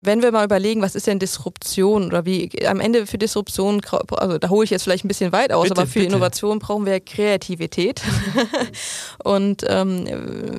wenn 0.00 0.22
wir 0.22 0.30
mal 0.30 0.44
überlegen, 0.44 0.80
was 0.80 0.94
ist 0.94 1.08
denn 1.08 1.18
Disruption 1.18 2.06
oder 2.06 2.24
wie 2.24 2.50
am 2.66 2.78
Ende 2.78 3.06
für 3.06 3.18
Disruption, 3.18 3.80
also 4.10 4.38
da 4.38 4.48
hole 4.48 4.64
ich 4.64 4.70
jetzt 4.70 4.84
vielleicht 4.84 5.04
ein 5.04 5.08
bisschen 5.08 5.32
weit 5.32 5.52
aus, 5.52 5.64
bitte, 5.68 5.80
aber 5.80 5.86
für 5.88 5.98
bitte. 5.98 6.06
Innovation 6.06 6.60
brauchen 6.60 6.86
wir 6.86 7.00
Kreativität. 7.00 8.00
und 9.24 9.64
ähm, 9.68 10.06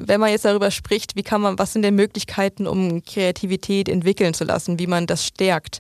wenn 0.05 0.20
man 0.20 0.31
jetzt 0.31 0.44
darüber 0.44 0.71
spricht, 0.71 1.15
wie 1.15 1.23
kann 1.23 1.39
man, 1.39 1.57
was 1.57 1.71
sind 1.71 1.83
denn 1.83 1.96
Möglichkeiten, 1.96 2.67
um 2.67 3.02
Kreativität 3.04 3.88
entwickeln 3.88 4.33
zu 4.33 4.44
lassen, 4.44 4.78
wie 4.78 4.88
man 4.88 5.07
das 5.07 5.26
stärkt, 5.26 5.79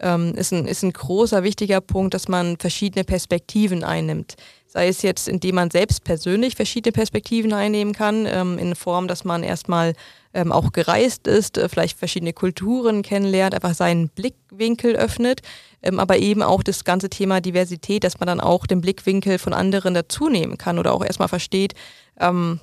ähm, 0.00 0.34
ist, 0.34 0.52
ein, 0.52 0.66
ist 0.66 0.82
ein 0.82 0.92
großer, 0.92 1.42
wichtiger 1.42 1.80
Punkt, 1.80 2.12
dass 2.12 2.28
man 2.28 2.58
verschiedene 2.58 3.04
Perspektiven 3.04 3.84
einnimmt. 3.84 4.34
Sei 4.66 4.88
es 4.88 5.00
jetzt, 5.00 5.28
indem 5.28 5.54
man 5.54 5.70
selbst 5.70 6.04
persönlich 6.04 6.56
verschiedene 6.56 6.92
Perspektiven 6.92 7.54
einnehmen 7.54 7.94
kann, 7.94 8.26
ähm, 8.26 8.58
in 8.58 8.74
Form, 8.74 9.08
dass 9.08 9.24
man 9.24 9.42
erstmal 9.42 9.94
ähm, 10.38 10.52
auch 10.52 10.72
gereist 10.72 11.26
ist, 11.26 11.58
äh, 11.58 11.68
vielleicht 11.68 11.98
verschiedene 11.98 12.32
Kulturen 12.32 13.02
kennenlernt, 13.02 13.54
einfach 13.54 13.74
seinen 13.74 14.08
Blickwinkel 14.08 14.94
öffnet, 14.94 15.42
ähm, 15.82 15.98
aber 15.98 16.18
eben 16.18 16.42
auch 16.42 16.62
das 16.62 16.84
ganze 16.84 17.10
Thema 17.10 17.40
Diversität, 17.40 18.04
dass 18.04 18.20
man 18.20 18.28
dann 18.28 18.40
auch 18.40 18.66
den 18.66 18.80
Blickwinkel 18.80 19.38
von 19.38 19.52
anderen 19.52 19.94
dazunehmen 19.94 20.56
kann 20.56 20.78
oder 20.78 20.94
auch 20.94 21.04
erstmal 21.04 21.28
versteht, 21.28 21.74
ähm, 22.20 22.60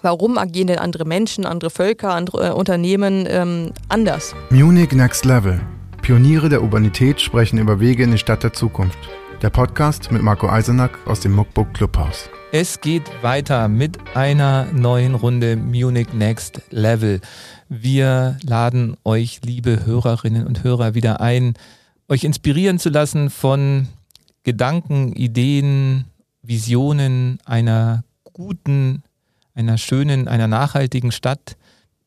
warum 0.00 0.38
agieren 0.38 0.68
denn 0.68 0.78
andere 0.78 1.04
Menschen, 1.04 1.44
andere 1.44 1.70
Völker, 1.70 2.14
andere 2.14 2.48
äh, 2.48 2.52
Unternehmen 2.52 3.26
ähm, 3.28 3.72
anders. 3.88 4.34
Munich 4.50 4.92
Next 4.92 5.24
Level. 5.24 5.60
Pioniere 6.02 6.48
der 6.48 6.62
Urbanität 6.62 7.20
sprechen 7.20 7.58
über 7.58 7.80
Wege 7.80 8.04
in 8.04 8.12
die 8.12 8.18
Stadt 8.18 8.42
der 8.42 8.52
Zukunft. 8.52 8.98
Der 9.42 9.50
Podcast 9.50 10.12
mit 10.12 10.22
Marco 10.22 10.48
Eisenack 10.48 10.96
aus 11.04 11.18
dem 11.18 11.32
Muckbook 11.32 11.74
Clubhaus. 11.74 12.30
Es 12.52 12.80
geht 12.80 13.02
weiter 13.24 13.66
mit 13.66 13.98
einer 14.14 14.66
neuen 14.72 15.16
Runde 15.16 15.56
Munich 15.56 16.12
Next 16.12 16.62
Level. 16.70 17.20
Wir 17.68 18.38
laden 18.44 18.96
euch, 19.02 19.40
liebe 19.42 19.84
Hörerinnen 19.84 20.46
und 20.46 20.62
Hörer, 20.62 20.94
wieder 20.94 21.20
ein, 21.20 21.54
euch 22.08 22.22
inspirieren 22.22 22.78
zu 22.78 22.88
lassen 22.88 23.30
von 23.30 23.88
Gedanken, 24.44 25.12
Ideen, 25.12 26.04
Visionen 26.42 27.40
einer 27.44 28.04
guten, 28.32 29.02
einer 29.56 29.76
schönen, 29.76 30.28
einer 30.28 30.46
nachhaltigen 30.46 31.10
Stadt, 31.10 31.56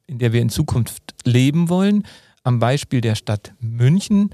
in 0.08 0.20
der 0.20 0.32
wir 0.32 0.42
in 0.42 0.48
Zukunft 0.50 1.16
leben 1.26 1.68
wollen 1.68 2.06
am 2.46 2.60
Beispiel 2.60 3.02
der 3.02 3.16
Stadt 3.16 3.54
München. 3.60 4.30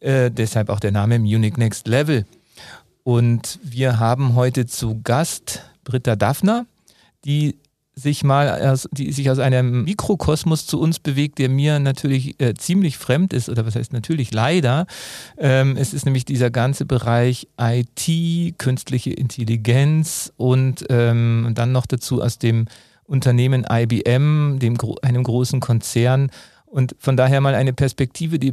Äh, 0.00 0.30
deshalb 0.30 0.70
auch 0.70 0.80
der 0.80 0.92
Name 0.92 1.18
Munich 1.18 1.58
Next 1.58 1.86
Level. 1.86 2.24
Und 3.06 3.60
wir 3.62 4.00
haben 4.00 4.34
heute 4.34 4.66
zu 4.66 5.00
Gast 5.04 5.62
Britta 5.84 6.16
Daffner, 6.16 6.66
die 7.24 7.56
sich 7.94 8.24
mal 8.24 8.60
aus, 8.68 8.88
die 8.90 9.12
sich 9.12 9.30
aus 9.30 9.38
einem 9.38 9.84
Mikrokosmos 9.84 10.66
zu 10.66 10.80
uns 10.80 10.98
bewegt, 10.98 11.38
der 11.38 11.48
mir 11.48 11.78
natürlich 11.78 12.34
äh, 12.42 12.54
ziemlich 12.54 12.98
fremd 12.98 13.32
ist, 13.32 13.48
oder 13.48 13.64
was 13.64 13.76
heißt 13.76 13.92
natürlich 13.92 14.32
leider. 14.34 14.88
Ähm, 15.38 15.76
es 15.76 15.94
ist 15.94 16.04
nämlich 16.04 16.24
dieser 16.24 16.50
ganze 16.50 16.84
Bereich 16.84 17.46
IT, 17.60 18.58
künstliche 18.58 19.12
Intelligenz 19.12 20.32
und 20.36 20.84
ähm, 20.90 21.52
dann 21.54 21.70
noch 21.70 21.86
dazu 21.86 22.20
aus 22.20 22.40
dem 22.40 22.66
Unternehmen 23.04 23.64
IBM, 23.70 24.58
dem, 24.58 24.76
einem 25.02 25.22
großen 25.22 25.60
Konzern 25.60 26.32
und 26.66 26.96
von 26.98 27.16
daher 27.16 27.40
mal 27.40 27.54
eine 27.54 27.72
Perspektive, 27.72 28.40
die 28.40 28.52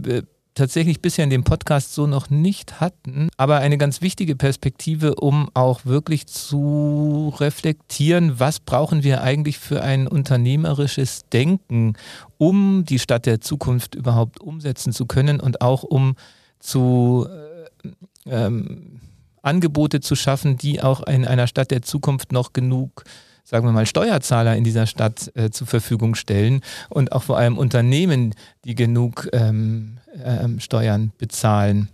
tatsächlich 0.54 1.02
bisher 1.02 1.24
in 1.24 1.30
dem 1.30 1.44
Podcast 1.44 1.94
so 1.94 2.08
noch 2.08 2.30
nicht 2.30 2.80
hatten, 2.80 3.30
aber 3.38 3.58
eine 3.58 3.78
ganz 3.78 4.02
wichtige 4.02 4.36
Perspektive, 4.36 5.16
um 5.16 5.50
auch 5.54 5.86
wirklich 5.86 6.28
zu 6.28 7.34
reflektieren, 7.40 8.40
was 8.40 8.60
brauchen 8.60 9.04
wir 9.04 9.22
eigentlich 9.22 9.58
für 9.60 9.82
ein 9.82 10.08
unternehmerisches 10.08 11.24
Denken, 11.32 11.94
um 12.38 12.86
die 12.86 13.00
Stadt 13.00 13.26
der 13.26 13.42
Zukunft 13.42 13.96
überhaupt 13.96 14.40
umsetzen 14.40 14.94
zu 14.94 15.06
können 15.06 15.40
und 15.40 15.62
auch 15.62 15.84
um 15.84 16.16
zu 16.60 17.28
äh, 17.30 17.90
ähm, 18.26 19.00
Angebote 19.42 20.00
zu 20.00 20.16
schaffen, 20.16 20.58
die 20.58 20.82
auch 20.82 21.06
in 21.06 21.26
einer 21.26 21.48
Stadt 21.48 21.72
der 21.72 21.82
Zukunft 21.82 22.32
noch 22.32 22.54
genug 22.54 23.04
sagen 23.44 23.68
wir 23.68 23.72
mal, 23.72 23.86
Steuerzahler 23.86 24.56
in 24.56 24.64
dieser 24.64 24.86
Stadt 24.86 25.32
äh, 25.36 25.50
zur 25.50 25.68
Verfügung 25.68 26.16
stellen 26.16 26.62
und 26.90 27.12
auch 27.12 27.24
vor 27.24 27.38
allem 27.38 27.58
Unternehmen, 27.58 28.34
die 28.66 28.76
genug 28.76 29.30
ähm, 29.34 29.98
ähm, 30.24 30.60
Steuern 30.60 31.12
bezahlen. 31.18 31.90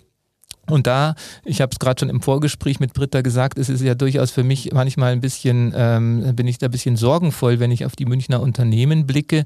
Und 0.69 0.85
da, 0.85 1.15
ich 1.43 1.61
habe 1.61 1.71
es 1.71 1.79
gerade 1.79 1.99
schon 1.99 2.09
im 2.09 2.21
Vorgespräch 2.21 2.79
mit 2.79 2.93
Britta 2.93 3.21
gesagt, 3.21 3.57
es 3.57 3.69
ist 3.69 3.81
ja 3.81 3.95
durchaus 3.95 4.29
für 4.29 4.43
mich 4.43 4.71
manchmal 4.71 5.13
ein 5.13 5.21
bisschen, 5.21 5.73
ähm, 5.75 6.35
bin 6.35 6.47
ich 6.47 6.59
da 6.59 6.67
ein 6.67 6.71
bisschen 6.71 6.95
sorgenvoll, 6.95 7.59
wenn 7.59 7.71
ich 7.71 7.85
auf 7.85 7.95
die 7.95 8.05
Münchner 8.05 8.39
Unternehmen 8.39 9.07
blicke, 9.07 9.45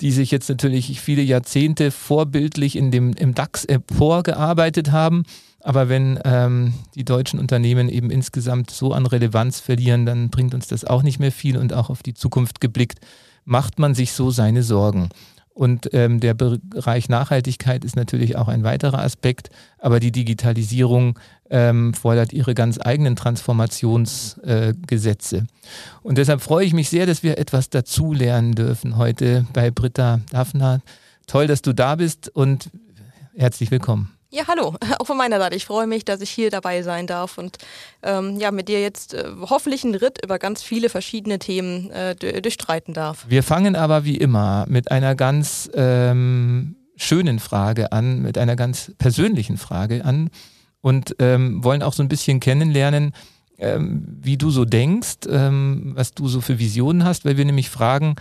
die 0.00 0.10
sich 0.10 0.32
jetzt 0.32 0.48
natürlich 0.48 1.00
viele 1.00 1.22
Jahrzehnte 1.22 1.92
vorbildlich 1.92 2.74
in 2.74 2.90
dem, 2.90 3.12
im 3.12 3.34
DAX 3.34 3.64
emporgearbeitet 3.64 4.90
haben 4.90 5.22
aber 5.66 5.88
wenn 5.88 6.20
ähm, 6.24 6.74
die 6.94 7.04
deutschen 7.04 7.40
Unternehmen 7.40 7.88
eben 7.88 8.12
insgesamt 8.12 8.70
so 8.70 8.92
an 8.92 9.04
Relevanz 9.04 9.58
verlieren, 9.58 10.06
dann 10.06 10.30
bringt 10.30 10.54
uns 10.54 10.68
das 10.68 10.84
auch 10.84 11.02
nicht 11.02 11.18
mehr 11.18 11.32
viel 11.32 11.56
und 11.56 11.72
auch 11.72 11.90
auf 11.90 12.04
die 12.04 12.14
Zukunft 12.14 12.60
geblickt, 12.60 13.00
macht 13.44 13.80
man 13.80 13.92
sich 13.92 14.12
so 14.12 14.30
seine 14.30 14.62
Sorgen. 14.62 15.08
Und 15.54 15.92
ähm, 15.92 16.20
der 16.20 16.34
Bereich 16.34 17.08
Nachhaltigkeit 17.08 17.84
ist 17.84 17.96
natürlich 17.96 18.36
auch 18.36 18.46
ein 18.46 18.62
weiterer 18.62 19.00
Aspekt, 19.00 19.50
aber 19.78 19.98
die 19.98 20.12
Digitalisierung 20.12 21.18
ähm, 21.50 21.94
fordert 21.94 22.32
ihre 22.32 22.54
ganz 22.54 22.78
eigenen 22.80 23.16
Transformationsgesetze. 23.16 25.36
Äh, 25.36 25.46
und 26.02 26.18
deshalb 26.18 26.42
freue 26.42 26.64
ich 26.64 26.74
mich 26.74 26.90
sehr, 26.90 27.06
dass 27.06 27.24
wir 27.24 27.38
etwas 27.38 27.70
dazulernen 27.70 28.54
dürfen 28.54 28.98
heute 28.98 29.46
bei 29.52 29.72
Britta 29.72 30.20
Daphna. 30.30 30.80
Toll, 31.26 31.48
dass 31.48 31.60
du 31.60 31.72
da 31.72 31.96
bist 31.96 32.28
und 32.28 32.70
herzlich 33.34 33.72
willkommen. 33.72 34.15
Ja, 34.30 34.44
hallo, 34.48 34.74
auch 34.98 35.06
von 35.06 35.16
meiner 35.16 35.38
Seite. 35.38 35.56
Ich 35.56 35.66
freue 35.66 35.86
mich, 35.86 36.04
dass 36.04 36.20
ich 36.20 36.30
hier 36.30 36.50
dabei 36.50 36.82
sein 36.82 37.06
darf 37.06 37.38
und 37.38 37.58
ähm, 38.02 38.36
ja, 38.38 38.50
mit 38.50 38.68
dir 38.68 38.80
jetzt 38.80 39.14
äh, 39.14 39.24
hoffentlich 39.42 39.84
einen 39.84 39.94
Ritt 39.94 40.18
über 40.22 40.38
ganz 40.38 40.62
viele 40.62 40.88
verschiedene 40.88 41.38
Themen 41.38 41.90
äh, 41.90 42.14
durchstreiten 42.14 42.92
darf. 42.92 43.26
Wir 43.28 43.42
fangen 43.42 43.76
aber 43.76 44.04
wie 44.04 44.16
immer 44.16 44.66
mit 44.68 44.90
einer 44.90 45.14
ganz 45.14 45.70
ähm, 45.74 46.76
schönen 46.96 47.38
Frage 47.38 47.92
an, 47.92 48.22
mit 48.22 48.36
einer 48.38 48.56
ganz 48.56 48.92
persönlichen 48.98 49.58
Frage 49.58 50.04
an 50.04 50.30
und 50.80 51.16
ähm, 51.18 51.62
wollen 51.62 51.82
auch 51.82 51.92
so 51.92 52.02
ein 52.02 52.08
bisschen 52.08 52.40
kennenlernen, 52.40 53.12
ähm, 53.58 54.04
wie 54.20 54.36
du 54.36 54.50
so 54.50 54.64
denkst, 54.64 55.28
ähm, 55.30 55.92
was 55.94 56.12
du 56.12 56.28
so 56.28 56.40
für 56.40 56.58
Visionen 56.58 57.04
hast, 57.04 57.24
weil 57.24 57.36
wir 57.36 57.44
nämlich 57.44 57.70
fragen, 57.70 58.16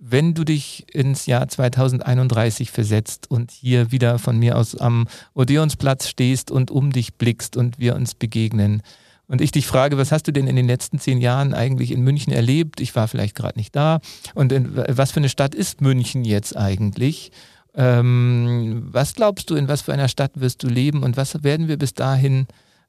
wenn 0.00 0.34
du 0.34 0.44
dich 0.44 0.86
ins 0.92 1.26
Jahr 1.26 1.46
2031 1.46 2.70
versetzt 2.70 3.30
und 3.30 3.50
hier 3.50 3.92
wieder 3.92 4.18
von 4.18 4.38
mir 4.38 4.56
aus 4.56 4.74
am 4.76 5.06
Odeonsplatz 5.34 6.08
stehst 6.08 6.50
und 6.50 6.70
um 6.70 6.90
dich 6.90 7.14
blickst 7.14 7.56
und 7.56 7.78
wir 7.78 7.94
uns 7.94 8.14
begegnen 8.14 8.82
und 9.30 9.40
ich 9.40 9.52
dich 9.52 9.66
frage, 9.68 9.96
was 9.96 10.10
hast 10.10 10.26
du 10.26 10.32
denn 10.32 10.48
in 10.48 10.56
den 10.56 10.66
letzten 10.66 10.98
zehn 10.98 11.20
Jahren 11.20 11.54
eigentlich 11.54 11.92
in 11.92 12.02
München 12.02 12.32
erlebt? 12.32 12.80
Ich 12.80 12.96
war 12.96 13.06
vielleicht 13.06 13.36
gerade 13.36 13.56
nicht 13.60 13.76
da. 13.76 14.00
Und 14.34 14.50
in, 14.50 14.74
was 14.74 15.12
für 15.12 15.20
eine 15.20 15.28
Stadt 15.28 15.54
ist 15.54 15.80
München 15.80 16.24
jetzt 16.24 16.56
eigentlich? 16.56 17.30
Ähm, 17.74 18.88
was 18.90 19.14
glaubst 19.14 19.48
du, 19.48 19.54
in 19.54 19.68
was 19.68 19.82
für 19.82 19.92
einer 19.92 20.08
Stadt 20.08 20.32
wirst 20.34 20.64
du 20.64 20.66
leben 20.66 21.04
und 21.04 21.16
was 21.16 21.44
werden 21.44 21.68
wir 21.68 21.76
bis 21.76 21.94
dahin 21.94 22.48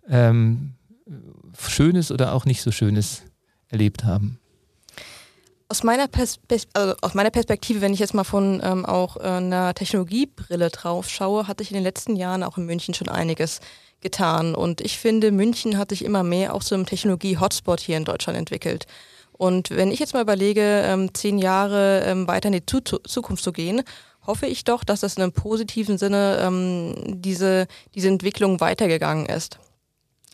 ähm, 0.10 0.74
Schönes 1.60 2.12
oder 2.12 2.34
auch 2.34 2.46
nicht 2.46 2.64
so 2.64 2.72
Schönes 2.72 3.22
erlebt 3.70 4.04
haben? 4.04 4.41
Aus 5.72 5.84
meiner, 5.84 6.10
also 6.74 6.96
aus 7.00 7.14
meiner 7.14 7.30
Perspektive, 7.30 7.80
wenn 7.80 7.94
ich 7.94 8.02
jetzt 8.02 8.14
mal 8.14 8.26
von 8.26 8.62
ähm, 8.62 8.86
auch 8.86 9.16
äh, 9.16 9.22
einer 9.22 9.74
Technologiebrille 9.74 10.70
drauf 10.70 11.08
schaue, 11.08 11.48
hatte 11.48 11.64
ich 11.64 11.72
in 11.72 11.76
den 11.76 11.84
letzten 11.86 12.18
Jahren 12.18 12.44
auch 12.44 12.58
in 12.58 12.66
München 12.66 12.94
schon 12.94 13.08
einiges 13.08 13.62
getan. 14.02 14.54
Und 14.54 14.82
ich 14.82 14.98
finde, 14.98 15.32
München 15.32 15.78
hat 15.78 15.92
sich 15.92 16.04
immer 16.04 16.24
mehr 16.24 16.56
auch 16.56 16.62
zu 16.62 16.76
einem 16.76 16.86
Technologie-Hotspot 16.86 17.80
hier 17.80 17.96
in 17.96 18.04
Deutschland 18.04 18.38
entwickelt. 18.38 18.86
Und 19.32 19.70
wenn 19.70 19.94
ich 19.94 20.00
jetzt 20.00 20.14
mal 20.14 20.24
überlege, 20.24 20.62
ähm, 20.62 21.14
zehn 21.14 21.40
Jahre 21.40 22.04
ähm, 22.06 22.28
weiter 22.28 22.48
in 22.48 22.54
die 22.54 22.66
zu 22.66 22.82
Zukunft 22.82 23.42
zu 23.42 23.54
gehen, 23.54 23.82
hoffe 24.28 24.48
ich 24.48 24.66
doch, 24.66 24.84
dass 24.84 25.00
das 25.00 25.16
in 25.16 25.24
einem 25.24 25.32
positiven 25.32 25.98
Sinne 25.98 26.40
ähm, 26.42 27.22
diese, 27.22 27.68
diese 27.96 28.10
Entwicklung 28.10 28.60
weitergegangen 28.60 29.26
ist 29.26 29.58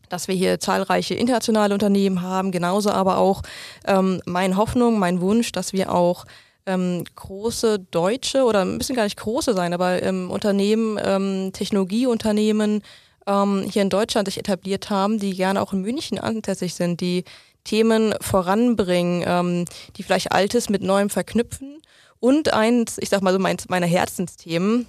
dass 0.10 0.28
wir 0.28 0.36
hier 0.36 0.60
zahlreiche 0.60 1.16
internationale 1.16 1.74
Unternehmen 1.74 2.22
haben, 2.22 2.52
genauso 2.52 2.92
aber 2.92 3.18
auch 3.18 3.42
ähm, 3.86 4.22
meine 4.26 4.58
Hoffnung, 4.58 5.00
mein 5.00 5.22
Wunsch, 5.22 5.52
dass 5.52 5.74
wir 5.74 5.94
auch 5.94 6.26
ähm, 6.66 7.04
große 7.16 7.80
deutsche 7.92 8.44
oder 8.44 8.66
müssen 8.66 8.96
gar 8.96 9.06
nicht 9.06 9.18
große 9.18 9.54
sein, 9.54 9.74
aber 9.74 10.04
ähm, 10.04 10.30
Unternehmen, 10.30 11.00
ähm, 11.04 11.52
Technologieunternehmen 11.54 12.84
ähm, 13.26 13.66
hier 13.72 13.82
in 13.82 13.90
Deutschland 13.90 14.28
sich 14.28 14.38
etabliert 14.38 14.90
haben, 14.90 15.20
die 15.20 15.36
gerne 15.36 15.62
auch 15.62 15.74
in 15.74 15.82
München 15.82 16.20
ansässig 16.20 16.76
sind, 16.76 17.02
die 17.02 17.24
Themen 17.64 18.14
voranbringen, 18.22 19.24
ähm, 19.26 19.66
die 19.96 20.04
vielleicht 20.04 20.32
Altes 20.32 20.70
mit 20.70 20.84
Neuem 20.84 21.10
verknüpfen. 21.10 21.82
Und 22.20 22.54
eins, 22.54 22.98
ich 23.00 23.10
sag 23.10 23.22
mal 23.22 23.34
so 23.34 23.40
meins 23.40 23.70
meiner 23.70 23.86
Herzensthemen, 23.86 24.88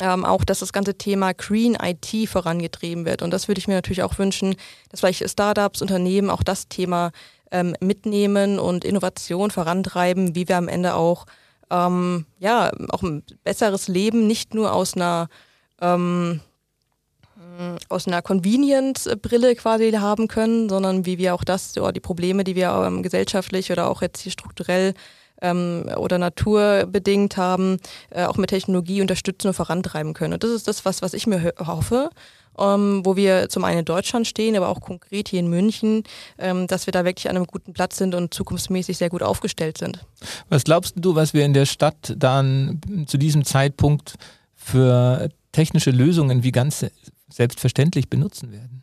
ähm, 0.00 0.24
auch, 0.24 0.44
dass 0.44 0.60
das 0.60 0.72
ganze 0.72 0.96
Thema 0.96 1.32
Green 1.34 1.76
IT 1.80 2.28
vorangetrieben 2.28 3.04
wird. 3.04 3.22
Und 3.22 3.30
das 3.30 3.48
würde 3.48 3.58
ich 3.58 3.68
mir 3.68 3.74
natürlich 3.74 4.02
auch 4.02 4.18
wünschen, 4.18 4.56
dass 4.90 5.00
vielleicht 5.00 5.28
Startups, 5.28 5.82
Unternehmen 5.82 6.30
auch 6.30 6.42
das 6.42 6.68
Thema 6.68 7.12
ähm, 7.50 7.76
mitnehmen 7.80 8.58
und 8.58 8.84
Innovation 8.84 9.50
vorantreiben, 9.50 10.34
wie 10.34 10.48
wir 10.48 10.56
am 10.56 10.68
Ende 10.68 10.94
auch 10.94 11.26
ähm, 11.70 12.26
ja, 12.38 12.70
auch 12.90 13.02
ein 13.02 13.22
besseres 13.44 13.88
Leben 13.88 14.26
nicht 14.26 14.54
nur 14.54 14.72
aus 14.72 14.94
einer 14.94 15.28
ähm, 15.80 16.40
aus 17.88 18.06
einer 18.06 18.22
Convenience-Brille 18.22 19.54
quasi 19.56 19.90
haben 19.92 20.26
können, 20.28 20.68
sondern 20.68 21.06
wie 21.06 21.18
wir 21.18 21.34
auch 21.34 21.44
das, 21.44 21.72
die 21.72 22.00
Probleme, 22.00 22.44
die 22.44 22.56
wir 22.56 22.70
ähm, 22.86 23.02
gesellschaftlich 23.02 23.70
oder 23.70 23.90
auch 23.90 24.00
jetzt 24.02 24.20
hier 24.20 24.32
strukturell 24.32 24.94
ähm, 25.42 25.84
oder 25.96 26.16
naturbedingt 26.18 27.36
haben, 27.36 27.76
äh, 28.10 28.24
auch 28.24 28.38
mit 28.38 28.50
Technologie 28.50 29.02
unterstützen 29.02 29.48
und 29.48 29.54
vorantreiben 29.54 30.14
können. 30.14 30.32
Und 30.32 30.42
das 30.42 30.50
ist 30.50 30.68
das, 30.68 30.84
was, 30.86 31.02
was 31.02 31.12
ich 31.12 31.26
mir 31.26 31.52
hoffe. 31.58 32.08
Ähm, 32.58 33.00
wo 33.06 33.16
wir 33.16 33.48
zum 33.48 33.64
einen 33.64 33.78
in 33.78 33.84
Deutschland 33.86 34.26
stehen, 34.26 34.54
aber 34.56 34.68
auch 34.68 34.82
konkret 34.82 35.28
hier 35.30 35.40
in 35.40 35.48
München, 35.48 36.02
ähm, 36.36 36.66
dass 36.66 36.84
wir 36.84 36.92
da 36.92 37.02
wirklich 37.06 37.30
an 37.30 37.36
einem 37.36 37.46
guten 37.46 37.72
Platz 37.72 37.96
sind 37.96 38.14
und 38.14 38.34
zukunftsmäßig 38.34 38.98
sehr 38.98 39.08
gut 39.08 39.22
aufgestellt 39.22 39.78
sind. 39.78 40.04
Was 40.50 40.64
glaubst 40.64 40.92
du, 40.96 41.14
was 41.14 41.32
wir 41.32 41.46
in 41.46 41.54
der 41.54 41.64
Stadt 41.64 42.12
dann 42.14 42.78
zu 43.06 43.16
diesem 43.16 43.46
Zeitpunkt 43.46 44.16
für 44.54 45.30
technische 45.52 45.92
Lösungen 45.92 46.42
wie 46.42 46.52
ganz 46.52 46.84
selbstverständlich 47.30 48.10
benutzen 48.10 48.52
werden? 48.52 48.81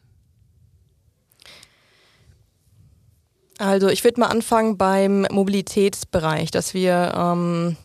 Also 3.59 3.89
ich 3.89 4.05
würde 4.05 4.21
mal 4.21 4.27
anfangen 4.27 4.77
beim 4.77 5.27
Mobilitätsbereich, 5.29 6.49
dass 6.49 6.73
wir, 6.73 7.13
ähm, 7.13 7.75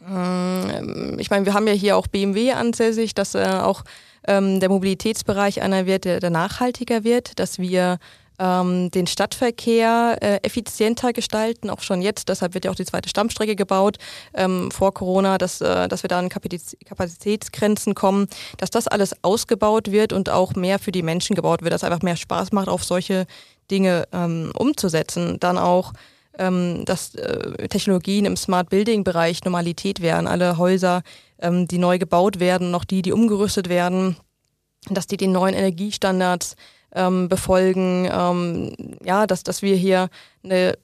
äh, 0.00 1.20
ich 1.20 1.28
meine, 1.28 1.44
wir 1.44 1.52
haben 1.52 1.66
ja 1.66 1.74
hier 1.74 1.98
auch 1.98 2.06
BMW 2.06 2.52
ansässig, 2.52 3.12
dass 3.12 3.34
äh, 3.34 3.44
auch 3.44 3.84
ähm, 4.26 4.60
der 4.60 4.70
Mobilitätsbereich 4.70 5.60
einer 5.60 5.84
wird, 5.84 6.06
der, 6.06 6.20
der 6.20 6.30
nachhaltiger 6.30 7.04
wird, 7.04 7.38
dass 7.38 7.58
wir 7.58 7.98
ähm, 8.38 8.90
den 8.90 9.06
Stadtverkehr 9.06 10.16
äh, 10.22 10.36
effizienter 10.42 11.12
gestalten, 11.12 11.68
auch 11.68 11.82
schon 11.82 12.00
jetzt. 12.00 12.30
Deshalb 12.30 12.54
wird 12.54 12.64
ja 12.64 12.70
auch 12.70 12.76
die 12.76 12.86
zweite 12.86 13.10
Stammstrecke 13.10 13.56
gebaut 13.56 13.98
ähm, 14.32 14.70
vor 14.70 14.94
Corona, 14.94 15.36
dass, 15.36 15.60
äh, 15.60 15.88
dass 15.88 16.02
wir 16.02 16.08
da 16.08 16.18
an 16.18 16.30
Kapazitätsgrenzen 16.30 17.94
kommen, 17.94 18.26
dass 18.56 18.70
das 18.70 18.88
alles 18.88 19.22
ausgebaut 19.22 19.90
wird 19.90 20.14
und 20.14 20.30
auch 20.30 20.54
mehr 20.54 20.78
für 20.78 20.92
die 20.92 21.02
Menschen 21.02 21.36
gebaut 21.36 21.60
wird, 21.60 21.74
dass 21.74 21.84
einfach 21.84 22.00
mehr 22.00 22.16
Spaß 22.16 22.52
macht, 22.52 22.68
auf 22.68 22.84
solche 22.84 23.26
Dinge 23.70 24.08
ähm, 24.12 24.52
umzusetzen. 24.56 25.38
Dann 25.40 25.58
auch 25.58 25.92
ähm, 26.38 26.84
dass 26.84 27.14
äh, 27.14 27.68
Technologien 27.68 28.24
im 28.24 28.36
Smart 28.36 28.70
Building 28.70 29.04
Bereich 29.04 29.44
Normalität 29.44 30.00
werden. 30.00 30.26
Alle 30.26 30.56
Häuser, 30.56 31.02
ähm, 31.40 31.68
die 31.68 31.78
neu 31.78 31.98
gebaut 31.98 32.40
werden, 32.40 32.70
noch 32.70 32.84
die, 32.84 33.02
die 33.02 33.12
umgerüstet 33.12 33.68
werden, 33.68 34.16
dass 34.88 35.06
die 35.06 35.16
den 35.16 35.32
neuen 35.32 35.54
Energiestandards 35.54 36.56
ähm, 36.94 37.28
befolgen, 37.28 38.08
ähm, 38.10 38.72
ja, 39.04 39.26
dass, 39.26 39.42
dass 39.42 39.60
wir 39.60 39.76
hier 39.76 40.08
eine, 40.42 40.78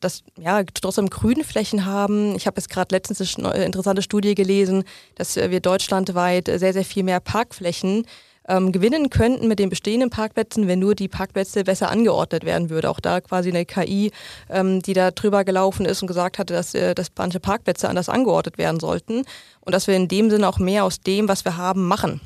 dass, 0.00 0.24
ja, 0.38 0.62
trotzdem 0.64 1.10
Grünflächen 1.10 1.84
haben. 1.84 2.34
Ich 2.34 2.46
habe 2.46 2.56
jetzt 2.56 2.70
gerade 2.70 2.94
letztens 2.94 3.38
eine 3.38 3.64
interessante 3.64 4.02
Studie 4.02 4.34
gelesen, 4.34 4.84
dass 5.14 5.36
wir 5.36 5.60
deutschlandweit 5.60 6.46
sehr, 6.46 6.72
sehr 6.72 6.84
viel 6.84 7.04
mehr 7.04 7.20
Parkflächen 7.20 8.04
ähm, 8.48 8.72
gewinnen 8.72 9.10
könnten 9.10 9.46
mit 9.46 9.58
den 9.58 9.68
bestehenden 9.68 10.10
Parkplätzen, 10.10 10.66
wenn 10.66 10.78
nur 10.78 10.94
die 10.94 11.08
Parkplätze 11.08 11.64
besser 11.64 11.90
angeordnet 11.90 12.44
werden 12.44 12.70
würde. 12.70 12.90
Auch 12.90 13.00
da 13.00 13.20
quasi 13.20 13.50
eine 13.50 13.66
KI, 13.66 14.10
ähm, 14.48 14.80
die 14.82 14.94
da 14.94 15.10
drüber 15.10 15.44
gelaufen 15.44 15.86
ist 15.86 16.02
und 16.02 16.08
gesagt 16.08 16.38
hatte, 16.38 16.54
dass, 16.54 16.74
äh, 16.74 16.94
dass 16.94 17.08
manche 17.16 17.40
Parkplätze 17.40 17.88
anders 17.88 18.08
angeordnet 18.08 18.58
werden 18.58 18.80
sollten 18.80 19.24
und 19.60 19.74
dass 19.74 19.86
wir 19.86 19.94
in 19.94 20.08
dem 20.08 20.30
Sinne 20.30 20.48
auch 20.48 20.58
mehr 20.58 20.84
aus 20.84 21.00
dem, 21.00 21.28
was 21.28 21.44
wir 21.44 21.56
haben, 21.56 21.86
machen. 21.86 22.20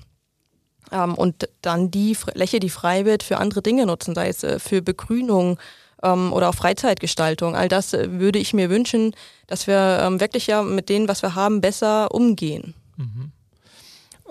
Ähm, 0.93 1.15
und 1.15 1.49
dann 1.61 1.91
die 1.91 2.15
Fläche, 2.15 2.61
die 2.61 2.71
frei 2.71 3.05
wird, 3.05 3.23
für 3.23 3.39
andere 3.39 3.63
Dinge 3.63 3.87
nutzen, 3.87 4.15
sei 4.15 4.29
es 4.29 4.45
äh, 4.45 4.59
für 4.59 4.83
Begrünung 4.83 5.59
ähm, 6.03 6.33
oder 6.33 6.51
auch 6.51 6.55
Freizeitgestaltung. 6.55 7.57
All 7.57 7.69
das 7.69 7.95
äh, 7.95 8.21
würde 8.21 8.39
ich 8.39 8.55
mir 8.55 8.71
wünschen, 8.71 9.15
dass 9.47 9.67
wir 9.67 10.01
ähm, 10.03 10.21
wirklich 10.21 10.47
ja 10.47 10.63
mit 10.63 10.89
dem, 10.89 11.09
was 11.09 11.23
wir 11.23 11.35
haben, 11.35 11.61
besser 11.61 12.15
umgehen. 12.15 12.75
Mhm. 12.97 13.33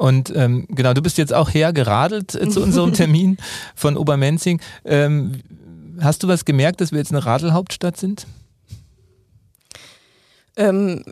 Und 0.01 0.33
ähm, 0.35 0.65
genau, 0.69 0.95
du 0.95 1.03
bist 1.03 1.19
jetzt 1.19 1.31
auch 1.31 1.53
hergeradelt 1.53 2.33
äh, 2.33 2.49
zu 2.49 2.63
unserem 2.63 2.91
Termin 2.95 3.37
von 3.75 3.97
Obermenzing. 3.97 4.59
Ähm, 4.83 5.41
hast 5.99 6.23
du 6.23 6.27
was 6.27 6.43
gemerkt, 6.43 6.81
dass 6.81 6.91
wir 6.91 6.97
jetzt 6.97 7.11
eine 7.11 7.23
Radelhauptstadt 7.23 7.97
sind? 7.97 8.25
Ähm, 10.57 11.03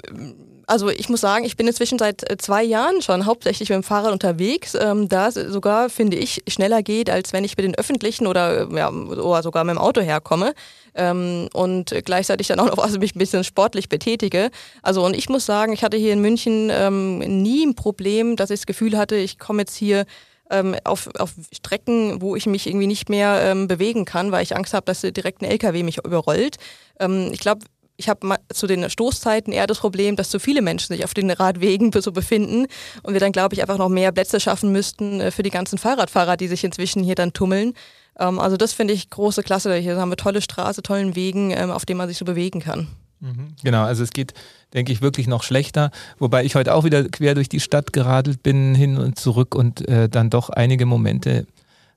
also 0.69 0.89
ich 0.89 1.09
muss 1.09 1.21
sagen, 1.21 1.45
ich 1.45 1.57
bin 1.57 1.67
inzwischen 1.67 1.97
seit 1.97 2.29
äh, 2.29 2.37
zwei 2.37 2.63
Jahren 2.63 3.01
schon 3.01 3.25
hauptsächlich 3.25 3.69
mit 3.69 3.77
dem 3.77 3.83
Fahrrad 3.83 4.11
unterwegs, 4.11 4.75
ähm, 4.75 5.09
da 5.09 5.29
es 5.29 5.33
sogar, 5.33 5.89
finde 5.89 6.17
ich, 6.17 6.43
schneller 6.47 6.83
geht, 6.83 7.09
als 7.09 7.33
wenn 7.33 7.43
ich 7.43 7.57
mit 7.57 7.65
den 7.65 7.73
öffentlichen 7.73 8.27
oder, 8.27 8.69
ja, 8.71 8.91
oder 8.91 9.41
sogar 9.41 9.63
mit 9.63 9.75
dem 9.75 9.79
Auto 9.79 10.01
herkomme 10.01 10.53
ähm, 10.93 11.49
und 11.53 11.95
gleichzeitig 12.05 12.47
dann 12.47 12.59
auch 12.59 12.67
noch 12.67 12.77
also 12.83 12.99
mich 12.99 13.15
ein 13.15 13.19
bisschen 13.19 13.43
sportlich 13.43 13.89
betätige. 13.89 14.51
Also 14.83 15.03
und 15.03 15.15
ich 15.15 15.27
muss 15.27 15.47
sagen, 15.47 15.73
ich 15.73 15.83
hatte 15.83 15.97
hier 15.97 16.13
in 16.13 16.21
München 16.21 16.69
ähm, 16.71 17.17
nie 17.17 17.65
ein 17.65 17.73
Problem, 17.73 18.35
dass 18.35 18.51
ich 18.51 18.59
das 18.59 18.67
Gefühl 18.67 18.95
hatte, 18.95 19.15
ich 19.15 19.39
komme 19.39 19.63
jetzt 19.63 19.75
hier 19.75 20.05
ähm, 20.51 20.75
auf, 20.83 21.09
auf 21.17 21.33
Strecken, 21.51 22.21
wo 22.21 22.35
ich 22.35 22.45
mich 22.45 22.67
irgendwie 22.67 22.87
nicht 22.87 23.09
mehr 23.09 23.41
ähm, 23.41 23.67
bewegen 23.67 24.05
kann, 24.05 24.31
weil 24.31 24.43
ich 24.43 24.55
Angst 24.55 24.75
habe, 24.75 24.85
dass 24.85 25.01
direkt 25.01 25.41
ein 25.41 25.49
LKW 25.49 25.81
mich 25.81 25.97
überrollt. 25.97 26.57
Ähm, 26.99 27.29
ich 27.31 27.39
glaube, 27.39 27.65
ich 27.99 28.07
habe 28.07 28.37
zu 28.51 28.65
den 28.65 28.89
Stoßzeiten 28.89 29.51
eher 29.51 29.67
das 29.67 29.79
Problem, 29.79 30.15
dass 30.15 30.29
zu 30.29 30.39
viele 30.39 30.61
Menschen 30.61 30.95
sich 30.95 31.03
auf 31.03 31.13
den 31.13 31.29
Radwegen 31.29 31.91
so 31.91 32.13
befinden 32.13 32.65
und 33.03 33.13
wir 33.13 33.19
dann, 33.19 33.33
glaube 33.33 33.53
ich, 33.53 33.61
einfach 33.61 33.77
noch 33.77 33.89
mehr 33.89 34.13
Plätze 34.13 34.39
schaffen 34.39 34.71
müssten 34.71 35.19
äh, 35.19 35.31
für 35.31 35.43
die 35.43 35.49
ganzen 35.49 35.77
Fahrradfahrer, 35.77 36.37
die 36.37 36.47
sich 36.47 36.63
inzwischen 36.63 37.03
hier 37.03 37.15
dann 37.15 37.33
tummeln. 37.33 37.73
Ähm, 38.17 38.39
also 38.39 38.55
das 38.55 38.71
finde 38.71 38.93
ich 38.93 39.09
große 39.09 39.43
Klasse. 39.43 39.75
Hier 39.75 39.97
haben 39.97 40.09
wir 40.09 40.15
tolle 40.15 40.41
Straße, 40.41 40.81
tollen 40.81 41.15
Wegen, 41.17 41.51
ähm, 41.51 41.71
auf 41.71 41.85
denen 41.85 41.97
man 41.97 42.07
sich 42.07 42.17
so 42.17 42.23
bewegen 42.23 42.61
kann. 42.61 42.87
Mhm. 43.19 43.55
Genau, 43.63 43.83
also 43.83 44.01
es 44.01 44.11
geht, 44.11 44.33
denke 44.73 44.93
ich, 44.93 45.01
wirklich 45.01 45.27
noch 45.27 45.43
schlechter. 45.43 45.91
Wobei 46.19 46.45
ich 46.45 46.55
heute 46.55 46.73
auch 46.73 46.85
wieder 46.85 47.03
quer 47.09 47.35
durch 47.35 47.49
die 47.49 47.59
Stadt 47.59 47.91
geradelt 47.91 48.43
bin, 48.43 48.75
hin 48.75 48.97
und 48.97 49.19
zurück 49.19 49.55
und 49.55 49.85
äh, 49.89 50.07
dann 50.07 50.29
doch 50.29 50.49
einige 50.49 50.85
Momente 50.85 51.45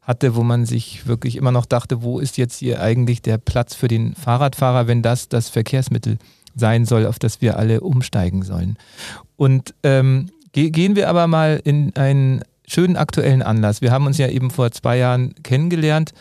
hatte, 0.03 0.35
wo 0.35 0.43
man 0.43 0.67
sich 0.67 1.07
wirklich 1.07 1.37
immer 1.37 1.53
noch 1.53 1.65
dachte, 1.65 2.03
wo 2.03 2.19
ist 2.19 2.37
jetzt 2.37 2.59
hier 2.59 2.83
eigentlich 2.83 3.23
der 3.23 3.39
Platz 3.39 3.75
für 3.75 3.89
den 3.89 4.15
Fahrradfahrer, 4.15 4.87
wenn 4.87 5.03
das 5.03 5.29
das 5.29 5.49
Verkehrsmittel 5.49 6.19
sein 6.55 6.85
soll, 6.85 7.07
auf 7.07 7.19
das 7.19 7.41
wir 7.41 7.57
alle 7.57 7.81
umsteigen 7.81 8.43
sollen. 8.43 8.77
Und 9.37 9.75
ähm, 9.85 10.31
ge 10.53 10.71
gehen 10.71 10.97
wir 10.97 11.09
aber 11.09 11.27
mal 11.27 11.61
in 11.65 11.95
einen 11.97 12.43
schönen 12.67 12.97
aktuellen 12.97 13.43
Anlass. 13.43 13.81
Wir 13.81 13.93
haben 13.93 14.07
uns 14.07 14.19
ja 14.19 14.29
eben 14.29 14.51
vor 14.51 14.71
zwei 14.73 14.99
Jahren 14.99 15.35
kennengelernt 15.43 16.13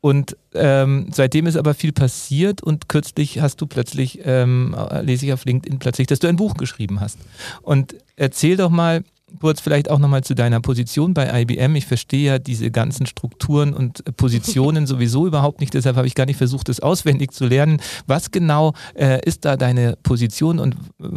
und 0.00 0.36
ähm, 0.54 1.08
seitdem 1.12 1.46
ist 1.46 1.56
aber 1.56 1.74
viel 1.74 1.92
passiert 1.92 2.62
und 2.62 2.88
kürzlich 2.88 3.40
hast 3.40 3.60
du 3.60 3.66
plötzlich, 3.66 4.20
ähm, 4.24 4.76
lese 5.00 5.26
ich 5.26 5.32
auf 5.32 5.44
LinkedIn 5.44 5.78
plötzlich, 5.78 6.06
dass 6.06 6.18
du 6.18 6.28
ein 6.28 6.36
Buch 6.36 6.54
geschrieben 6.54 7.00
hast. 7.00 7.18
Und 7.62 7.96
erzähl 8.16 8.56
doch 8.56 8.70
mal, 8.70 9.02
kurz 9.40 9.60
vielleicht 9.60 9.90
auch 9.90 9.98
nochmal 9.98 10.24
zu 10.24 10.34
deiner 10.34 10.60
Position 10.60 11.14
bei 11.14 11.42
IBM. 11.42 11.76
Ich 11.76 11.86
verstehe 11.86 12.24
ja 12.24 12.38
diese 12.38 12.70
ganzen 12.70 13.06
Strukturen 13.06 13.74
und 13.74 14.16
Positionen 14.16 14.86
sowieso 14.88 15.26
überhaupt 15.26 15.60
nicht, 15.60 15.74
deshalb 15.74 15.96
habe 15.96 16.06
ich 16.06 16.14
gar 16.14 16.26
nicht 16.26 16.36
versucht, 16.36 16.68
das 16.68 16.80
auswendig 16.80 17.32
zu 17.32 17.46
lernen. 17.46 17.80
Was 18.06 18.30
genau 18.30 18.74
äh, 18.94 19.20
ist 19.24 19.44
da 19.44 19.56
deine 19.56 19.96
Position 20.02 20.58
und 20.58 20.74
äh, 20.74 21.08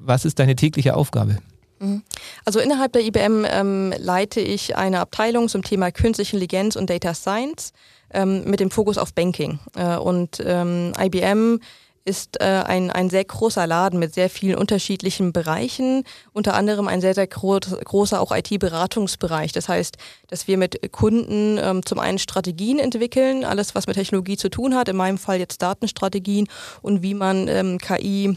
was 0.00 0.24
ist 0.24 0.38
deine 0.38 0.56
tägliche 0.56 0.96
Aufgabe? 0.96 1.38
Mhm. 1.78 2.02
Also 2.44 2.60
innerhalb 2.60 2.92
der 2.92 3.04
IBM 3.04 3.44
ähm, 3.48 3.92
leite 3.98 4.40
ich 4.40 4.76
eine 4.76 5.00
Abteilung 5.00 5.48
zum 5.48 5.62
Thema 5.62 5.90
künstliche 5.90 6.36
Intelligenz 6.36 6.76
und 6.76 6.88
Data 6.90 7.14
Science 7.14 7.72
ähm, 8.12 8.44
mit 8.44 8.60
dem 8.60 8.70
Fokus 8.70 8.98
auf 8.98 9.14
Banking. 9.14 9.58
Äh, 9.76 9.96
und 9.96 10.42
ähm, 10.44 10.92
IBM 10.98 11.60
ist 12.06 12.40
äh, 12.40 12.44
ein, 12.44 12.90
ein 12.90 13.10
sehr 13.10 13.24
großer 13.24 13.66
Laden 13.66 13.98
mit 13.98 14.14
sehr 14.14 14.30
vielen 14.30 14.56
unterschiedlichen 14.56 15.32
Bereichen, 15.32 16.04
unter 16.32 16.54
anderem 16.54 16.86
ein 16.86 17.00
sehr, 17.00 17.14
sehr 17.14 17.26
gro 17.26 17.58
großer 17.58 18.20
auch 18.20 18.34
IT-Beratungsbereich. 18.34 19.52
Das 19.52 19.68
heißt, 19.68 19.96
dass 20.28 20.46
wir 20.46 20.56
mit 20.56 20.92
Kunden 20.92 21.58
ähm, 21.60 21.84
zum 21.84 21.98
einen 21.98 22.18
Strategien 22.18 22.78
entwickeln, 22.78 23.44
alles 23.44 23.74
was 23.74 23.86
mit 23.86 23.96
Technologie 23.96 24.36
zu 24.36 24.48
tun 24.48 24.74
hat, 24.74 24.88
in 24.88 24.96
meinem 24.96 25.18
Fall 25.18 25.38
jetzt 25.38 25.62
Datenstrategien 25.62 26.48
und 26.80 27.02
wie 27.02 27.14
man 27.14 27.48
ähm, 27.48 27.78
KI 27.78 28.36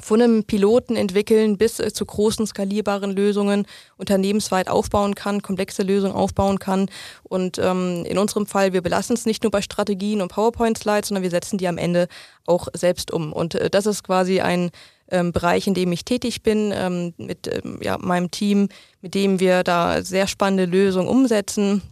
von 0.00 0.22
einem 0.22 0.44
Piloten 0.44 0.96
entwickeln 0.96 1.58
bis 1.58 1.78
äh, 1.78 1.92
zu 1.92 2.06
großen 2.06 2.46
skalierbaren 2.46 3.14
Lösungen 3.14 3.66
unternehmensweit 3.96 4.68
aufbauen 4.68 5.14
kann, 5.14 5.42
komplexe 5.42 5.82
Lösungen 5.82 6.14
aufbauen 6.14 6.58
kann. 6.58 6.88
Und 7.22 7.58
ähm, 7.58 8.04
in 8.06 8.18
unserem 8.18 8.46
Fall, 8.46 8.72
wir 8.72 8.80
belassen 8.80 9.14
es 9.14 9.26
nicht 9.26 9.42
nur 9.42 9.50
bei 9.50 9.60
Strategien 9.60 10.22
und 10.22 10.32
PowerPoint-Slides, 10.32 11.08
sondern 11.08 11.22
wir 11.22 11.30
setzen 11.30 11.58
die 11.58 11.68
am 11.68 11.78
Ende 11.78 12.08
auch 12.46 12.68
selbst 12.72 13.10
um. 13.10 13.32
Und 13.32 13.54
äh, 13.54 13.68
das 13.68 13.86
ist 13.86 14.02
quasi 14.02 14.40
ein 14.40 14.70
ähm, 15.10 15.32
Bereich, 15.32 15.66
in 15.66 15.74
dem 15.74 15.92
ich 15.92 16.04
tätig 16.04 16.42
bin, 16.42 16.72
ähm, 16.74 17.12
mit 17.18 17.46
ähm, 17.48 17.78
ja, 17.82 17.98
meinem 17.98 18.30
Team, 18.30 18.68
mit 19.02 19.14
dem 19.14 19.40
wir 19.40 19.62
da 19.62 20.02
sehr 20.02 20.26
spannende 20.26 20.64
Lösungen 20.64 21.08
umsetzen. 21.08 21.82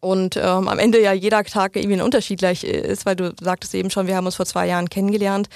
Und 0.00 0.36
ähm, 0.36 0.66
am 0.66 0.78
Ende 0.80 1.00
ja 1.00 1.12
jeder 1.12 1.44
Tag 1.44 1.76
irgendwie 1.76 1.98
ein 1.98 2.02
Unterschied 2.02 2.40
gleich 2.40 2.64
äh, 2.64 2.80
ist, 2.80 3.06
weil 3.06 3.14
du 3.14 3.32
sagtest 3.40 3.76
eben 3.76 3.90
schon, 3.90 4.08
wir 4.08 4.16
haben 4.16 4.26
uns 4.26 4.34
vor 4.34 4.46
zwei 4.46 4.66
Jahren 4.66 4.90
kennengelernt 4.90 5.48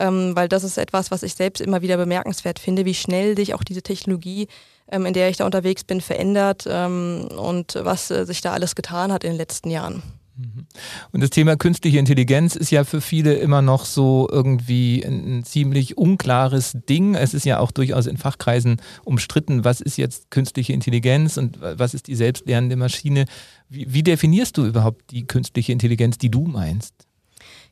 ähm, 0.00 0.34
weil 0.34 0.48
das 0.48 0.64
ist 0.64 0.78
etwas, 0.78 1.10
was 1.10 1.22
ich 1.22 1.34
selbst 1.34 1.60
immer 1.60 1.82
wieder 1.82 1.96
bemerkenswert 1.96 2.58
finde, 2.58 2.84
wie 2.84 2.94
schnell 2.94 3.36
sich 3.36 3.54
auch 3.54 3.62
diese 3.62 3.82
Technologie, 3.82 4.48
ähm, 4.90 5.06
in 5.06 5.12
der 5.12 5.28
ich 5.28 5.36
da 5.36 5.46
unterwegs 5.46 5.84
bin, 5.84 6.00
verändert 6.00 6.64
ähm, 6.68 7.28
und 7.36 7.78
was 7.80 8.10
äh, 8.10 8.24
sich 8.26 8.40
da 8.40 8.52
alles 8.52 8.74
getan 8.74 9.12
hat 9.12 9.24
in 9.24 9.30
den 9.30 9.38
letzten 9.38 9.70
Jahren. 9.70 10.02
Mhm. 10.40 10.66
Und 11.12 11.22
das 11.22 11.30
Thema 11.30 11.56
künstliche 11.56 11.98
Intelligenz 11.98 12.56
ist 12.56 12.70
ja 12.70 12.84
für 12.84 13.00
viele 13.00 13.34
immer 13.34 13.62
noch 13.62 13.84
so 13.84 14.28
irgendwie 14.30 15.04
ein, 15.04 15.44
ziemlich 15.44 15.98
unklares 15.98 16.76
Ding. 16.88 17.14
Es 17.14 17.34
ist 17.34 17.44
ja 17.44 17.58
auch 17.58 17.70
durchaus 17.70 18.06
in 18.06 18.16
Fachkreisen 18.16 18.80
umstritten, 19.04 19.64
was 19.64 19.80
ist 19.80 19.98
jetzt 19.98 20.30
künstliche 20.30 20.72
Intelligenz 20.72 21.36
und 21.36 21.60
was 21.60 21.94
ist 21.94 22.06
die 22.06 22.14
selbstlernende 22.14 22.76
Maschine. 22.76 23.26
Wie, 23.68 23.92
wie 23.92 24.02
definierst 24.02 24.56
du 24.56 24.64
überhaupt 24.64 25.10
die 25.10 25.26
künstliche 25.26 25.72
Intelligenz, 25.72 26.18
die 26.18 26.30
du 26.30 26.46
meinst? 26.46 27.09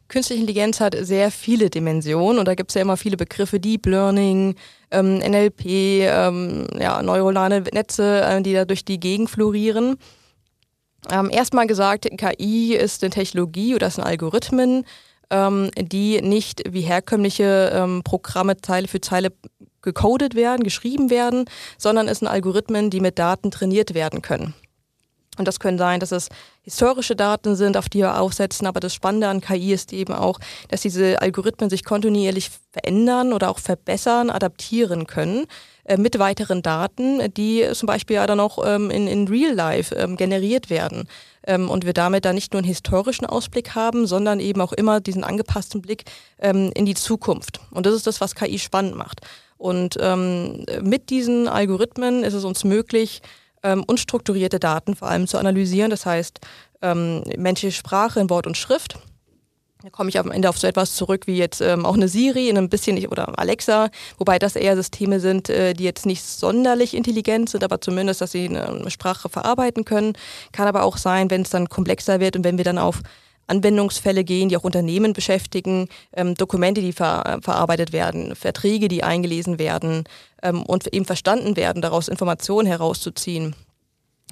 Künstliche 0.09 0.41
Intelligenz 0.41 0.81
hat 0.81 0.97
sehr 0.99 1.31
viele 1.31 1.69
Dimensionen 1.69 2.39
und 2.39 2.49
da 2.49 2.55
gibt 2.55 2.71
es 2.71 2.75
ja 2.75 2.81
immer 2.81 2.97
viele 2.97 3.19
Begriffe, 3.19 3.61
Deep 3.61 3.85
Learning, 3.85 4.55
ähm, 4.91 5.19
NLP, 5.19 5.67
ähm, 5.67 6.67
ja, 6.79 7.03
neuronale 7.03 7.61
Netze, 7.61 8.23
äh, 8.23 8.41
die 8.41 8.55
da 8.55 8.65
durch 8.65 8.87
die 8.87 8.99
Gegend 8.99 9.29
florieren. 9.29 9.97
Ähm, 11.11 11.29
Erstmal 11.31 11.67
gesagt, 11.67 12.09
KI 12.17 12.75
ist 12.75 13.03
eine 13.03 13.11
Technologie 13.11 13.75
oder 13.75 13.91
sind 13.91 14.03
Algorithmen, 14.03 14.85
ähm, 15.29 15.71
die 15.79 16.23
nicht 16.23 16.63
wie 16.71 16.81
herkömmliche 16.81 17.71
ähm, 17.75 18.03
Programme 18.03 18.57
Zeile 18.57 18.89
für 18.89 19.03
Zeile 19.03 19.33
gecodet 19.83 20.35
werden, 20.35 20.65
geschrieben 20.65 21.11
werden, 21.11 21.45
sondern 21.77 22.09
es 22.09 22.21
sind 22.21 22.29
Algorithmen, 22.29 22.89
die 22.89 23.01
mit 23.01 23.19
Daten 23.19 23.51
trainiert 23.51 23.93
werden 23.93 24.23
können. 24.23 24.55
Und 25.39 25.49
das 25.49 25.61
können 25.61 25.79
sein, 25.79 26.01
dass 26.01 26.13
es 26.13 26.29
historische 26.63 27.17
Daten 27.17 27.57
sind, 27.57 27.77
auf 27.77 27.89
die 27.89 28.01
wir 28.01 28.21
aufsetzen. 28.21 28.67
Aber 28.67 28.81
das 28.81 28.95
Spannende 28.95 29.29
an 29.29 29.41
KI 29.41 29.73
ist 29.73 29.93
eben 29.93 30.13
auch, 30.13 30.39
dass 30.69 30.83
diese 30.83 31.23
Algorithmen 31.23 31.71
sich 31.71 31.85
kontinuierlich 31.85 32.51
verändern 32.73 33.33
oder 33.33 33.51
auch 33.51 33.59
verbessern, 33.59 34.31
adaptieren 34.31 35.07
können 35.07 35.47
äh, 35.85 35.97
mit 35.97 36.19
weiteren 36.19 36.63
Daten, 36.63 37.33
die 37.35 37.67
zum 37.73 37.87
Beispiel 37.87 38.17
ja 38.17 38.27
dann 38.27 38.41
auch 38.41 38.59
ähm, 38.65 38.91
in, 38.91 39.07
in 39.07 39.29
Real 39.29 39.55
Life 39.55 39.95
ähm, 39.95 40.17
generiert 40.17 40.69
werden. 40.69 41.09
Ähm, 41.47 41.71
und 41.71 41.87
wir 41.87 41.95
damit 41.95 42.27
dann 42.27 42.35
nicht 42.35 42.53
nur 42.53 42.59
einen 42.59 42.69
historischen 42.69 43.25
Ausblick 43.25 43.75
haben, 43.75 44.07
sondern 44.07 44.39
eben 44.41 44.61
auch 44.61 44.73
immer 44.73 45.01
diesen 45.01 45.25
angepassten 45.25 45.81
Blick 45.81 46.05
ähm, 46.41 46.71
in 46.75 46.85
die 46.85 46.95
Zukunft. 46.95 47.61
Und 47.71 47.87
das 47.87 47.95
ist 47.95 48.07
das, 48.07 48.21
was 48.21 48.35
KI 48.35 48.59
spannend 48.59 48.97
macht. 48.97 49.23
Und 49.57 49.97
ähm, 50.01 50.65
mit 50.83 51.11
diesen 51.11 51.49
Algorithmen 51.49 52.23
ist 52.23 52.35
es 52.35 52.45
uns 52.45 52.65
möglich, 52.65 53.23
ähm, 53.63 53.85
unstrukturierte 53.87 54.59
Daten 54.59 54.95
vor 54.95 55.09
allem 55.09 55.27
zu 55.27 55.39
analysieren. 55.39 55.91
Das 55.91 56.07
heißt, 56.07 56.41
ähm, 56.83 57.23
menschliche 57.37 57.77
Sprache 57.77 58.21
in 58.21 58.31
Wort 58.31 58.47
und 58.47 58.57
Schrift. 58.57 58.99
Da 59.83 59.91
komme 59.91 60.11
ich 60.11 60.19
am 60.19 60.33
Ende 60.33 60.49
auf 60.49 60.59
so 60.59 60.67
etwas 60.67 60.97
zurück 60.97 61.29
wie 61.29 61.37
jetzt 61.37 61.61
ähm, 61.61 61.87
auch 61.87 61.95
eine 61.95 62.09
Siri 62.09 62.49
in 62.49 62.59
ein 62.59 62.69
bisschen 62.69 62.99
oder 63.07 63.39
Alexa, 63.39 63.91
wobei 64.19 64.41
das 64.41 64.57
eher 64.57 64.75
Systeme 64.75 65.21
sind, 65.21 65.49
äh, 65.51 65.73
die 65.73 65.85
jetzt 65.85 66.05
nicht 66.05 66.25
sonderlich 66.25 66.95
intelligent 66.95 67.49
sind, 67.49 67.63
aber 67.63 67.81
zumindest, 67.81 68.21
dass 68.21 68.33
sie 68.33 68.49
eine 68.49 68.91
Sprache 68.91 69.29
verarbeiten 69.29 69.85
können. 69.85 70.15
Kann 70.51 70.67
aber 70.67 70.83
auch 70.83 70.97
sein, 70.97 71.31
wenn 71.31 71.43
es 71.43 71.51
dann 71.51 71.69
komplexer 71.69 72.19
wird 72.19 72.35
und 72.35 72.43
wenn 72.43 72.59
wir 72.59 72.65
dann 72.65 72.79
auf 72.79 73.03
Anwendungsfälle 73.49 74.25
gehen, 74.25 74.49
die 74.49 74.57
auch 74.57 74.65
Unternehmen 74.65 75.13
beschäftigen, 75.13 75.89
ähm, 76.15 76.35
Dokumente, 76.35 76.81
die 76.81 76.93
ver 76.93 77.41
verarbeitet 77.43 77.93
werden, 77.93 78.37
Verträge, 78.37 78.89
die 78.89 79.03
eingelesen 79.03 79.59
werden 79.59 80.05
ähm, 80.43 80.63
und 80.63 80.93
eben 80.93 81.05
verstanden 81.05 81.57
werden, 81.57 81.83
daraus 81.83 82.09
Informationen 82.09 82.69
herauszuziehen. 82.69 83.55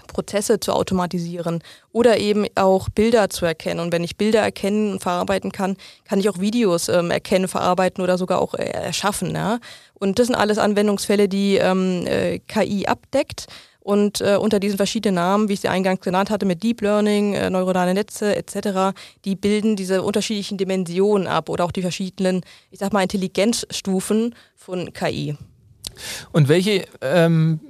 Prozesse 0.07 0.61
zu 0.61 0.73
automatisieren 0.73 1.63
oder 1.93 2.19
eben 2.19 2.47
auch 2.55 2.89
Bilder 2.89 3.29
zu 3.31 3.45
erkennen. 3.45 3.81
Und 3.81 3.93
wenn 3.93 4.05
ich 4.05 4.17
Bilder 4.17 4.41
erkennen 4.41 4.93
und 4.93 5.03
verarbeiten 5.03 5.53
kann, 5.53 5.77
kann 6.05 6.21
ich 6.21 6.29
auch 6.29 6.39
Videos 6.39 6.89
ähm, 6.89 7.11
erkennen, 7.11 7.49
verarbeiten 7.49 8.03
oder 8.03 8.19
sogar 8.19 8.41
auch 8.41 8.55
äh, 8.55 8.65
erschaffen. 8.65 9.35
Ja? 9.35 9.59
Und 9.95 10.19
das 10.19 10.27
sind 10.27 10.37
alles 10.37 10.59
Anwendungsfälle, 10.59 11.29
die 11.29 11.57
ähm, 11.57 12.07
äh, 12.07 12.39
KI 12.39 12.87
abdeckt. 12.87 13.47
Und 13.87 14.21
äh, 14.21 14.35
unter 14.35 14.59
diesen 14.59 14.79
verschiedenen 14.79 15.15
Namen, 15.15 15.49
wie 15.49 15.53
ich 15.53 15.61
sie 15.61 15.69
eingangs 15.69 16.01
genannt 16.01 16.29
hatte, 16.29 16.45
mit 16.45 16.65
Deep 16.65 16.81
Learning, 16.81 17.35
äh, 17.35 17.51
neuronale 17.51 17.95
Netze 17.95 18.35
etc., 18.35 18.99
die 19.25 19.37
bilden 19.37 19.77
diese 19.77 20.03
unterschiedlichen 20.03 20.59
Dimensionen 20.59 21.29
ab 21.29 21.49
oder 21.49 21.65
auch 21.65 21.71
die 21.71 21.83
verschiedenen, 21.83 22.41
ich 22.73 22.81
sag 22.81 22.93
mal, 22.93 23.03
Intelligenzstufen 23.03 24.35
von 24.57 24.93
KI. 24.93 25.37
Und 26.33 26.49
welche 26.49 26.85
ähm, 27.01 27.61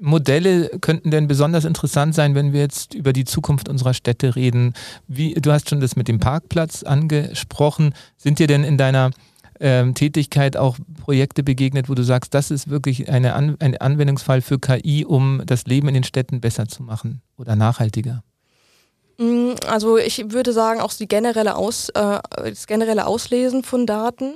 Modelle 0.00 0.68
könnten 0.82 1.10
denn 1.10 1.28
besonders 1.28 1.64
interessant 1.64 2.14
sein, 2.14 2.34
wenn 2.34 2.52
wir 2.52 2.60
jetzt 2.60 2.92
über 2.92 3.14
die 3.14 3.24
Zukunft 3.24 3.70
unserer 3.70 3.94
Städte 3.94 4.36
reden? 4.36 4.74
Wie, 5.08 5.32
du 5.32 5.50
hast 5.50 5.70
schon 5.70 5.80
das 5.80 5.96
mit 5.96 6.08
dem 6.08 6.20
Parkplatz 6.20 6.82
angesprochen. 6.82 7.94
Sind 8.18 8.38
dir 8.38 8.48
denn 8.48 8.64
in 8.64 8.76
deiner 8.76 9.12
ähm, 9.60 9.94
Tätigkeit 9.94 10.56
auch 10.56 10.76
Projekte 11.02 11.42
begegnet, 11.42 11.88
wo 11.88 11.94
du 11.94 12.02
sagst, 12.02 12.34
das 12.34 12.50
ist 12.50 12.68
wirklich 12.70 13.08
eine 13.08 13.34
An 13.34 13.56
ein 13.60 13.76
Anwendungsfall 13.76 14.40
für 14.40 14.58
KI, 14.58 15.04
um 15.04 15.42
das 15.46 15.66
Leben 15.66 15.88
in 15.88 15.94
den 15.94 16.04
Städten 16.04 16.40
besser 16.40 16.66
zu 16.66 16.82
machen 16.82 17.22
oder 17.36 17.56
nachhaltiger? 17.56 18.22
Mm, 19.18 19.52
also 19.66 19.96
ich 19.96 20.32
würde 20.32 20.52
sagen, 20.52 20.80
auch 20.80 20.92
die 20.92 21.08
generelle 21.08 21.56
Aus, 21.56 21.88
äh, 21.90 22.18
das 22.36 22.66
generelle 22.66 23.06
Auslesen 23.06 23.62
von 23.62 23.86
Daten 23.86 24.34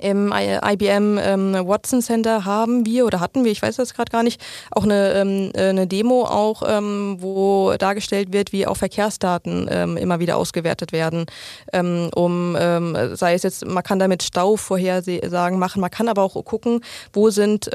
im 0.00 0.32
IBM 0.32 1.18
ähm, 1.18 1.54
Watson 1.66 2.02
Center 2.02 2.44
haben 2.44 2.84
wir 2.84 3.06
oder 3.06 3.20
hatten 3.20 3.44
wir, 3.44 3.52
ich 3.52 3.62
weiß 3.62 3.76
das 3.76 3.94
gerade 3.94 4.10
gar 4.10 4.22
nicht, 4.22 4.40
auch 4.70 4.84
eine, 4.84 5.12
ähm, 5.12 5.50
äh, 5.54 5.68
eine 5.68 5.86
Demo 5.86 6.24
auch, 6.24 6.62
ähm, 6.66 7.16
wo 7.20 7.74
dargestellt 7.78 8.32
wird, 8.32 8.52
wie 8.52 8.66
auch 8.66 8.76
Verkehrsdaten 8.76 9.68
ähm, 9.70 9.96
immer 9.96 10.18
wieder 10.18 10.36
ausgewertet 10.36 10.92
werden, 10.92 11.26
ähm, 11.72 12.10
um 12.14 12.56
ähm, 12.58 13.14
sei 13.14 13.34
es 13.34 13.42
jetzt, 13.42 13.66
man 13.66 13.82
kann 13.82 13.98
damit 13.98 14.22
Stau 14.22 14.56
vorhersagen 14.56 15.58
machen, 15.58 15.80
man 15.80 15.90
kann 15.90 16.08
aber 16.08 16.22
auch 16.22 16.44
gucken, 16.44 16.80
wo 17.12 17.30
sind 17.30 17.70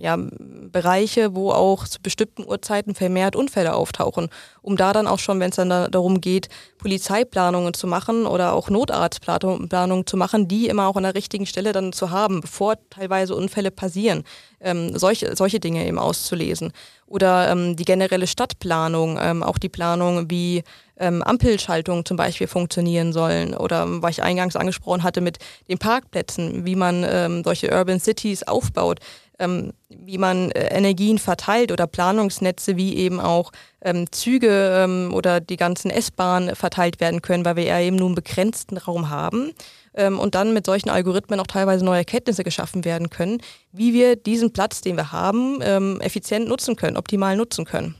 ja, 0.00 0.16
Bereiche, 0.18 1.34
wo 1.34 1.52
auch 1.52 1.86
zu 1.86 2.00
bestimmten 2.00 2.44
Uhrzeiten 2.46 2.94
vermehrt 2.94 3.36
Unfälle 3.36 3.74
auftauchen, 3.74 4.28
um 4.62 4.76
da 4.76 4.94
dann 4.94 5.06
auch 5.06 5.18
schon, 5.18 5.38
wenn 5.40 5.50
es 5.50 5.56
dann 5.56 5.68
da, 5.68 5.88
darum 5.88 6.22
geht, 6.22 6.48
Polizeiplanungen 6.78 7.74
zu 7.74 7.86
machen 7.86 8.24
oder 8.24 8.54
auch 8.54 8.70
Notarztplanungen 8.70 10.06
zu 10.06 10.16
machen, 10.16 10.48
die 10.48 10.68
immer 10.68 10.88
auch 10.88 10.96
an 10.96 11.02
der 11.02 11.14
richtigen 11.14 11.44
Stelle 11.44 11.72
dann 11.72 11.92
zu 11.92 12.10
haben, 12.10 12.40
bevor 12.40 12.76
teilweise 12.88 13.34
Unfälle 13.34 13.70
passieren, 13.70 14.24
ähm, 14.60 14.96
solche, 14.96 15.36
solche 15.36 15.60
Dinge 15.60 15.86
eben 15.86 15.98
auszulesen. 15.98 16.72
Oder 17.06 17.50
ähm, 17.50 17.76
die 17.76 17.84
generelle 17.84 18.26
Stadtplanung, 18.26 19.18
ähm, 19.20 19.42
auch 19.42 19.58
die 19.58 19.68
Planung, 19.68 20.30
wie 20.30 20.62
ähm, 20.96 21.22
Ampelschaltungen 21.22 22.06
zum 22.06 22.16
Beispiel 22.16 22.46
funktionieren 22.46 23.12
sollen 23.12 23.54
oder 23.54 23.84
was 24.02 24.12
ich 24.12 24.22
eingangs 24.22 24.56
angesprochen 24.56 25.02
hatte 25.02 25.20
mit 25.20 25.38
den 25.68 25.78
Parkplätzen, 25.78 26.64
wie 26.64 26.76
man 26.76 27.04
ähm, 27.06 27.42
solche 27.44 27.70
Urban 27.70 28.00
Cities 28.00 28.44
aufbaut 28.44 29.00
ähm, 29.40 29.72
wie 29.88 30.18
man 30.18 30.50
äh, 30.52 30.68
Energien 30.76 31.18
verteilt 31.18 31.72
oder 31.72 31.86
Planungsnetze 31.86 32.76
wie 32.76 32.94
eben 32.96 33.18
auch 33.18 33.50
ähm, 33.82 34.10
Züge 34.12 34.84
ähm, 34.84 35.12
oder 35.12 35.40
die 35.40 35.56
ganzen 35.56 35.90
S-Bahnen 35.90 36.54
verteilt 36.54 37.00
werden 37.00 37.22
können, 37.22 37.44
weil 37.44 37.56
wir 37.56 37.64
ja 37.64 37.80
eben 37.80 37.96
nur 37.96 38.06
einen 38.06 38.14
begrenzten 38.14 38.76
Raum 38.76 39.10
haben 39.10 39.52
ähm, 39.94 40.18
und 40.18 40.34
dann 40.34 40.52
mit 40.52 40.66
solchen 40.66 40.90
Algorithmen 40.90 41.40
auch 41.40 41.46
teilweise 41.46 41.84
neue 41.84 41.98
Erkenntnisse 41.98 42.44
geschaffen 42.44 42.84
werden 42.84 43.10
können, 43.10 43.38
wie 43.72 43.92
wir 43.92 44.16
diesen 44.16 44.52
Platz, 44.52 44.80
den 44.82 44.96
wir 44.96 45.12
haben, 45.12 45.58
ähm, 45.62 46.00
effizient 46.00 46.48
nutzen 46.48 46.76
können, 46.76 46.96
optimal 46.96 47.36
nutzen 47.36 47.64
können. 47.64 47.96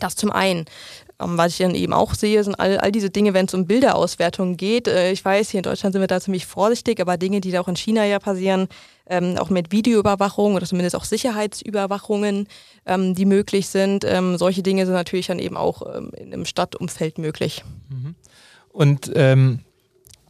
Das 0.00 0.14
zum 0.14 0.30
einen. 0.30 0.66
Ähm, 1.20 1.36
was 1.36 1.52
ich 1.52 1.58
dann 1.58 1.74
eben 1.74 1.92
auch 1.92 2.14
sehe, 2.14 2.42
sind 2.44 2.54
all, 2.54 2.78
all 2.78 2.92
diese 2.92 3.10
Dinge, 3.10 3.34
wenn 3.34 3.46
es 3.46 3.54
um 3.54 3.66
Bilderauswertung 3.66 4.56
geht. 4.56 4.86
Äh, 4.86 5.10
ich 5.10 5.24
weiß, 5.24 5.50
hier 5.50 5.58
in 5.58 5.64
Deutschland 5.64 5.92
sind 5.92 6.00
wir 6.00 6.06
da 6.06 6.20
ziemlich 6.20 6.46
vorsichtig, 6.46 7.00
aber 7.00 7.16
Dinge, 7.16 7.40
die 7.40 7.50
da 7.50 7.60
auch 7.60 7.68
in 7.68 7.76
China 7.76 8.04
ja 8.04 8.18
passieren, 8.18 8.68
ähm, 9.08 9.36
auch 9.38 9.50
mit 9.50 9.72
Videoüberwachung 9.72 10.54
oder 10.54 10.66
zumindest 10.66 10.96
auch 10.96 11.04
Sicherheitsüberwachungen, 11.04 12.46
ähm, 12.86 13.14
die 13.14 13.24
möglich 13.24 13.68
sind. 13.68 14.04
Ähm, 14.04 14.38
solche 14.38 14.62
Dinge 14.62 14.86
sind 14.86 14.94
natürlich 14.94 15.26
dann 15.28 15.38
eben 15.38 15.56
auch 15.56 15.82
ähm, 15.94 16.10
in 16.16 16.32
einem 16.32 16.44
Stadtumfeld 16.44 17.18
möglich. 17.18 17.64
Mhm. 17.88 18.14
Und 18.68 19.10
ähm, 19.14 19.60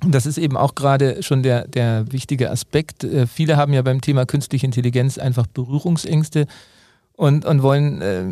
das 0.07 0.27
ist 0.27 0.39
eben 0.39 0.57
auch 0.57 0.75
gerade 0.75 1.23
schon 1.23 1.43
der, 1.43 1.67
der 1.67 2.11
wichtige 2.13 2.51
Aspekt. 2.51 3.05
Äh, 3.05 3.27
viele 3.27 3.57
haben 3.57 3.73
ja 3.73 3.83
beim 3.83 4.01
Thema 4.01 4.27
künstliche 4.27 4.67
Intelligenz 4.67 5.19
einfach 5.19 5.47
Berührungsängste 5.47 6.47
und, 7.15 7.45
und 7.45 7.63
wollen 7.63 8.01
äh, 8.01 8.25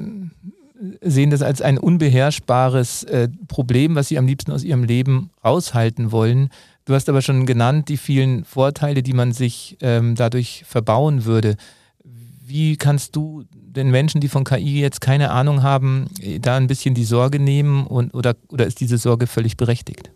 sehen 1.01 1.31
das 1.31 1.43
als 1.43 1.63
ein 1.63 1.79
unbeherrschbares 1.79 3.05
äh, 3.05 3.29
Problem, 3.49 3.95
was 3.95 4.09
sie 4.09 4.19
am 4.19 4.27
liebsten 4.27 4.53
aus 4.53 4.63
ihrem 4.63 4.85
Leben 4.85 5.31
raushalten 5.45 6.13
wollen. 6.13 6.51
Du 6.87 6.95
hast 6.95 7.09
aber 7.09 7.21
schon 7.21 7.47
genannt 7.47 7.89
die 7.89 7.97
vielen 7.97 8.45
Vorteile, 8.45 9.03
die 9.03 9.13
man 9.13 9.33
sich 9.33 9.77
ähm, 9.81 10.15
dadurch 10.15 10.65
verbauen 10.67 11.25
würde. 11.25 11.57
Wie 12.05 12.77
kannst 12.77 13.17
du 13.17 13.45
den 13.53 13.91
Menschen, 13.91 14.21
die 14.21 14.29
von 14.29 14.45
KI 14.45 14.81
jetzt 14.81 15.01
keine 15.01 15.33
Ahnung 15.33 15.65
haben, 15.65 16.07
da 16.41 16.57
ein 16.57 16.69
bisschen 16.69 16.95
die 16.95 17.05
Sorge 17.05 17.41
nehmen 17.41 17.89
und, 17.89 18.15
oder, 18.15 18.37
oder 18.49 18.67
ist 18.67 18.81
diese 18.81 18.99
Sorge 18.99 19.27
völlig 19.27 19.57
berechtigt? 19.57 20.13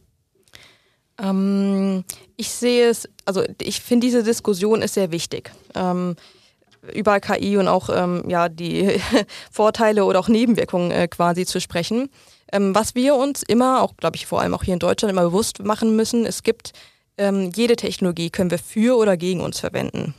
Ähm, 1.20 2.04
ich 2.36 2.50
sehe 2.50 2.88
es, 2.88 3.08
also 3.24 3.42
ich 3.60 3.80
finde 3.80 4.06
diese 4.06 4.22
Diskussion 4.22 4.80
ist 4.80 4.94
sehr 4.94 5.10
wichtig. 5.10 5.50
Ähm, 5.74 6.14
über 6.94 7.18
KI 7.18 7.56
und 7.56 7.66
auch 7.66 7.90
ähm, 7.92 8.22
ja, 8.28 8.48
die 8.48 9.00
Vorteile 9.50 10.04
oder 10.04 10.20
auch 10.20 10.28
Nebenwirkungen 10.28 10.92
äh, 10.92 11.08
quasi 11.08 11.44
zu 11.44 11.60
sprechen. 11.60 12.10
Ähm, 12.52 12.74
was 12.74 12.94
wir 12.94 13.14
uns 13.14 13.42
immer, 13.42 13.82
auch 13.82 13.96
glaube 13.96 14.16
ich 14.16 14.26
vor 14.26 14.40
allem 14.40 14.54
auch 14.54 14.64
hier 14.64 14.74
in 14.74 14.80
Deutschland, 14.80 15.12
immer 15.12 15.22
bewusst 15.22 15.62
machen 15.62 15.96
müssen, 15.96 16.26
es 16.26 16.42
gibt 16.42 16.72
ähm, 17.18 17.50
jede 17.54 17.76
Technologie 17.76 18.30
können 18.30 18.50
wir 18.50 18.58
für 18.58 18.96
oder 18.96 19.16
gegen 19.16 19.40
uns 19.40 19.60
verwenden. 19.60 20.14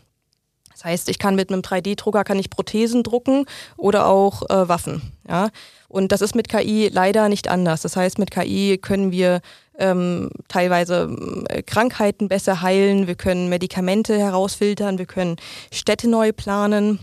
Das 0.81 0.85
heißt, 0.85 1.09
ich 1.09 1.19
kann 1.19 1.35
mit 1.35 1.51
einem 1.51 1.61
3D-Drucker 1.61 2.23
kann 2.23 2.39
ich 2.39 2.49
Prothesen 2.49 3.03
drucken 3.03 3.45
oder 3.77 4.07
auch 4.07 4.41
äh, 4.49 4.67
Waffen. 4.67 5.11
Ja? 5.27 5.49
Und 5.87 6.11
das 6.11 6.21
ist 6.21 6.33
mit 6.33 6.49
KI 6.49 6.89
leider 6.91 7.29
nicht 7.29 7.49
anders. 7.49 7.81
Das 7.81 7.95
heißt, 7.95 8.17
mit 8.17 8.31
KI 8.31 8.79
können 8.81 9.11
wir 9.11 9.41
ähm, 9.77 10.29
teilweise 10.47 11.15
äh, 11.49 11.61
Krankheiten 11.61 12.29
besser 12.29 12.61
heilen, 12.61 13.05
wir 13.05 13.15
können 13.15 13.49
Medikamente 13.49 14.17
herausfiltern, 14.17 14.97
wir 14.97 15.05
können 15.05 15.35
Städte 15.71 16.09
neu 16.09 16.31
planen. 16.31 16.99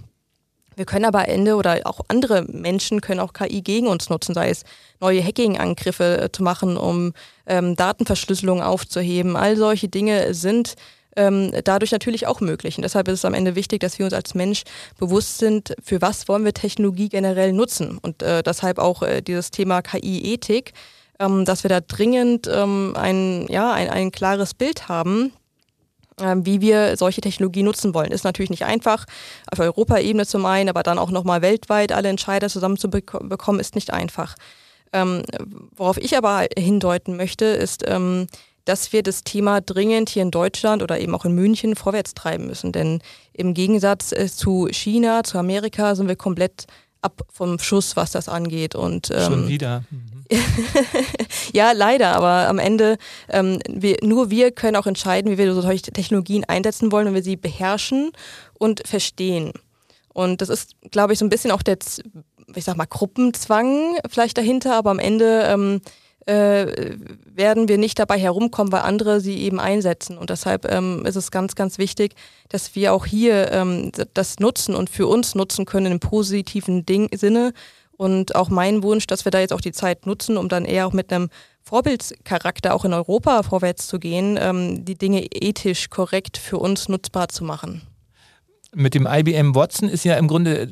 Wir 0.79 0.85
können 0.85 1.07
aber 1.07 1.27
Ende 1.27 1.57
oder 1.57 1.81
auch 1.85 2.03
andere 2.07 2.43
Menschen 2.43 3.01
können 3.01 3.19
auch 3.19 3.33
KI 3.33 3.63
gegen 3.63 3.89
uns 3.89 4.11
nutzen, 4.11 4.33
sei 4.33 4.49
es 4.49 4.63
neue 5.01 5.23
Hacking-Angriffe 5.23 6.21
äh, 6.21 6.33
zu 6.33 6.45
machen, 6.45 6.77
um 6.77 7.15
ähm, 7.47 7.75
Datenverschlüsselung 7.75 8.63
aufzuheben. 8.63 9.35
All 9.35 9.57
solche 9.57 9.89
Dinge 9.89 10.35
sind 10.35 10.77
ähm, 11.17 11.51
dadurch 11.65 11.91
natürlich 11.91 12.29
auch 12.29 12.41
möglich. 12.41 12.79
Und 12.79 12.83
deshalb 12.83 13.09
ist 13.09 13.15
es 13.15 13.25
am 13.25 13.35
Ende 13.35 13.57
wichtig, 13.57 13.81
dass 13.81 13.99
wir 13.99 14.07
uns 14.07 14.15
als 14.15 14.37
Mensch 14.37 14.63
bewusst 15.01 15.39
sind, 15.39 15.75
für 15.83 16.01
was 16.01 16.29
wollen 16.29 16.45
wir 16.45 16.55
Technologie 16.55 17.09
generell 17.09 17.53
nutzen. 17.53 17.99
Und 17.99 18.23
äh, 18.23 18.45
deshalb 18.45 18.79
auch 18.79 19.03
äh, 19.03 19.21
dieses 19.21 19.51
Thema 19.51 19.83
KI-Ethik, 19.83 20.75
ähm, 21.19 21.45
dass 21.45 21.65
wir 21.65 21.71
da 21.71 21.81
dringend 21.81 22.49
ähm, 22.49 22.95
ein, 22.97 23.49
ja, 23.49 23.73
ein, 23.73 23.91
ein 23.91 24.13
klares 24.13 24.55
Bild 24.55 24.89
haben, 24.89 25.33
wie 26.19 26.61
wir 26.61 26.97
solche 26.97 27.21
Technologie 27.21 27.63
nutzen 27.63 27.95
wollen. 27.95 28.11
Ist 28.11 28.25
natürlich 28.25 28.51
nicht 28.51 28.65
einfach, 28.65 29.07
auf 29.51 29.59
Europaebene 29.59 30.27
zum 30.27 30.45
einen, 30.47 30.69
aber 30.69 30.83
dann 30.83 30.99
auch 30.99 31.11
nochmal 31.11 31.43
weltweit 31.43 31.93
alle 31.93 32.09
Entscheider 32.09 32.49
zusammenzubekommen, 32.49 33.61
ist 33.61 33.75
nicht 33.75 33.93
einfach. 33.93 34.35
Ähm, 34.93 35.23
worauf 35.77 35.99
ich 35.99 36.17
aber 36.17 36.47
hindeuten 36.57 37.17
möchte, 37.17 37.45
ist, 37.45 37.85
ähm, 37.87 38.27
dass 38.65 38.93
wir 38.93 39.03
das 39.03 39.25
Thema 39.25 39.61
dringend 39.61 40.11
hier 40.11 40.23
in 40.23 40.31
Deutschland 40.31 40.83
oder 40.83 41.01
eben 41.01 41.15
auch 41.15 41.25
in 41.25 41.35
München 41.35 41.75
vorwärts 41.75 42.15
treiben 42.15 42.47
müssen. 42.47 42.73
Denn 42.73 43.01
im 43.33 43.55
Gegensatz 43.55 44.13
äh, 44.13 44.29
zu 44.29 44.69
China, 44.71 45.25
zu 45.25 45.39
Amerika 45.39 45.95
sind 45.95 46.09
wir 46.09 46.17
komplett 46.17 46.67
ab 47.01 47.23
vom 47.33 47.59
Schuss, 47.59 47.97
was 47.97 48.11
das 48.11 48.29
angeht. 48.29 48.75
Und, 48.75 49.11
ähm, 49.11 49.23
Schon 49.23 49.49
wieder. 49.49 49.85
Mhm. 49.91 50.18
ja, 51.53 51.73
leider, 51.73 52.15
aber 52.15 52.49
am 52.49 52.59
Ende, 52.59 52.99
ähm, 53.29 53.61
wir, 53.69 53.97
nur 54.03 54.31
wir 54.31 54.51
können 54.51 54.77
auch 54.77 54.87
entscheiden, 54.87 55.31
wie 55.31 55.39
wir 55.39 55.55
solche 55.55 55.93
Technologien 55.93 56.45
einsetzen 56.45 56.93
wollen, 56.93 57.07
wenn 57.07 57.15
wir 57.15 57.23
sie 57.23 57.37
beherrschen 57.37 58.13
und 58.59 58.87
verstehen. 58.87 59.53
Und 60.13 60.41
das 60.41 60.49
ist, 60.49 60.73
glaube 60.91 61.13
ich, 61.13 61.19
so 61.19 61.25
ein 61.25 61.31
bisschen 61.31 61.51
auch 61.51 61.63
der, 61.63 61.79
ich 62.55 62.65
sag 62.65 62.77
mal, 62.77 62.87
Gruppenzwang 62.87 63.97
vielleicht 64.09 64.37
dahinter, 64.37 64.75
aber 64.75 64.91
am 64.91 64.99
Ende 64.99 65.45
ähm, 65.47 65.81
äh, 66.29 66.97
werden 67.25 67.69
wir 67.69 67.79
nicht 67.79 67.99
dabei 67.99 68.19
herumkommen, 68.19 68.71
weil 68.71 68.83
andere 68.83 69.21
sie 69.21 69.39
eben 69.39 69.59
einsetzen. 69.59 70.19
Und 70.19 70.29
deshalb 70.29 70.71
ähm, 70.71 71.07
ist 71.07 71.17
es 71.17 71.31
ganz, 71.31 71.55
ganz 71.55 71.79
wichtig, 71.79 72.15
dass 72.51 72.75
wir 72.75 72.93
auch 72.93 73.07
hier 73.07 73.51
ähm, 73.51 73.93
das 74.13 74.39
nutzen 74.39 74.75
und 74.75 74.91
für 74.91 75.07
uns 75.07 75.35
nutzen 75.35 75.65
können 75.65 75.93
im 75.93 76.01
positiven 76.01 76.85
Ding 76.85 77.09
Sinne. 77.17 77.55
Und 77.99 78.35
auch 78.35 78.49
mein 78.49 78.83
Wunsch, 78.83 79.07
dass 79.07 79.27
wir 79.27 79.31
da 79.31 79.41
jetzt 79.41 79.53
auch 79.53 79.61
die 79.61 79.73
Zeit 79.73 80.07
nutzen, 80.07 80.39
um 80.39 80.49
dann 80.49 80.65
eher 80.65 80.87
auch 80.87 80.95
mit 80.95 81.13
einem 81.13 81.29
Vorbildscharakter 81.63 82.75
auch 82.75 82.87
in 82.87 82.95
Europa 82.95 83.43
vorwärts 83.43 83.87
zu 83.89 83.99
gehen, 83.99 84.39
ähm, 84.41 84.87
die 84.87 84.97
Dinge 84.97 85.27
ethisch 85.27 85.91
korrekt 85.91 86.39
für 86.39 86.59
uns 86.59 86.89
nutzbar 86.89 87.29
zu 87.29 87.45
machen 87.45 87.83
mit 88.75 88.95
dem 88.95 89.07
IBM 89.11 89.55
Watson 89.55 89.89
ist 89.89 90.05
ja 90.05 90.17
im 90.17 90.29
Grunde 90.29 90.63
äh, 90.63 90.69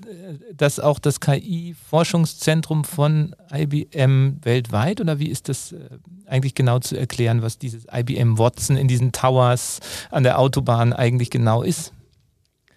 das 0.54 0.78
auch 0.80 0.98
das 0.98 1.20
KI-Forschungszentrum 1.20 2.84
von 2.84 3.34
IBM 3.52 4.38
weltweit 4.42 5.00
oder 5.00 5.18
wie 5.18 5.28
ist 5.28 5.48
das 5.48 5.72
äh, 5.72 5.78
eigentlich 6.26 6.54
genau 6.54 6.78
zu 6.78 6.96
erklären, 6.96 7.42
was 7.42 7.58
dieses 7.58 7.86
IBM 7.92 8.38
Watson 8.38 8.76
in 8.76 8.88
diesen 8.88 9.12
Towers 9.12 9.80
an 10.10 10.24
der 10.24 10.38
Autobahn 10.38 10.92
eigentlich 10.92 11.30
genau 11.30 11.62
ist? 11.62 11.92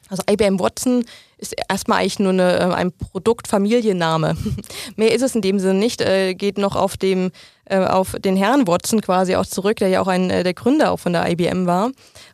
Also 0.09 0.23
IBM 0.29 0.59
Watson 0.59 1.05
ist 1.37 1.55
erstmal 1.69 1.99
eigentlich 1.99 2.19
nur 2.19 2.33
eine, 2.33 2.59
äh, 2.59 2.73
ein 2.73 2.91
Produktfamilienname. 2.91 4.35
Mehr 4.95 5.13
ist 5.13 5.21
es 5.21 5.35
in 5.35 5.41
dem 5.41 5.59
Sinne 5.59 5.75
nicht. 5.75 6.01
Äh, 6.01 6.33
geht 6.33 6.57
noch 6.57 6.75
auf, 6.75 6.97
dem, 6.97 7.31
äh, 7.65 7.77
auf 7.77 8.15
den 8.19 8.35
Herrn 8.35 8.67
Watson 8.67 9.01
quasi 9.01 9.35
auch 9.35 9.45
zurück, 9.45 9.77
der 9.77 9.89
ja 9.89 10.01
auch 10.01 10.07
ein, 10.07 10.29
äh, 10.29 10.43
der 10.43 10.53
Gründer 10.53 10.91
auch 10.91 10.99
von 10.99 11.13
der 11.13 11.29
IBM 11.29 11.65
war. 11.65 11.91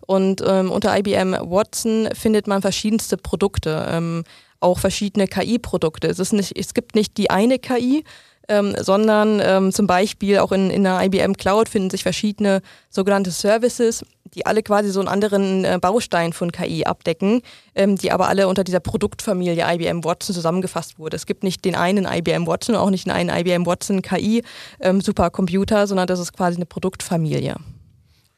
Und 0.07 0.41
ähm, 0.45 0.71
unter 0.71 0.97
IBM 0.97 1.33
Watson 1.33 2.09
findet 2.13 2.47
man 2.47 2.61
verschiedenste 2.61 3.17
Produkte, 3.17 3.85
ähm, 3.89 4.23
auch 4.59 4.79
verschiedene 4.79 5.27
KI-Produkte. 5.27 6.07
Es, 6.07 6.19
es 6.19 6.73
gibt 6.73 6.95
nicht 6.95 7.17
die 7.17 7.29
eine 7.29 7.59
KI, 7.59 8.03
ähm, 8.47 8.75
sondern 8.79 9.41
ähm, 9.43 9.71
zum 9.71 9.87
Beispiel 9.87 10.39
auch 10.39 10.51
in, 10.51 10.69
in 10.69 10.83
der 10.83 11.01
IBM 11.03 11.33
Cloud 11.33 11.69
finden 11.69 11.89
sich 11.89 12.03
verschiedene 12.03 12.61
sogenannte 12.89 13.31
Services, 13.31 14.05
die 14.35 14.45
alle 14.45 14.61
quasi 14.61 14.89
so 14.89 14.99
einen 14.99 15.09
anderen 15.09 15.65
äh, 15.65 15.79
Baustein 15.81 16.33
von 16.33 16.51
KI 16.51 16.85
abdecken, 16.85 17.41
ähm, 17.73 17.95
die 17.95 18.11
aber 18.11 18.27
alle 18.27 18.47
unter 18.47 18.63
dieser 18.63 18.79
Produktfamilie 18.79 19.65
IBM 19.73 20.03
Watson 20.03 20.35
zusammengefasst 20.35 20.99
wurde. 20.99 21.15
Es 21.15 21.25
gibt 21.25 21.43
nicht 21.43 21.63
den 21.65 21.75
einen 21.75 22.05
IBM 22.05 22.45
Watson, 22.45 22.75
auch 22.75 22.89
nicht 22.89 23.05
den 23.05 23.13
einen 23.13 23.29
IBM 23.29 23.65
Watson 23.65 24.01
KI 24.01 24.43
ähm, 24.79 25.01
Supercomputer, 25.01 25.87
sondern 25.87 26.07
das 26.07 26.19
ist 26.19 26.33
quasi 26.33 26.57
eine 26.57 26.65
Produktfamilie. 26.65 27.55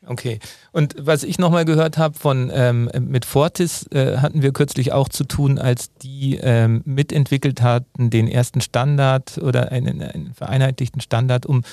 Okay. 0.06 0.40
Und 0.72 0.96
was 0.98 1.24
ich 1.24 1.38
nochmal 1.38 1.66
gehört 1.66 1.98
habe 1.98 2.18
von 2.18 2.50
ähm, 2.54 2.90
mit 3.00 3.26
Fortis 3.26 3.88
äh, 3.92 4.18
hatten 4.18 4.42
wir 4.42 4.54
kürzlich 4.54 4.94
auch 4.94 5.10
zu 5.10 5.26
tun, 5.26 5.60
als 5.60 5.94
die 5.96 6.40
ähm, 6.42 6.82
mitentwickelt 6.86 7.62
hatten, 7.62 8.10
den 8.10 8.28
ersten 8.28 8.62
Standard 8.62 9.38
oder 9.40 9.72
einen, 9.72 10.02
einen 10.02 10.34
vereinheitlichten 10.34 11.02
Standard, 11.02 11.46
um 11.46 11.64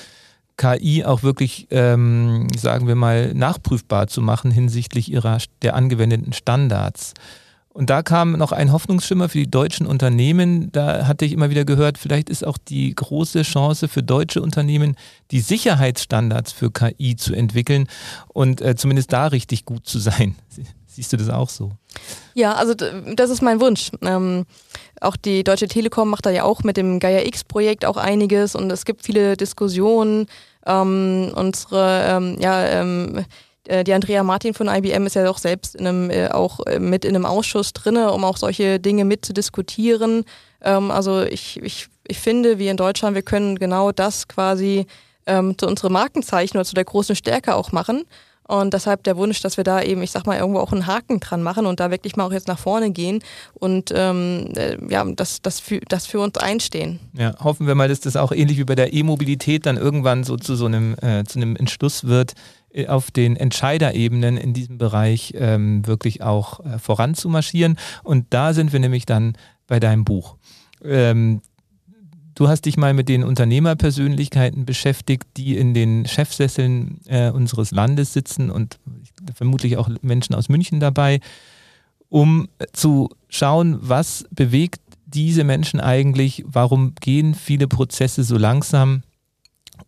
KI 0.57 1.03
auch 1.03 1.23
wirklich, 1.23 1.67
ähm, 1.71 2.47
sagen 2.55 2.87
wir 2.87 2.95
mal, 2.95 3.33
nachprüfbar 3.33 4.07
zu 4.07 4.21
machen 4.21 4.51
hinsichtlich 4.51 5.11
ihrer 5.11 5.37
der 5.61 5.75
angewendeten 5.75 6.33
Standards. 6.33 7.13
Und 7.75 7.89
da 7.89 8.03
kam 8.03 8.31
noch 8.37 8.53
ein 8.53 8.71
Hoffnungsschimmer 8.71 9.27
für 9.27 9.39
die 9.39 9.51
deutschen 9.51 9.85
Unternehmen. 9.85 10.71
Da 10.71 11.07
hatte 11.07 11.25
ich 11.25 11.33
immer 11.33 11.49
wieder 11.49 11.65
gehört, 11.65 11.97
vielleicht 11.97 12.29
ist 12.29 12.47
auch 12.47 12.57
die 12.57 12.95
große 12.95 13.41
Chance 13.41 13.89
für 13.89 14.01
deutsche 14.01 14.41
Unternehmen, 14.41 14.95
die 15.31 15.41
Sicherheitsstandards 15.41 16.53
für 16.53 16.71
KI 16.71 17.17
zu 17.17 17.35
entwickeln 17.35 17.87
und 18.29 18.61
äh, 18.61 18.77
zumindest 18.77 19.11
da 19.11 19.27
richtig 19.27 19.65
gut 19.65 19.85
zu 19.85 19.99
sein. 19.99 20.35
Siehst 20.95 21.11
du 21.11 21.17
das 21.17 21.29
auch 21.29 21.49
so? 21.49 21.71
Ja, 22.35 22.53
also 22.53 22.73
das 22.73 23.29
ist 23.29 23.41
mein 23.41 23.59
Wunsch. 23.59 23.91
Ähm, 24.01 24.45
auch 25.01 25.17
die 25.17 25.43
Deutsche 25.43 25.67
Telekom 25.67 26.09
macht 26.09 26.25
da 26.25 26.29
ja 26.29 26.43
auch 26.43 26.63
mit 26.63 26.77
dem 26.77 26.99
Gaia 26.99 27.25
X-Projekt 27.25 27.83
auch 27.83 27.97
einiges 27.97 28.55
und 28.55 28.71
es 28.71 28.85
gibt 28.85 29.03
viele 29.03 29.35
Diskussionen. 29.35 30.27
Ähm, 30.65 31.33
unsere, 31.35 32.05
ähm, 32.07 32.37
ja, 32.39 32.65
ähm, 32.65 33.25
äh, 33.67 33.83
die 33.83 33.91
Andrea 33.91 34.23
Martin 34.23 34.53
von 34.53 34.69
IBM 34.69 35.05
ist 35.05 35.15
ja 35.15 35.29
auch 35.29 35.37
selbst 35.37 35.75
in 35.75 35.85
einem, 35.85 36.09
äh, 36.09 36.29
auch 36.29 36.61
äh, 36.65 36.79
mit 36.79 37.03
in 37.03 37.13
einem 37.13 37.25
Ausschuss 37.25 37.73
drinne, 37.73 38.13
um 38.13 38.23
auch 38.23 38.37
solche 38.37 38.79
Dinge 38.79 39.03
mitzudiskutieren. 39.03 40.23
Ähm, 40.61 40.91
also 40.91 41.23
ich, 41.23 41.61
ich, 41.61 41.87
ich 42.07 42.19
finde, 42.19 42.57
wir 42.57 42.71
in 42.71 42.77
Deutschland, 42.77 43.15
wir 43.15 43.21
können 43.21 43.59
genau 43.59 43.91
das 43.91 44.29
quasi 44.29 44.85
ähm, 45.25 45.57
zu 45.57 45.67
unserem 45.67 45.91
Markenzeichen 45.91 46.55
oder 46.55 46.65
zu 46.65 46.75
der 46.75 46.85
großen 46.85 47.17
Stärke 47.17 47.53
auch 47.53 47.73
machen. 47.73 48.05
Und 48.47 48.73
deshalb 48.73 49.03
der 49.03 49.17
Wunsch, 49.17 49.41
dass 49.41 49.57
wir 49.57 49.63
da 49.63 49.81
eben, 49.81 50.01
ich 50.03 50.11
sag 50.11 50.27
mal, 50.27 50.37
irgendwo 50.37 50.59
auch 50.59 50.71
einen 50.71 50.85
Haken 50.87 51.19
dran 51.19 51.41
machen 51.41 51.65
und 51.65 51.79
da 51.79 51.91
wirklich 51.91 52.15
mal 52.15 52.25
auch 52.25 52.31
jetzt 52.31 52.47
nach 52.47 52.59
vorne 52.59 52.91
gehen 52.91 53.23
und 53.53 53.91
ähm, 53.95 54.51
äh, 54.55 54.77
ja, 54.87 55.03
das, 55.03 55.41
das, 55.41 55.59
für, 55.59 55.79
das 55.87 56.05
für 56.05 56.19
uns 56.19 56.37
einstehen. 56.37 56.99
Ja, 57.13 57.35
hoffen 57.43 57.65
wir 57.67 57.75
mal, 57.75 57.87
dass 57.87 58.01
das 58.01 58.15
auch 58.15 58.31
ähnlich 58.31 58.57
wie 58.57 58.63
bei 58.63 58.75
der 58.75 58.93
E-Mobilität 58.93 59.65
dann 59.65 59.77
irgendwann 59.77 60.23
so 60.23 60.37
zu 60.37 60.55
so 60.55 60.65
einem, 60.65 60.95
äh, 61.01 61.23
zu 61.23 61.39
einem 61.39 61.55
Entschluss 61.55 62.03
wird, 62.05 62.33
äh, 62.71 62.87
auf 62.87 63.09
den 63.09 63.35
Entscheiderebenen 63.35 64.37
in 64.37 64.53
diesem 64.53 64.77
Bereich 64.77 65.33
ähm, 65.37 65.85
wirklich 65.87 66.21
auch 66.21 66.59
äh, 66.59 66.77
voranzumarschieren. 66.77 67.77
Und 68.03 68.27
da 68.31 68.53
sind 68.53 68.73
wir 68.73 68.79
nämlich 68.79 69.05
dann 69.05 69.33
bei 69.67 69.79
deinem 69.79 70.05
Buch. 70.05 70.35
Ähm, 70.83 71.41
du 72.35 72.47
hast 72.47 72.65
dich 72.65 72.77
mal 72.77 72.93
mit 72.93 73.09
den 73.09 73.23
Unternehmerpersönlichkeiten 73.23 74.65
beschäftigt, 74.65 75.25
die 75.37 75.57
in 75.57 75.73
den 75.73 76.05
Chefsesseln 76.05 76.99
äh, 77.07 77.31
unseres 77.31 77.71
Landes 77.71 78.13
sitzen 78.13 78.51
und 78.51 78.77
vermutlich 79.33 79.77
auch 79.77 79.89
Menschen 80.01 80.35
aus 80.35 80.49
München 80.49 80.79
dabei, 80.79 81.21
um 82.09 82.47
zu 82.73 83.09
schauen, 83.29 83.77
was 83.81 84.25
bewegt 84.29 84.81
diese 85.05 85.43
Menschen 85.43 85.79
eigentlich, 85.79 86.43
warum 86.45 86.93
gehen 86.95 87.33
viele 87.33 87.67
Prozesse 87.67 88.23
so 88.23 88.37
langsam 88.37 89.03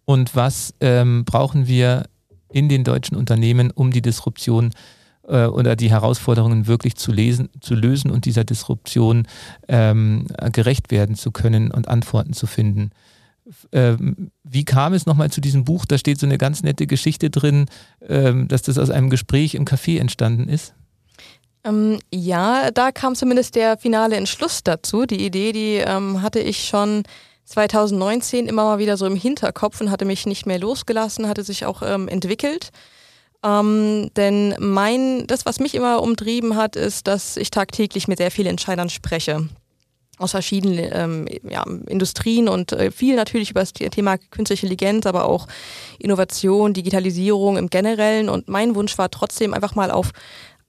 und 0.06 0.36
was 0.36 0.74
ähm, 0.80 1.26
brauchen 1.26 1.68
wir 1.68 2.08
in 2.52 2.70
den 2.70 2.84
deutschen 2.84 3.18
Unternehmen, 3.18 3.72
um 3.72 3.92
die 3.92 4.02
Disruption 4.02 4.72
äh, 5.28 5.46
oder 5.46 5.76
die 5.76 5.92
Herausforderungen 5.92 6.68
wirklich 6.68 6.96
zu, 6.96 7.12
lesen, 7.12 7.50
zu 7.60 7.76
lösen 7.76 8.12
und 8.12 8.26
dieser 8.26 8.44
Disruption 8.44 9.28
ähm, 9.68 10.28
gerecht 10.52 10.90
werden 10.92 11.16
zu 11.16 11.32
können 11.32 11.72
und 11.72 11.88
Antworten 11.88 12.34
zu 12.34 12.48
finden. 12.48 12.92
Ähm, 13.72 14.32
wie 14.44 14.66
kam 14.66 14.94
es 14.94 15.06
nochmal 15.06 15.32
zu 15.32 15.42
diesem 15.42 15.64
Buch? 15.64 15.86
Da 15.86 15.98
steht 15.98 16.20
so 16.20 16.26
eine 16.26 16.38
ganz 16.38 16.64
nette 16.64 16.88
Geschichte 16.88 17.30
drin, 17.30 17.66
ähm, 18.08 18.48
dass 18.48 18.62
das 18.62 18.78
aus 18.78 18.90
einem 18.90 19.10
Gespräch 19.10 19.56
im 19.56 19.66
Café 19.66 20.00
entstanden 20.00 20.50
ist. 20.50 20.74
Ähm, 21.64 22.00
ja, 22.14 22.72
da 22.72 22.92
kam 22.92 23.16
zumindest 23.16 23.56
der 23.56 23.78
finale 23.78 24.16
Entschluss 24.16 24.64
dazu. 24.64 25.06
Die 25.06 25.26
Idee, 25.26 25.52
die 25.52 25.84
hatte 25.86 26.40
ich 26.40 26.68
schon 26.68 27.04
2019 27.46 28.48
immer 28.48 28.66
mal 28.66 28.80
wieder 28.80 28.98
so 28.98 29.06
im 29.06 29.16
Hinterkopf 29.16 29.80
und 29.80 29.92
hatte 29.92 30.06
mich 30.06 30.26
nicht 30.26 30.46
mehr 30.46 30.60
losgelassen, 30.60 31.30
hatte 31.30 31.44
sich 31.44 31.66
auch 31.66 31.82
entwickelt. 31.82 32.72
Ähm, 33.44 34.10
denn 34.16 34.56
mein, 34.60 35.28
das, 35.28 35.46
was 35.46 35.60
mich 35.60 35.76
immer 35.76 36.02
umtrieben 36.02 36.56
hat, 36.56 36.76
ist, 36.76 37.08
dass 37.08 37.38
ich 37.38 37.52
tagtäglich 37.52 38.08
mit 38.08 38.18
sehr 38.18 38.32
vielen 38.32 38.48
Entscheidern 38.48 38.90
spreche 38.90 39.48
aus 40.20 40.32
verschiedenen 40.32 40.90
ähm, 40.92 41.28
ja, 41.48 41.64
Industrien 41.88 42.50
und 42.50 42.72
äh, 42.72 42.92
viel 42.92 43.16
natürlich 43.16 43.52
über 43.52 43.60
das 43.60 43.74
Thema 43.74 44.18
künstliche 44.18 44.66
Intelligenz, 44.66 45.06
aber 45.06 45.26
auch 45.26 45.48
Innovation, 46.00 46.74
Digitalisierung 46.74 47.58
im 47.58 47.70
Generellen. 47.70 48.30
Und 48.30 48.48
mein 48.48 48.76
Wunsch 48.76 48.98
war 48.98 49.12
trotzdem 49.12 49.54
einfach 49.54 49.76
mal 49.76 49.92
auf 49.92 50.12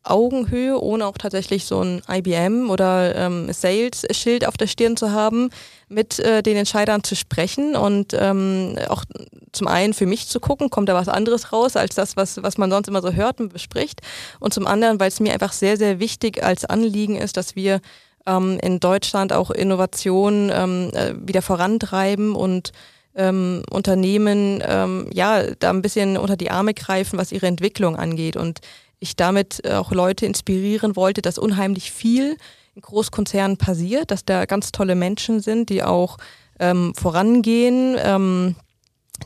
Augenhöhe, 0.02 0.80
ohne 0.80 1.06
auch 1.06 1.18
tatsächlich 1.18 1.64
so 1.64 1.80
ein 1.82 2.02
IBM 2.08 2.70
oder 2.70 3.14
ähm, 3.14 3.52
Sales-Schild 3.52 4.46
auf 4.46 4.56
der 4.56 4.66
Stirn 4.66 4.96
zu 4.96 5.12
haben, 5.12 5.50
mit 5.88 6.18
äh, 6.18 6.42
den 6.42 6.56
Entscheidern 6.56 7.02
zu 7.02 7.16
sprechen 7.16 7.74
und 7.74 8.12
ähm, 8.12 8.76
auch 8.88 9.04
zum 9.52 9.66
einen 9.66 9.94
für 9.94 10.06
mich 10.06 10.28
zu 10.28 10.40
gucken, 10.40 10.70
kommt 10.70 10.88
da 10.88 10.94
was 10.94 11.08
anderes 11.08 11.52
raus 11.52 11.76
als 11.76 11.94
das, 11.94 12.16
was, 12.16 12.42
was 12.42 12.58
man 12.58 12.70
sonst 12.70 12.88
immer 12.88 13.02
so 13.02 13.12
hört 13.12 13.40
und 13.40 13.52
bespricht. 13.52 14.02
Und 14.38 14.52
zum 14.52 14.66
anderen, 14.66 15.00
weil 15.00 15.08
es 15.08 15.20
mir 15.20 15.32
einfach 15.32 15.52
sehr, 15.52 15.76
sehr 15.76 15.98
wichtig 15.98 16.42
als 16.42 16.64
Anliegen 16.64 17.16
ist, 17.16 17.36
dass 17.36 17.56
wir 17.56 17.80
ähm, 18.26 18.58
in 18.62 18.80
Deutschland 18.80 19.32
auch 19.32 19.50
Innovationen 19.50 20.50
ähm, 20.52 20.90
äh, 20.92 21.14
wieder 21.26 21.42
vorantreiben 21.42 22.34
und 22.34 22.72
ähm, 23.14 23.62
Unternehmen 23.70 24.62
ähm, 24.64 25.08
ja 25.12 25.42
da 25.58 25.70
ein 25.70 25.82
bisschen 25.82 26.18
unter 26.18 26.36
die 26.36 26.50
Arme 26.50 26.74
greifen, 26.74 27.18
was 27.18 27.32
ihre 27.32 27.46
Entwicklung 27.46 27.96
angeht. 27.96 28.36
Und 28.36 28.60
ich 29.00 29.14
damit 29.14 29.64
auch 29.64 29.92
Leute 29.92 30.26
inspirieren 30.26 30.96
wollte, 30.96 31.22
dass 31.22 31.38
unheimlich 31.38 31.92
viel 31.92 32.36
Großkonzernen 32.80 33.56
passiert, 33.56 34.10
dass 34.10 34.24
da 34.24 34.46
ganz 34.46 34.72
tolle 34.72 34.94
Menschen 34.94 35.40
sind, 35.40 35.70
die 35.70 35.82
auch 35.82 36.18
ähm, 36.58 36.92
vorangehen, 36.96 37.96
ähm, 37.98 38.56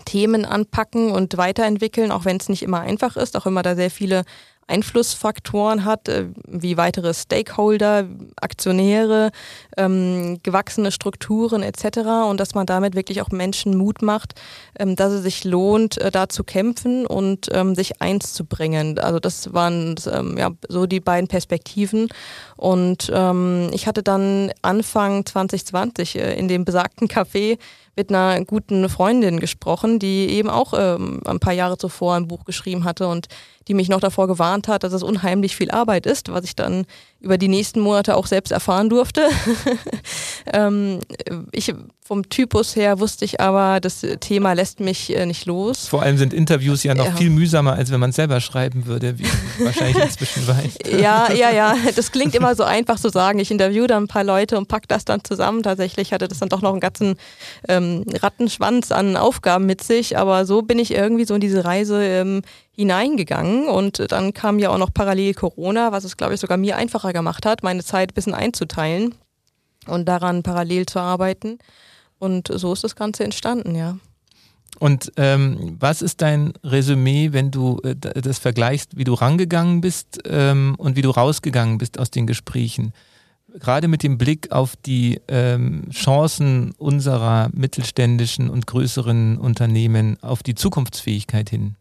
Themen 0.05 0.45
anpacken 0.45 1.11
und 1.11 1.37
weiterentwickeln, 1.37 2.13
auch 2.13 2.25
wenn 2.25 2.39
es 2.39 2.49
nicht 2.49 2.63
immer 2.63 2.81
einfach 2.81 3.17
ist, 3.17 3.37
auch 3.37 3.47
immer 3.47 3.63
da 3.63 3.75
sehr 3.75 3.91
viele 3.91 4.25
Einflussfaktoren 4.67 5.85
hat, 5.85 6.09
äh, 6.09 6.27
wie 6.47 6.77
weitere 6.77 7.15
Stakeholder, 7.15 8.07
Aktionäre, 8.41 9.31
ähm, 9.77 10.39
gewachsene 10.43 10.93
Strukturen 10.93 11.63
etc. 11.63 12.29
Und 12.29 12.41
dass 12.41 12.55
man 12.55 12.67
damit 12.67 12.95
wirklich 12.95 13.23
auch 13.23 13.31
Menschen 13.31 13.77
Mut 13.77 14.03
macht, 14.03 14.35
ähm, 14.79 14.97
dass 14.97 15.13
es 15.13 15.23
sich 15.23 15.45
lohnt, 15.45 15.99
äh, 15.99 16.11
da 16.11 16.29
zu 16.29 16.45
kämpfen 16.45 17.07
und 17.07 17.49
ähm, 17.53 17.75
sich 17.75 18.01
eins 18.01 18.33
zu 18.35 18.45
bringen. 18.45 18.99
Also 18.99 19.19
das 19.19 19.53
waren 19.53 19.97
ähm, 20.11 20.39
ja, 20.39 20.51
so 20.69 20.87
die 20.87 21.01
beiden 21.01 21.29
Perspektiven. 21.29 22.09
Und 22.57 23.11
ähm, 23.13 23.71
ich 23.73 23.87
hatte 23.87 24.03
dann 24.03 24.53
Anfang 24.63 25.27
2020 25.27 26.17
äh, 26.17 26.35
in 26.35 26.49
dem 26.49 26.65
besagten 26.65 27.09
Café 27.09 27.59
mit 27.97 28.09
einer 28.09 28.45
guten 28.45 28.89
Freundin 28.89 29.39
gesprochen, 29.39 29.99
die 29.99 30.31
eben 30.31 30.49
auch 30.49 30.73
ähm, 30.77 31.21
ein 31.27 31.41
paar 31.41 31.53
Jahre 31.53 31.77
zuvor 31.77 32.15
ein 32.15 32.29
Buch 32.29 32.45
geschrieben 32.45 32.85
hatte 32.85 33.07
und 33.07 33.29
die 33.69 33.75
mich 33.75 33.89
noch 33.89 34.01
davor 34.01 34.29
gewarnt 34.29 34.69
hat, 34.69 34.85
dass 34.85 34.93
es 34.93 35.03
unheimlich 35.03 35.57
viel 35.57 35.71
Arbeit 35.71 36.07
ist, 36.07 36.33
was 36.33 36.45
ich 36.45 36.57
dann 36.57 36.87
über 37.21 37.39
die 37.39 37.49
nächsten 37.49 37.81
Monate 37.81 38.17
auch 38.17 38.27
selbst 38.27 38.51
erfahren 38.51 38.89
durfte. 38.89 39.29
ähm, 40.53 40.99
ich 41.53 41.73
vom 42.05 42.29
Typus 42.29 42.75
her 42.75 42.99
wusste 42.99 43.25
ich 43.25 43.41
aber, 43.41 43.79
das 43.81 44.05
Thema 44.21 44.55
lässt 44.55 44.81
mich 44.81 45.17
äh, 45.17 45.25
nicht 45.25 45.47
los. 45.47 45.87
Vor 45.87 46.03
allem 46.03 46.19
sind 46.19 46.35
Interviews 46.35 46.83
ja 46.83 46.95
noch 46.95 47.07
ja. 47.07 47.13
viel 47.13 47.31
mühsamer, 47.31 47.75
als 47.75 47.93
wenn 47.93 48.01
man 48.01 48.11
es 48.11 48.17
selber 48.17 48.41
schreiben 48.41 48.87
würde, 48.87 49.19
wie 49.21 49.27
wahrscheinlich 49.65 50.03
inzwischen 50.03 50.47
weißt. 50.47 50.89
Ja, 51.01 51.33
ja, 51.33 51.51
ja. 51.51 51.77
Das 51.95 52.11
klingt 52.11 52.35
immer 52.35 52.57
so 52.57 52.65
einfach 52.65 52.99
zu 52.99 53.09
sagen. 53.09 53.39
Ich 53.39 53.53
interviewe 53.53 53.87
dann 53.87 54.05
ein 54.05 54.09
paar 54.09 54.25
Leute 54.25 54.59
und 54.59 54.67
packe 54.67 54.89
das 54.89 55.05
dann 55.05 55.23
zusammen. 55.23 55.63
Tatsächlich 55.63 56.13
hatte 56.13 56.27
das 56.27 56.39
dann 56.39 56.49
doch 56.49 56.61
noch 56.61 56.73
einen 56.73 56.81
ganzen 56.81 57.15
ähm, 57.69 58.05
Rattenschwanz 58.21 58.91
an 58.91 59.17
Aufgaben 59.17 59.65
mit 59.67 59.85
sich. 59.85 60.19
Aber 60.19 60.45
so 60.45 60.63
bin 60.63 60.81
ich 60.81 60.93
irgendwie 60.93 61.25
so 61.25 61.37
in 61.37 61.41
diese 61.41 61.65
Reise 61.65 62.03
ähm, 62.03 62.43
hineingegangen 62.75 63.69
und 63.69 64.11
dann 64.11 64.33
kam 64.33 64.59
ja 64.59 64.71
auch 64.71 64.79
noch 64.79 64.93
parallel 64.93 65.35
Corona, 65.35 65.93
was 65.93 66.05
es, 66.05 66.17
glaube 66.17 66.35
ich, 66.35 66.41
sogar 66.41 66.57
mir 66.57 66.77
einfacher 66.77 67.13
gemacht 67.13 67.45
hat, 67.45 67.63
meine 67.63 67.85
Zeit 67.85 68.11
ein 68.11 68.15
bisschen 68.15 68.35
einzuteilen 68.35 69.15
und 69.87 70.09
daran 70.09 70.43
parallel 70.43 70.87
zu 70.87 70.99
arbeiten. 70.99 71.59
Und 72.19 72.49
so 72.49 72.73
ist 72.73 72.85
das 72.85 72.97
Ganze 72.97 73.25
entstanden, 73.25 73.75
ja. 73.75 73.99
Und 74.79 75.13
ähm, 75.17 75.77
was 75.79 76.03
ist 76.03 76.23
dein 76.23 76.55
Resümee, 76.65 77.33
wenn 77.33 77.51
du 77.51 77.81
äh, 77.85 77.95
das 77.95 78.39
vergleichst, 78.39 78.97
wie 78.97 79.05
du 79.05 79.15
rangegangen 79.15 79.81
bist 79.81 80.21
ähm, 80.27 80.75
und 80.79 80.97
wie 80.97 81.03
du 81.03 81.11
rausgegangen 81.11 81.79
bist 81.79 81.99
aus 81.99 82.11
den 82.11 82.27
Gesprächen? 82.27 82.93
Gerade 83.61 83.87
mit 83.87 84.03
dem 84.03 84.17
Blick 84.17 84.51
auf 84.51 84.77
die 84.77 85.21
ähm, 85.29 85.91
Chancen 85.91 86.73
unserer 86.79 87.51
mittelständischen 87.53 88.49
und 88.49 88.67
größeren 88.67 89.37
Unternehmen, 89.37 90.17
auf 90.23 90.43
die 90.43 90.55
Zukunftsfähigkeit 90.55 91.51
hin. 91.51 91.77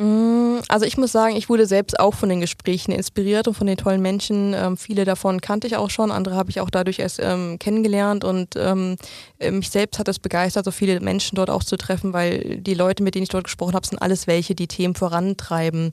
Mm, 0.00 0.60
also 0.68 0.86
ich 0.86 0.96
muss 0.96 1.12
sagen, 1.12 1.36
ich 1.36 1.50
wurde 1.50 1.66
selbst 1.66 2.00
auch 2.00 2.14
von 2.14 2.30
den 2.30 2.40
Gesprächen 2.40 2.90
inspiriert 2.90 3.46
und 3.46 3.54
von 3.54 3.66
den 3.66 3.76
tollen 3.76 4.00
Menschen. 4.00 4.54
Ähm, 4.54 4.78
viele 4.78 5.04
davon 5.04 5.42
kannte 5.42 5.66
ich 5.66 5.76
auch 5.76 5.90
schon, 5.90 6.10
andere 6.10 6.36
habe 6.36 6.48
ich 6.48 6.60
auch 6.60 6.70
dadurch 6.70 7.00
erst 7.00 7.20
ähm, 7.22 7.58
kennengelernt 7.58 8.24
und 8.24 8.56
ähm, 8.56 8.96
äh, 9.38 9.50
mich 9.50 9.68
selbst 9.68 9.98
hat 9.98 10.08
es 10.08 10.18
begeistert, 10.18 10.64
so 10.64 10.70
viele 10.70 11.00
Menschen 11.00 11.36
dort 11.36 11.50
auch 11.50 11.62
zu 11.62 11.76
treffen, 11.76 12.14
weil 12.14 12.60
die 12.62 12.72
Leute, 12.72 13.02
mit 13.02 13.14
denen 13.14 13.24
ich 13.24 13.28
dort 13.28 13.44
gesprochen 13.44 13.74
habe, 13.74 13.86
sind 13.86 13.98
alles 13.98 14.26
welche, 14.26 14.54
die 14.54 14.68
Themen 14.68 14.94
vorantreiben, 14.94 15.92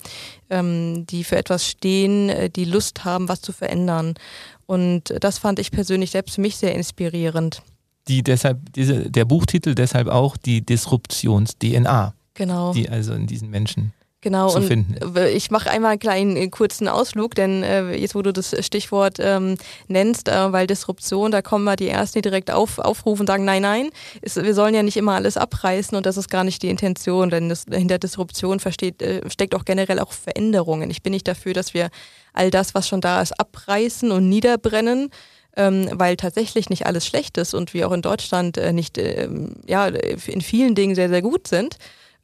ähm, 0.50 1.06
die 1.06 1.26
für 1.26 1.36
etwas 1.36 1.68
stehen, 1.68 2.30
äh, 2.30 2.50
die 2.50 2.66
Lust 2.66 3.04
haben, 3.04 3.28
was 3.28 3.42
zu 3.42 3.52
verändern. 3.52 4.14
Und 4.68 5.14
das 5.20 5.38
fand 5.38 5.60
ich 5.60 5.70
persönlich 5.72 6.12
selbst 6.12 6.36
für 6.36 6.42
mich 6.42 6.56
sehr 6.56 6.74
inspirierend. 6.74 7.62
Die 8.08 8.24
deshalb, 8.24 8.72
diese, 8.72 9.12
der 9.12 9.26
Buchtitel 9.26 9.76
deshalb 9.76 10.08
auch 10.08 10.38
die 10.38 10.66
Disruptions-DNA. 10.66 12.14
Genau. 12.36 12.72
Die 12.72 12.88
also 12.88 13.14
in 13.14 13.28
diesen 13.28 13.50
Menschen 13.50 13.92
genau, 14.22 14.50
zu 14.50 14.62
finden. 14.62 15.04
Und 15.04 15.18
ich 15.18 15.52
mache 15.52 15.70
einmal 15.70 15.92
einen 15.92 16.00
kleinen 16.00 16.36
äh, 16.36 16.48
kurzen 16.50 16.88
Ausflug, 16.88 17.36
denn 17.36 17.64
äh, 17.64 17.96
jetzt, 17.96 18.16
wo 18.16 18.22
du 18.22 18.34
das 18.34 18.56
Stichwort 18.66 19.18
ähm, 19.20 19.58
nennst, 19.88 20.28
äh, 20.30 20.52
weil 20.52 20.68
Disruption, 20.68 21.32
da 21.32 21.42
kommen 21.42 21.64
mal 21.64 21.76
die 21.76 21.90
Ersten, 21.90 22.20
die 22.20 22.22
direkt 22.22 22.52
auf, 22.52 22.80
aufrufen 22.80 23.22
und 23.22 23.28
sagen, 23.28 23.46
nein, 23.46 23.62
nein, 23.62 23.90
ist, 24.22 24.42
wir 24.42 24.54
sollen 24.54 24.74
ja 24.74 24.84
nicht 24.84 24.98
immer 24.98 25.14
alles 25.14 25.38
abreißen 25.38 25.96
und 25.96 26.06
das 26.06 26.18
ist 26.18 26.30
gar 26.30 26.44
nicht 26.44 26.62
die 26.64 26.70
Intention, 26.70 27.30
denn 27.30 27.50
das, 27.50 27.66
hinter 27.72 28.00
Disruption 28.00 28.60
versteht, 28.60 29.02
äh, 29.02 29.22
steckt 29.30 29.56
auch 29.56 29.66
generell 29.66 30.00
auch 30.00 30.12
Veränderungen. 30.12 30.90
Ich 30.90 31.04
bin 31.04 31.12
nicht 31.12 31.28
dafür, 31.28 31.54
dass 31.54 31.74
wir 31.74 31.90
all 32.34 32.52
das, 32.52 32.76
was 32.76 32.88
schon 32.88 33.02
da 33.02 33.22
ist, 33.22 33.40
abreißen 33.40 34.12
und 34.12 34.30
niederbrennen, 34.30 35.10
ähm, 35.56 35.90
weil 35.94 36.18
tatsächlich 36.18 36.70
nicht 36.70 36.86
alles 36.86 37.06
schlecht 37.06 37.38
ist 37.38 37.54
und 37.54 37.74
wir 37.74 37.88
auch 37.88 37.94
in 37.94 38.02
Deutschland 38.02 38.58
äh, 38.58 38.74
nicht 38.74 38.98
ähm, 38.98 39.56
ja, 39.66 39.88
in 39.88 40.42
vielen 40.42 40.76
Dingen 40.76 40.96
sehr, 40.96 41.10
sehr 41.10 41.22
gut 41.22 41.48
sind 41.48 41.78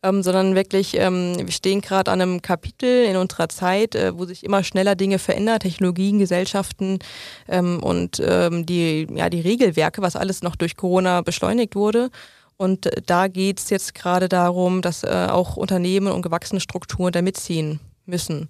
ähm, 0.04 0.22
sondern 0.22 0.54
wirklich, 0.54 0.98
ähm, 0.98 1.36
wir 1.38 1.52
stehen 1.52 1.82
gerade 1.82 2.12
an 2.12 2.22
einem 2.22 2.42
Kapitel 2.42 3.06
in 3.06 3.16
unserer 3.16 3.50
Zeit, 3.50 3.96
äh, 3.96 4.18
wo 4.18 4.26
sich 4.26 4.44
immer 4.44 4.64
schneller 4.64 4.96
Dinge 4.96 5.18
verändern, 5.18 5.60
Technologien, 5.60 6.20
Gesellschaften 6.20 7.00
ähm, 7.48 7.82
und 7.82 8.22
ähm, 8.24 8.66
die, 8.66 9.08
ja, 9.16 9.30
die 9.30 9.42
Regelwerke, 9.42 10.02
was 10.02 10.16
alles 10.16 10.44
noch 10.44 10.58
durch 10.58 10.76
Corona 10.76 11.22
beschleunigt 11.22 11.76
wurde. 11.76 12.12
Und 12.58 12.86
äh, 12.86 13.02
da 13.06 13.28
geht 13.30 13.60
es 13.60 13.70
jetzt 13.70 13.96
gerade 13.96 14.28
darum, 14.28 14.82
dass 14.82 15.04
äh, 15.04 15.28
auch 15.30 15.56
Unternehmen 15.56 16.12
und 16.12 16.22
gewachsene 16.22 16.60
Strukturen 16.60 17.14
da 17.14 17.22
mitziehen 17.22 17.80
müssen. 18.06 18.50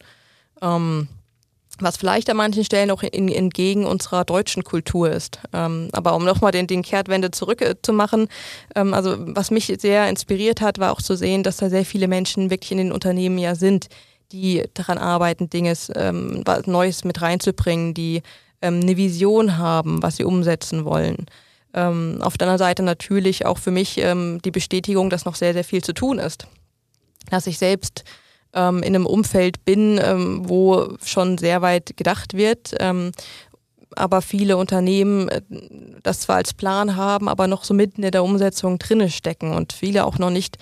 Ähm, 0.62 1.08
was 1.80 1.98
vielleicht 1.98 2.30
an 2.30 2.38
manchen 2.38 2.64
Stellen 2.64 2.92
auch 2.92 3.04
in, 3.04 3.30
entgegen 3.30 3.86
unserer 3.86 4.26
deutschen 4.26 4.64
Kultur 4.64 5.10
ist. 5.12 5.40
Ähm, 5.54 5.90
aber 5.92 6.16
um 6.16 6.24
nochmal 6.24 6.52
den, 6.52 6.68
den 6.68 6.84
Kehrtwende 6.84 7.32
zurückzumachen, 7.32 8.28
äh, 8.76 8.82
ähm, 8.82 8.94
also 8.94 9.16
was 9.20 9.52
mich 9.52 9.74
sehr 9.80 10.08
inspiriert 10.10 10.62
hat, 10.62 10.80
war 10.80 10.92
auch 10.92 11.02
zu 11.02 11.16
sehen, 11.16 11.44
dass 11.44 11.58
da 11.58 11.70
sehr 11.70 11.86
viele 11.86 12.08
Menschen 12.08 12.50
wirklich 12.50 12.72
in 12.72 12.78
den 12.78 12.92
Unternehmen 12.92 13.38
ja 13.38 13.56
sind, 13.56 13.88
die 14.32 14.64
daran 14.74 14.98
arbeiten, 14.98 15.50
Dinge 15.50 15.74
ähm, 15.96 16.42
was 16.46 16.68
Neues 16.68 17.04
mit 17.04 17.22
reinzubringen, 17.22 17.94
die 17.94 18.22
ähm, 18.62 18.80
eine 18.82 18.98
Vision 18.98 19.58
haben, 19.58 20.02
was 20.02 20.18
sie 20.18 20.24
umsetzen 20.24 20.86
wollen. 20.86 21.26
Ähm, 21.74 22.20
auf 22.22 22.38
der 22.38 22.48
anderen 22.48 22.60
Seite 22.60 22.84
natürlich 22.84 23.46
auch 23.46 23.58
für 23.58 23.72
mich 23.72 23.98
ähm, 23.98 24.40
die 24.44 24.52
Bestätigung, 24.52 25.10
dass 25.10 25.26
noch 25.26 25.36
sehr, 25.36 25.54
sehr 25.54 25.64
viel 25.64 25.84
zu 25.84 25.94
tun 25.94 26.20
ist. 26.20 26.48
Dass 27.30 27.48
ich 27.48 27.58
selbst 27.58 28.04
ähm, 28.54 28.84
in 28.84 28.96
einem 28.96 29.06
Umfeld 29.06 29.66
bin, 29.66 30.00
ähm, 30.04 30.48
wo 30.48 30.96
schon 31.04 31.38
sehr 31.38 31.62
weit 31.62 31.98
gedacht 31.98 32.36
wird. 32.36 32.76
Ähm, 32.80 33.12
aber 33.96 34.22
viele 34.22 34.58
Unternehmen 34.58 35.30
äh, 35.30 35.42
das 36.02 36.22
zwar 36.22 36.38
als 36.38 36.54
Plan 36.54 36.96
haben, 36.96 37.30
aber 37.30 37.48
noch 37.48 37.64
so 37.64 37.74
mitten 37.74 38.04
in 38.04 38.12
der 38.12 38.24
Umsetzung 38.24 38.80
drinne 38.80 39.10
stecken 39.10 39.54
und 39.54 39.74
viele 39.74 40.06
auch 40.06 40.18
noch 40.18 40.30
nicht 40.30 40.58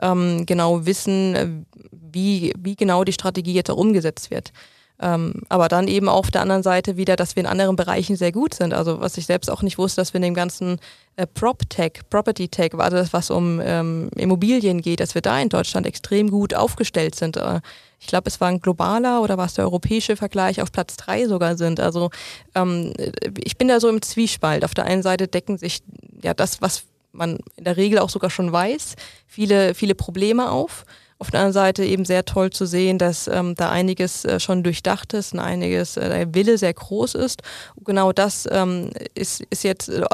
ähm, 0.00 0.46
genau 0.46 0.86
wissen, 0.86 1.34
äh, 1.34 1.48
wie, 1.90 2.52
wie 2.58 2.76
genau 2.76 3.04
die 3.04 3.12
Strategie 3.12 3.54
jetzt 3.54 3.70
auch 3.70 3.76
umgesetzt 3.76 4.30
wird. 4.30 4.52
Ähm, 4.98 5.42
aber 5.50 5.68
dann 5.68 5.88
eben 5.88 6.08
auf 6.08 6.30
der 6.30 6.40
anderen 6.40 6.62
Seite 6.62 6.96
wieder, 6.96 7.16
dass 7.16 7.36
wir 7.36 7.42
in 7.42 7.48
anderen 7.48 7.76
Bereichen 7.76 8.16
sehr 8.16 8.32
gut 8.32 8.54
sind. 8.54 8.72
Also 8.72 9.00
was 9.00 9.18
ich 9.18 9.26
selbst 9.26 9.50
auch 9.50 9.62
nicht 9.62 9.76
wusste, 9.76 10.00
dass 10.00 10.14
wir 10.14 10.18
in 10.18 10.22
dem 10.22 10.34
ganzen 10.34 10.78
äh, 11.16 11.26
Prop-Tech, 11.26 12.00
Property-Tech, 12.08 12.72
also 12.78 12.96
das, 12.96 13.12
was 13.12 13.30
um 13.30 13.60
ähm, 13.62 14.08
Immobilien 14.16 14.80
geht, 14.80 15.00
dass 15.00 15.14
wir 15.14 15.22
da 15.22 15.38
in 15.38 15.50
Deutschland 15.50 15.86
extrem 15.86 16.30
gut 16.30 16.54
aufgestellt 16.54 17.14
sind. 17.14 17.36
Äh, 17.36 17.60
ich 18.00 18.06
glaube, 18.06 18.28
es 18.28 18.40
war 18.40 18.48
ein 18.48 18.60
globaler 18.60 19.22
oder 19.22 19.36
war 19.36 19.46
es 19.46 19.54
der 19.54 19.64
europäische 19.64 20.16
Vergleich 20.16 20.62
auf 20.62 20.72
Platz 20.72 20.96
drei 20.96 21.26
sogar 21.26 21.56
sind. 21.56 21.78
Also 21.78 22.10
ähm, 22.54 22.94
ich 23.42 23.58
bin 23.58 23.68
da 23.68 23.80
so 23.80 23.88
im 23.88 24.00
Zwiespalt. 24.00 24.64
Auf 24.64 24.74
der 24.74 24.84
einen 24.84 25.02
Seite 25.02 25.28
decken 25.28 25.58
sich 25.58 25.82
ja 26.22 26.32
das, 26.32 26.62
was 26.62 26.84
man 27.12 27.38
in 27.56 27.64
der 27.64 27.76
Regel 27.76 27.98
auch 27.98 28.10
sogar 28.10 28.30
schon 28.30 28.52
weiß, 28.52 28.94
viele, 29.26 29.74
viele 29.74 29.94
Probleme 29.94 30.50
auf. 30.50 30.84
Auf 31.18 31.30
der 31.30 31.40
anderen 31.40 31.54
Seite 31.54 31.84
eben 31.84 32.04
sehr 32.04 32.24
toll 32.26 32.50
zu 32.50 32.66
sehen, 32.66 32.98
dass 32.98 33.26
ähm, 33.26 33.54
da 33.54 33.70
einiges 33.70 34.24
äh, 34.24 34.38
schon 34.38 34.62
durchdacht 34.62 35.14
ist 35.14 35.32
und 35.32 35.40
einiges, 35.40 35.96
äh, 35.96 36.08
der 36.08 36.34
Wille 36.34 36.58
sehr 36.58 36.74
groß 36.74 37.14
ist. 37.14 37.42
genau 37.84 38.12
das 38.12 38.46
ähm, 38.50 38.90
ist, 39.14 39.42
ist 39.48 39.64
jetzt, 39.64 39.88
äh, 39.88 40.04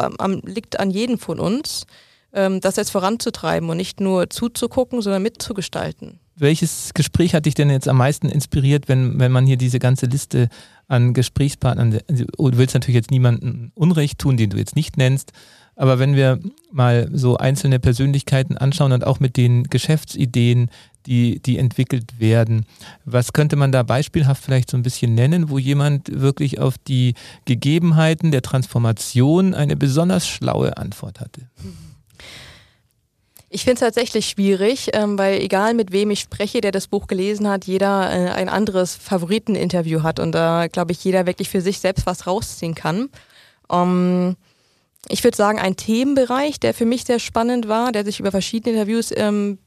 liegt 0.45 0.79
an 0.79 0.91
jedem 0.91 1.19
von 1.19 1.41
uns, 1.41 1.87
ähm, 2.33 2.61
das 2.61 2.77
jetzt 2.77 2.91
voranzutreiben 2.91 3.69
und 3.69 3.77
nicht 3.77 4.01
nur 4.01 4.31
zuzugucken, 4.31 5.03
sondern 5.03 5.23
mitzugestalten. 5.23 6.21
Welches 6.37 6.95
Gespräch 6.95 7.35
hat 7.35 7.47
dich 7.47 7.55
denn 7.55 7.69
jetzt 7.69 7.89
am 7.89 7.99
meisten 7.99 8.29
inspiriert, 8.29 8.89
wenn, 8.89 9.19
wenn 9.19 9.33
man 9.33 9.45
hier 9.45 9.57
diese 9.57 9.79
ganze 9.81 10.07
Liste 10.07 10.49
an 10.89 11.15
Gesprächspartnern, 11.15 11.99
du 12.09 12.27
willst 12.39 12.75
natürlich 12.75 12.97
jetzt 12.97 13.11
niemanden 13.11 13.73
Unrecht 13.75 14.19
tun, 14.19 14.37
den 14.37 14.51
du 14.51 14.57
jetzt 14.57 14.77
nicht 14.77 14.97
nennst, 14.97 15.33
aber 15.75 15.99
wenn 15.99 16.17
wir 16.17 16.39
mal 16.71 17.09
so 17.13 17.37
einzelne 17.37 17.79
Persönlichkeiten 17.79 18.57
anschauen 18.57 18.93
und 18.93 19.07
auch 19.07 19.21
mit 19.21 19.37
den 19.37 19.65
Geschäftsideen, 19.65 20.71
die, 21.07 21.41
die 21.41 21.59
entwickelt 21.59 22.19
werden, 22.19 22.67
was 23.05 23.33
könnte 23.33 23.57
man 23.57 23.73
da 23.73 23.83
beispielhaft 23.83 24.43
vielleicht 24.43 24.71
so 24.71 24.77
ein 24.77 24.83
bisschen 24.83 25.15
nennen, 25.15 25.51
wo 25.51 25.59
jemand 25.59 26.21
wirklich 26.21 26.59
auf 26.61 26.79
die 26.79 27.15
Gegebenheiten 27.45 28.31
der 28.31 28.43
Transformation 28.43 29.55
eine 29.55 29.77
besonders 29.77 30.27
schlaue 30.29 30.77
Antwort 30.77 31.21
hatte? 31.21 31.49
Ich 33.55 33.65
finde 33.65 33.75
es 33.75 33.81
tatsächlich 33.81 34.31
schwierig, 34.31 34.89
ähm, 34.95 35.19
weil 35.19 35.39
egal 35.41 35.75
mit 35.75 35.93
wem 35.93 36.11
ich 36.11 36.21
spreche, 36.21 36.63
der 36.63 36.73
das 36.73 36.87
Buch 36.87 37.07
gelesen 37.07 37.47
hat, 37.47 37.67
jeder 37.67 38.11
äh, 38.11 38.31
ein 38.31 38.49
anderes 38.49 38.95
Favoriteninterview 38.97 40.03
hat 40.03 40.21
und 40.21 40.33
da, 40.33 40.69
glaube 40.69 40.93
ich, 40.93 41.05
jeder 41.05 41.27
wirklich 41.27 41.51
für 41.51 41.61
sich 41.61 41.79
selbst 41.79 42.07
was 42.07 42.27
rausziehen 42.27 42.75
kann. 42.75 43.11
Um, 43.69 44.37
ich 45.09 45.25
würde 45.25 45.37
sagen, 45.37 45.59
ein 45.59 45.77
Themenbereich, 45.77 46.61
der 46.61 46.75
für 46.75 46.85
mich 46.85 47.05
sehr 47.05 47.19
spannend 47.19 47.69
war, 47.69 47.93
der 47.93 48.05
sich 48.05 48.21
über 48.21 48.31
verschiedene 48.31 48.75
Interviews 48.75 49.13
ähm, 49.15 49.59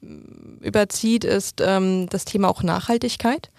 überzieht, 0.61 1.23
ist 1.23 1.61
ähm, 1.61 2.07
das 2.09 2.25
Thema 2.25 2.49
auch 2.49 2.63
Nachhaltigkeit. 2.63 3.49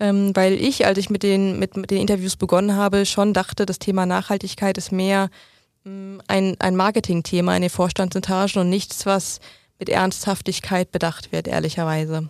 Ähm, 0.00 0.32
weil 0.34 0.54
ich, 0.54 0.86
als 0.86 0.98
ich 0.98 1.08
mit 1.08 1.22
den, 1.22 1.58
mit, 1.60 1.76
mit, 1.76 1.90
den 1.92 2.00
Interviews 2.00 2.34
begonnen 2.34 2.74
habe, 2.74 3.06
schon 3.06 3.32
dachte, 3.32 3.64
das 3.64 3.78
Thema 3.78 4.06
Nachhaltigkeit 4.06 4.76
ist 4.76 4.90
mehr 4.90 5.30
ähm, 5.86 6.20
ein, 6.26 6.56
ein 6.58 6.74
Marketingthema 6.74 7.54
in 7.54 7.62
den 7.62 7.70
Vorstandsetagen 7.70 8.60
und 8.60 8.68
nichts, 8.68 9.06
was 9.06 9.38
mit 9.78 9.88
Ernsthaftigkeit 9.88 10.90
bedacht 10.90 11.30
wird, 11.30 11.46
ehrlicherweise. 11.46 12.26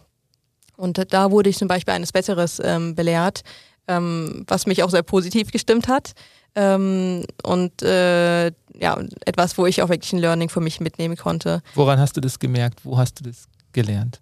Und 0.77 1.12
da 1.12 1.31
wurde 1.31 1.51
ich 1.51 1.57
zum 1.57 1.68
Beispiel 1.68 1.94
eines 1.94 2.12
Besseres 2.12 2.61
ähm, 2.62 2.94
belehrt, 2.94 3.42
ähm, 3.88 4.44
was 4.47 4.66
mich 4.66 4.83
auch 4.83 4.90
sehr 4.90 5.03
positiv 5.03 5.51
gestimmt 5.51 5.88
hat. 5.88 6.12
Ähm, 6.57 7.25
und 7.43 7.83
äh, 7.83 8.47
ja, 8.47 9.01
etwas, 9.25 9.59
wo 9.59 9.67
ich 9.67 9.83
auch 9.83 9.88
wirklich 9.88 10.12
ein 10.12 10.19
Learning 10.19 10.49
für 10.49 10.61
mich 10.61 10.81
mitnehmen 10.81 11.17
konnte. 11.17 11.62
Woran 11.75 11.99
hast 11.99 12.17
du 12.17 12.21
das 12.21 12.38
gemerkt? 12.38 12.81
Wo 12.85 12.97
hast 12.99 13.21
du 13.21 13.25
das 13.25 13.49
gelernt? 13.73 14.21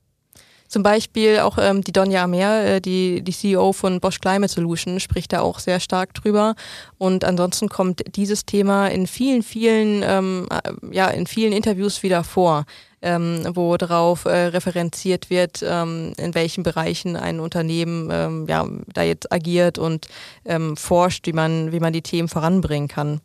Zum 0.73 0.83
Beispiel 0.83 1.40
auch 1.40 1.59
ähm, 1.59 1.83
die 1.83 1.92
Donja 1.92 2.25
Amer, 2.25 2.64
äh, 2.64 2.81
die, 2.81 3.21
die 3.23 3.33
CEO 3.33 3.75
von 3.75 4.01
Bosch 4.01 4.21
Climate 4.21 4.51
Solution, 4.51 5.01
spricht 5.01 5.35
da 5.35 5.42
auch 5.42 5.59
sehr 5.59 5.81
stark 5.81 6.14
drüber. 6.14 6.55
Und 6.97 7.25
ansonsten 7.25 7.68
kommt 7.68 8.03
dieses 8.16 8.47
Thema 8.47 8.87
in 8.88 9.07
vielen, 9.07 9.42
vielen, 9.42 10.03
ähm, 10.03 10.49
äh, 10.51 10.73
ja, 10.90 11.09
in 11.09 11.27
vielen 11.27 11.53
Interviews 11.53 12.03
wieder 12.03 12.25
vor 12.25 12.64
ähm, 13.03 13.43
wo 13.55 13.77
darauf 13.77 14.25
äh, 14.25 14.47
referenziert 14.47 15.29
wird, 15.29 15.62
ähm, 15.67 16.12
in 16.17 16.35
welchen 16.35 16.62
Bereichen 16.62 17.17
ein 17.17 17.41
Unternehmen 17.41 18.09
ähm, 18.12 18.47
ja, 18.49 18.67
da 18.95 19.03
jetzt 19.03 19.33
agiert 19.33 19.77
und 19.77 20.07
ähm, 20.45 20.77
forscht, 20.77 21.27
wie 21.27 21.33
man, 21.33 21.73
wie 21.73 21.81
man 21.81 21.93
die 21.93 22.03
Themen 22.03 22.29
voranbringen 22.29 22.88
kann. 22.88 23.21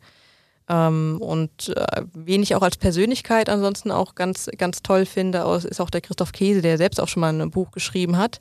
Ähm, 0.68 1.18
und 1.20 1.68
äh, 1.76 2.02
wen 2.12 2.42
ich 2.42 2.56
auch 2.56 2.62
als 2.62 2.76
Persönlichkeit 2.76 3.48
ansonsten 3.48 3.92
auch 3.92 4.16
ganz, 4.16 4.50
ganz 4.58 4.82
toll 4.82 5.06
finde, 5.06 5.38
ist 5.68 5.80
auch 5.80 5.90
der 5.90 6.00
Christoph 6.00 6.32
Käse, 6.32 6.60
der 6.60 6.76
selbst 6.76 7.00
auch 7.00 7.08
schon 7.08 7.20
mal 7.20 7.32
ein 7.32 7.50
Buch 7.50 7.70
geschrieben 7.70 8.18
hat, 8.18 8.40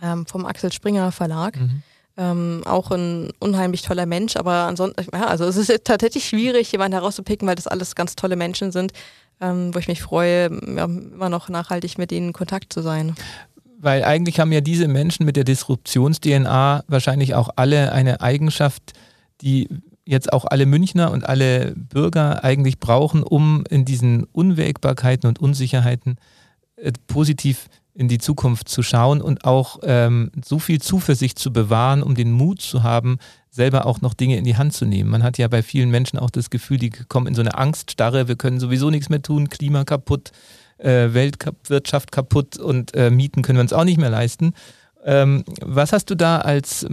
ähm, 0.00 0.24
vom 0.24 0.46
Axel 0.46 0.72
Springer 0.72 1.12
Verlag. 1.12 1.58
Mhm. 1.58 1.82
Ähm, 2.16 2.62
auch 2.64 2.90
ein 2.90 3.30
unheimlich 3.38 3.82
toller 3.82 4.04
Mensch, 4.04 4.34
aber 4.34 4.64
ansonsten, 4.64 5.06
ja, 5.12 5.26
also 5.28 5.44
es 5.44 5.56
ist 5.56 5.84
tatsächlich 5.84 6.28
schwierig, 6.28 6.72
jemanden 6.72 6.94
herauszupicken, 6.94 7.46
weil 7.46 7.54
das 7.54 7.68
alles 7.68 7.94
ganz 7.94 8.16
tolle 8.16 8.34
Menschen 8.34 8.72
sind, 8.72 8.92
ähm, 9.40 9.74
wo 9.74 9.78
ich 9.78 9.88
mich 9.88 10.02
freue, 10.02 10.50
ja, 10.76 10.84
immer 10.84 11.28
noch 11.28 11.48
nachhaltig 11.48 11.98
mit 11.98 12.12
ihnen 12.12 12.28
in 12.28 12.32
Kontakt 12.32 12.72
zu 12.72 12.82
sein. 12.82 13.14
Weil 13.80 14.04
eigentlich 14.04 14.40
haben 14.40 14.52
ja 14.52 14.60
diese 14.60 14.88
Menschen 14.88 15.24
mit 15.24 15.36
der 15.36 15.44
Disruptions-DNA 15.44 16.84
wahrscheinlich 16.88 17.34
auch 17.34 17.50
alle 17.56 17.92
eine 17.92 18.20
Eigenschaft, 18.20 18.92
die 19.40 19.68
jetzt 20.04 20.32
auch 20.32 20.46
alle 20.46 20.66
Münchner 20.66 21.12
und 21.12 21.28
alle 21.28 21.74
Bürger 21.76 22.42
eigentlich 22.42 22.80
brauchen, 22.80 23.22
um 23.22 23.64
in 23.68 23.84
diesen 23.84 24.24
Unwägbarkeiten 24.24 25.28
und 25.28 25.38
Unsicherheiten 25.38 26.16
äh, 26.76 26.92
positiv 27.06 27.68
in 27.94 28.08
die 28.08 28.18
Zukunft 28.18 28.68
zu 28.68 28.82
schauen 28.82 29.20
und 29.20 29.44
auch 29.44 29.80
ähm, 29.82 30.30
so 30.44 30.58
viel 30.58 30.80
Zuversicht 30.80 31.38
zu 31.38 31.52
bewahren, 31.52 32.02
um 32.02 32.14
den 32.14 32.30
Mut 32.30 32.60
zu 32.60 32.84
haben, 32.84 33.18
selber 33.50 33.86
auch 33.86 34.00
noch 34.00 34.14
Dinge 34.14 34.36
in 34.36 34.44
die 34.44 34.56
Hand 34.56 34.72
zu 34.72 34.84
nehmen. 34.84 35.10
Man 35.10 35.22
hat 35.22 35.38
ja 35.38 35.48
bei 35.48 35.62
vielen 35.62 35.90
Menschen 35.90 36.18
auch 36.18 36.30
das 36.30 36.50
Gefühl, 36.50 36.78
die 36.78 36.90
kommen 36.90 37.26
in 37.26 37.34
so 37.34 37.40
eine 37.40 37.56
Angststarre, 37.56 38.28
wir 38.28 38.36
können 38.36 38.60
sowieso 38.60 38.90
nichts 38.90 39.08
mehr 39.08 39.22
tun, 39.22 39.48
Klima 39.48 39.84
kaputt, 39.84 40.32
äh, 40.78 41.12
Weltwirtschaft 41.12 42.12
kaputt 42.12 42.56
und 42.56 42.94
äh, 42.94 43.10
Mieten 43.10 43.42
können 43.42 43.58
wir 43.58 43.62
uns 43.62 43.72
auch 43.72 43.84
nicht 43.84 43.98
mehr 43.98 44.10
leisten. 44.10 44.54
Ähm, 45.04 45.44
was 45.60 45.92
hast 45.92 46.10
du 46.10 46.14
da 46.14 46.38
als 46.38 46.84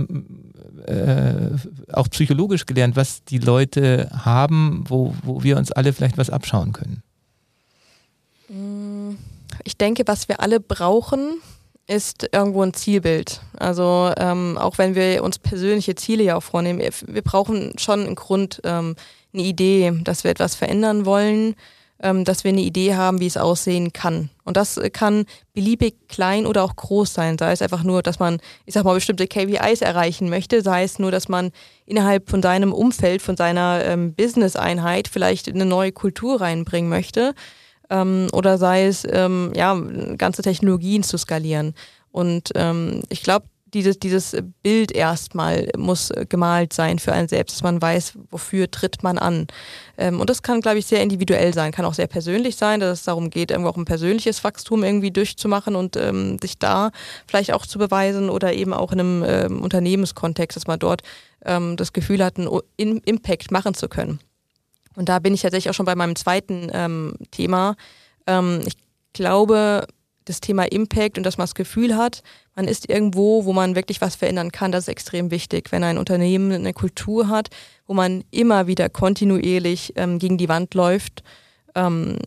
äh, 0.86 1.50
auch 1.92 2.10
psychologisch 2.10 2.66
gelernt, 2.66 2.96
was 2.96 3.24
die 3.24 3.40
Leute 3.40 4.10
haben, 4.14 4.84
wo, 4.88 5.16
wo 5.24 5.44
wir 5.44 5.58
uns 5.58 5.72
alle 5.72 5.94
vielleicht 5.94 6.18
was 6.18 6.30
abschauen 6.30 6.72
können? 6.72 7.04
Ich 9.64 9.78
denke, 9.78 10.04
was 10.06 10.30
wir 10.30 10.40
alle 10.40 10.60
brauchen, 10.60 11.42
ist 11.88 12.30
irgendwo 12.32 12.64
ein 12.64 12.74
Zielbild. 12.74 13.42
Also 13.58 14.12
ähm, 14.18 14.58
auch 14.58 14.78
wenn 14.78 14.96
wir 14.96 15.24
uns 15.24 15.40
persönliche 15.40 15.96
Ziele 15.96 16.24
ja 16.24 16.36
auch 16.36 16.44
vornehmen, 16.44 16.82
wir 17.08 17.22
brauchen 17.22 17.78
schon 17.78 18.02
einen 18.06 18.16
Grund, 18.16 18.62
ähm, 18.64 18.96
eine 19.34 19.44
Idee, 19.44 19.94
dass 20.04 20.24
wir 20.24 20.32
etwas 20.32 20.56
verändern 20.56 21.06
wollen, 21.06 21.56
ähm, 22.02 22.26
dass 22.26 22.44
wir 22.44 22.50
eine 22.50 22.62
Idee 22.62 22.96
haben, 22.96 23.20
wie 23.20 23.28
es 23.28 23.38
aussehen 23.38 23.94
kann. 23.94 24.30
Und 24.44 24.58
das 24.58 24.80
kann 24.94 25.26
beliebig 25.54 26.08
klein 26.08 26.46
oder 26.46 26.64
auch 26.64 26.76
groß 26.76 27.14
sein. 27.14 27.38
Sei 27.38 27.52
es 27.52 27.62
einfach 27.62 27.84
nur, 27.84 28.02
dass 28.02 28.20
man, 28.20 28.40
ich 28.66 28.74
sag 28.74 28.84
mal, 28.84 28.96
bestimmte 28.96 29.28
KPIs 29.28 29.82
erreichen 29.82 30.30
möchte, 30.30 30.62
sei 30.62 30.84
es 30.84 30.98
nur, 30.98 31.12
dass 31.12 31.30
man 31.30 31.52
innerhalb 31.86 32.30
von 32.30 32.42
seinem 32.42 32.74
Umfeld, 32.74 33.22
von 33.22 33.38
seiner 33.38 33.86
ähm, 33.86 34.16
Business-Einheit 34.16 35.08
vielleicht 35.08 35.48
eine 35.48 35.66
neue 35.66 35.92
Kultur 35.92 36.42
reinbringen 36.42 36.90
möchte 36.90 37.36
ähm, 37.90 38.28
oder 38.34 38.58
sei 38.58 38.86
es, 38.88 39.06
ähm, 39.10 39.52
ja, 39.56 39.80
ganze 40.18 40.42
Technologien 40.42 41.04
zu 41.04 41.18
skalieren. 41.18 41.74
Und 42.12 42.52
ähm, 42.56 43.04
ich 43.10 43.24
glaube, 43.24 43.46
dieses, 43.76 44.00
dieses 44.00 44.36
Bild 44.64 44.92
erstmal 44.92 45.70
muss 45.78 46.12
gemalt 46.30 46.72
sein 46.72 46.98
für 46.98 47.12
einen 47.12 47.28
selbst, 47.28 47.58
dass 47.58 47.64
man 47.64 47.82
weiß, 47.82 48.14
wofür 48.32 48.72
tritt 48.72 49.04
man 49.04 49.18
an. 49.18 49.48
Ähm, 49.98 50.22
und 50.22 50.30
das 50.30 50.42
kann, 50.42 50.62
glaube 50.62 50.80
ich, 50.80 50.86
sehr 50.86 51.02
individuell 51.02 51.54
sein, 51.54 51.74
kann 51.74 51.86
auch 51.86 51.94
sehr 51.94 52.08
persönlich 52.08 52.56
sein, 52.56 52.80
dass 52.80 53.00
es 53.00 53.06
darum 53.06 53.30
geht, 53.30 53.52
irgendwo 53.52 53.70
auch 53.70 53.78
ein 53.78 53.86
persönliches 53.86 54.44
Wachstum 54.44 54.84
irgendwie 54.84 55.12
durchzumachen 55.12 55.76
und 55.76 55.98
ähm, 55.98 56.40
sich 56.40 56.58
da 56.58 56.92
vielleicht 57.28 57.54
auch 57.54 57.66
zu 57.66 57.78
beweisen 57.78 58.30
oder 58.30 58.54
eben 58.54 58.74
auch 58.74 58.94
in 58.94 59.00
einem 59.00 59.24
ähm, 59.28 59.62
Unternehmenskontext, 59.62 60.56
dass 60.56 60.68
man 60.68 60.80
dort 60.80 61.02
ähm, 61.44 61.76
das 61.76 61.92
Gefühl 61.92 62.24
hat, 62.24 62.38
einen 62.38 63.02
Impact 63.04 63.52
machen 63.52 63.74
zu 63.74 63.90
können. 63.90 64.20
Und 64.96 65.10
da 65.10 65.20
bin 65.20 65.34
ich 65.34 65.42
tatsächlich 65.42 65.70
auch 65.70 65.76
schon 65.76 65.86
bei 65.86 65.96
meinem 65.96 66.16
zweiten 66.16 66.70
ähm, 66.74 67.16
Thema. 67.32 67.76
Ähm, 68.28 68.62
ich 68.66 68.76
glaube, 69.14 69.88
das 70.26 70.42
Thema 70.42 70.64
Impact 70.64 71.18
und 71.18 71.24
dass 71.24 71.38
man 71.38 71.44
das 71.46 71.56
Gefühl 71.56 71.96
hat, 71.96 72.24
man 72.56 72.68
ist 72.68 72.90
irgendwo, 72.90 73.46
wo 73.46 73.54
man 73.54 73.76
wirklich 73.76 74.02
was 74.02 74.16
verändern 74.16 74.52
kann, 74.52 74.72
das 74.72 74.86
ist 74.86 74.90
extrem 74.90 75.32
wichtig. 75.32 75.72
Wenn 75.72 75.84
ein 75.84 75.98
Unternehmen 75.98 76.52
eine 76.52 76.74
Kultur 76.74 77.30
hat, 77.30 77.50
wo 77.86 77.94
man 77.94 78.24
immer 78.32 78.68
wieder 78.68 78.90
kontinuierlich 78.90 79.94
ähm, 79.96 80.20
gegen 80.20 80.38
die 80.38 80.50
Wand 80.50 80.74
läuft 80.74 81.24
ähm, 81.76 82.18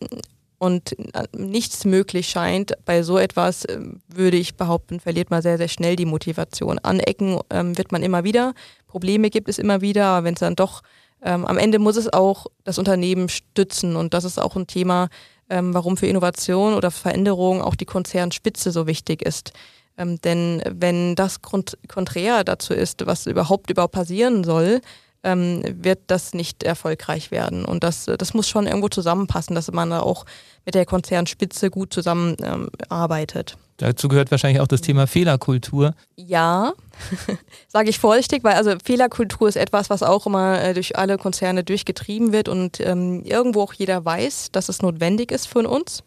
und 0.59 0.97
äh, 1.15 1.25
nichts 1.37 1.85
möglich 1.85 2.29
scheint, 2.29 2.73
bei 2.85 3.03
so 3.03 3.19
etwas 3.19 3.65
äh, 3.65 3.81
würde 4.07 4.37
ich 4.37 4.57
behaupten, 4.57 5.01
verliert 5.01 5.31
man 5.31 5.43
sehr, 5.43 5.59
sehr 5.59 5.69
schnell 5.69 5.97
die 5.97 6.05
Motivation. 6.05 6.79
Anecken 6.79 7.41
ähm, 7.51 7.77
wird 7.77 7.91
man 7.91 8.03
immer 8.03 8.23
wieder, 8.23 8.55
Probleme 8.87 9.31
gibt 9.31 9.49
es 9.49 9.59
immer 9.59 9.81
wieder, 9.81 10.07
aber 10.07 10.25
wenn 10.25 10.35
es 10.35 10.41
dann 10.41 10.57
doch 10.57 10.83
ähm, 11.23 11.45
am 11.45 11.59
Ende 11.59 11.79
muss 11.79 11.97
es 11.97 12.13
auch 12.13 12.47
das 12.65 12.79
Unternehmen 12.79 13.29
stützen 13.29 13.97
und 13.97 14.15
das 14.15 14.25
ist 14.25 14.39
auch 14.39 14.57
ein 14.57 14.67
Thema, 14.67 15.09
ähm, 15.51 15.75
warum 15.75 15.97
für 15.97 16.07
Innovation 16.07 16.75
oder 16.75 16.91
Veränderung 16.91 17.63
auch 17.63 17.75
die 17.75 17.87
Konzernspitze 17.87 18.71
so 18.71 18.87
wichtig 18.87 19.23
ist. 19.23 19.53
Ähm, 19.97 20.21
denn 20.21 20.63
wenn 20.71 21.17
das 21.17 21.43
konträr 21.43 22.45
dazu 22.45 22.73
ist, 22.73 23.05
was 23.07 23.27
überhaupt 23.27 23.71
überhaupt 23.71 23.95
passieren 23.95 24.45
soll, 24.45 24.81
ähm, 25.23 25.63
wird 25.65 26.01
das 26.07 26.35
nicht 26.35 26.63
erfolgreich 26.63 27.31
werden. 27.31 27.65
Und 27.65 27.85
das, 27.85 28.07
das 28.07 28.35
muss 28.35 28.49
schon 28.49 28.67
irgendwo 28.67 28.89
zusammenpassen, 28.89 29.55
dass 29.55 29.71
man 29.73 29.91
da 29.91 30.01
auch 30.01 30.25
mit 30.65 30.75
der 30.75 30.87
Konzernspitze 30.87 31.71
gut 31.71 31.93
zusammenarbeitet. 31.93 33.57
Ähm, 33.57 33.65
Dazu 33.79 34.09
gehört 34.09 34.31
wahrscheinlich 34.31 34.61
auch 34.61 34.67
das 34.67 34.81
Thema 34.81 35.07
Fehlerkultur. 35.07 35.95
Ja, 36.17 36.73
sage 37.69 37.91
ich 37.91 37.99
vorsichtig, 37.99 38.43
weil 38.43 38.55
also 38.55 38.75
Fehlerkultur 38.85 39.49
ist 39.49 39.57
etwas, 39.57 39.89
was 39.89 40.03
auch 40.03 40.27
immer 40.27 40.61
äh, 40.61 40.75
durch 40.75 40.97
alle 40.97 41.17
Konzerne 41.17 41.63
durchgetrieben 41.63 42.33
wird 42.33 42.49
und 42.49 42.81
ähm, 42.81 43.23
irgendwo 43.25 43.63
auch 43.63 43.73
jeder 43.73 44.05
weiß, 44.05 44.51
dass 44.53 44.69
es 44.69 44.83
notwendig 44.83 45.31
ist 45.31 45.47
für 45.47 45.69
uns. 45.69 46.03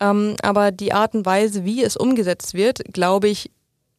Ähm, 0.00 0.36
aber 0.42 0.72
die 0.72 0.92
Art 0.92 1.14
und 1.14 1.24
Weise, 1.24 1.64
wie 1.64 1.82
es 1.82 1.96
umgesetzt 1.96 2.54
wird, 2.54 2.80
glaube 2.92 3.28
ich, 3.28 3.50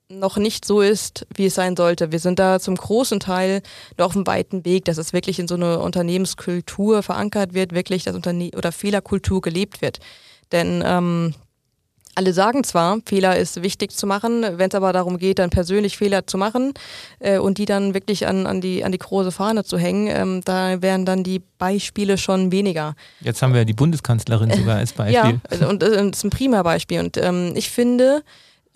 noch 0.09 0.37
nicht 0.37 0.65
so 0.65 0.81
ist, 0.81 1.25
wie 1.35 1.47
es 1.47 1.55
sein 1.55 1.75
sollte. 1.75 2.11
Wir 2.11 2.19
sind 2.19 2.37
da 2.37 2.59
zum 2.59 2.75
großen 2.75 3.19
Teil 3.19 3.61
noch 3.97 4.07
auf 4.07 4.15
einem 4.15 4.27
weiten 4.27 4.65
Weg, 4.65 4.85
dass 4.85 4.97
es 4.97 5.13
wirklich 5.13 5.39
in 5.39 5.47
so 5.47 5.55
eine 5.55 5.79
Unternehmenskultur 5.79 7.01
verankert 7.01 7.53
wird, 7.53 7.73
wirklich 7.73 8.03
das 8.03 8.15
Unterne 8.15 8.51
oder 8.55 8.71
Fehlerkultur 8.71 9.41
gelebt 9.41 9.81
wird. 9.81 9.99
Denn 10.51 10.83
ähm, 10.85 11.33
alle 12.13 12.33
sagen 12.33 12.63
zwar, 12.63 12.99
Fehler 13.05 13.37
ist 13.37 13.61
wichtig 13.61 13.91
zu 13.91 14.07
machen, 14.07 14.43
wenn 14.43 14.69
es 14.69 14.75
aber 14.75 14.93
darum 14.93 15.17
geht, 15.17 15.39
dann 15.39 15.49
persönlich 15.49 15.97
Fehler 15.97 16.25
zu 16.25 16.37
machen 16.37 16.73
äh, 17.19 17.39
und 17.39 17.57
die 17.57 17.65
dann 17.65 17.93
wirklich 17.93 18.27
an, 18.27 18.47
an, 18.47 18.61
die, 18.61 18.83
an 18.85 18.91
die 18.91 18.97
große 18.99 19.31
Fahne 19.31 19.63
zu 19.65 19.77
hängen, 19.77 20.07
ähm, 20.07 20.41
da 20.45 20.81
wären 20.81 21.05
dann 21.05 21.23
die 21.23 21.41
Beispiele 21.57 22.17
schon 22.17 22.51
weniger. 22.51 22.95
Jetzt 23.19 23.41
haben 23.41 23.53
wir 23.53 23.65
die 23.65 23.73
Bundeskanzlerin 23.73 24.51
sogar 24.51 24.77
als 24.77 24.93
Beispiel. 24.93 25.13
ja, 25.15 25.33
also, 25.49 25.67
und, 25.67 25.83
und 25.83 26.11
das 26.11 26.19
ist 26.19 26.23
ein 26.23 26.29
prima 26.29 26.63
Beispiel. 26.63 26.99
Und 26.99 27.17
ähm, 27.17 27.53
ich 27.55 27.69
finde, 27.69 28.23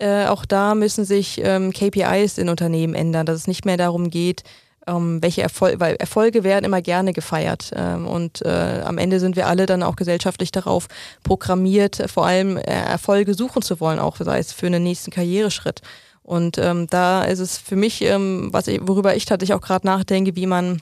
äh, 0.00 0.26
auch 0.26 0.44
da 0.44 0.74
müssen 0.74 1.04
sich 1.04 1.40
ähm, 1.42 1.72
KPIs 1.72 2.38
in 2.38 2.48
Unternehmen 2.48 2.94
ändern, 2.94 3.26
dass 3.26 3.36
es 3.36 3.46
nicht 3.46 3.64
mehr 3.64 3.76
darum 3.76 4.10
geht, 4.10 4.42
ähm, 4.86 5.22
welche 5.22 5.42
Erfolge, 5.42 5.80
weil 5.80 5.96
Erfolge 5.96 6.42
werden 6.44 6.64
immer 6.64 6.82
gerne 6.82 7.12
gefeiert. 7.12 7.70
Ähm, 7.74 8.06
und 8.06 8.42
äh, 8.42 8.82
am 8.84 8.98
Ende 8.98 9.20
sind 9.20 9.36
wir 9.36 9.46
alle 9.46 9.66
dann 9.66 9.82
auch 9.82 9.96
gesellschaftlich 9.96 10.52
darauf 10.52 10.88
programmiert, 11.22 12.02
vor 12.10 12.26
allem 12.26 12.56
äh, 12.56 12.62
Erfolge 12.62 13.34
suchen 13.34 13.62
zu 13.62 13.80
wollen, 13.80 13.98
auch 13.98 14.16
sei 14.18 14.38
es 14.38 14.52
für 14.52 14.66
einen 14.66 14.82
nächsten 14.82 15.10
Karriereschritt. 15.10 15.82
Und 16.22 16.58
ähm, 16.58 16.86
da 16.88 17.24
ist 17.24 17.40
es 17.40 17.58
für 17.58 17.76
mich, 17.76 18.02
ähm, 18.02 18.48
was 18.52 18.68
ich, 18.68 18.80
worüber 18.82 19.16
ich 19.16 19.24
tatsächlich 19.24 19.54
auch 19.54 19.60
gerade 19.60 19.86
nachdenke, 19.86 20.36
wie 20.36 20.46
man 20.46 20.80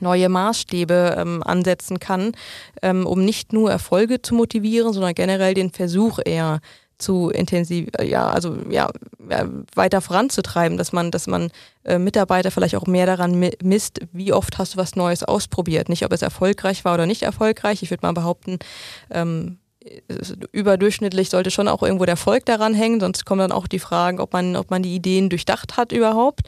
neue 0.00 0.28
Maßstäbe 0.28 1.16
ähm, 1.18 1.42
ansetzen 1.42 1.98
kann, 1.98 2.32
ähm, 2.82 3.06
um 3.06 3.24
nicht 3.24 3.52
nur 3.52 3.70
Erfolge 3.70 4.22
zu 4.22 4.34
motivieren, 4.34 4.92
sondern 4.92 5.14
generell 5.14 5.54
den 5.54 5.70
Versuch 5.70 6.18
eher 6.24 6.60
zu 7.00 7.30
intensiv, 7.30 7.88
ja, 8.02 8.28
also 8.28 8.56
ja, 8.68 8.90
weiter 9.74 10.00
voranzutreiben, 10.00 10.78
dass 10.78 10.92
man, 10.92 11.10
dass 11.10 11.26
man 11.26 11.50
äh, 11.84 11.98
Mitarbeiter 11.98 12.50
vielleicht 12.50 12.76
auch 12.76 12.86
mehr 12.86 13.06
daran 13.06 13.50
misst, 13.62 14.00
wie 14.12 14.32
oft 14.32 14.58
hast 14.58 14.74
du 14.74 14.78
was 14.78 14.96
Neues 14.96 15.22
ausprobiert. 15.22 15.88
Nicht, 15.88 16.04
ob 16.04 16.12
es 16.12 16.22
erfolgreich 16.22 16.84
war 16.84 16.94
oder 16.94 17.06
nicht 17.06 17.22
erfolgreich. 17.22 17.82
Ich 17.82 17.90
würde 17.90 18.06
mal 18.06 18.12
behaupten, 18.12 18.58
ähm, 19.10 19.58
überdurchschnittlich 20.52 21.30
sollte 21.30 21.50
schon 21.50 21.68
auch 21.68 21.82
irgendwo 21.82 22.04
der 22.04 22.12
Erfolg 22.12 22.44
daran 22.44 22.74
hängen, 22.74 23.00
sonst 23.00 23.24
kommen 23.24 23.40
dann 23.40 23.52
auch 23.52 23.66
die 23.66 23.78
Fragen, 23.78 24.20
ob 24.20 24.32
man, 24.32 24.56
ob 24.56 24.70
man 24.70 24.82
die 24.82 24.94
Ideen 24.94 25.30
durchdacht 25.30 25.76
hat 25.76 25.92
überhaupt. 25.92 26.42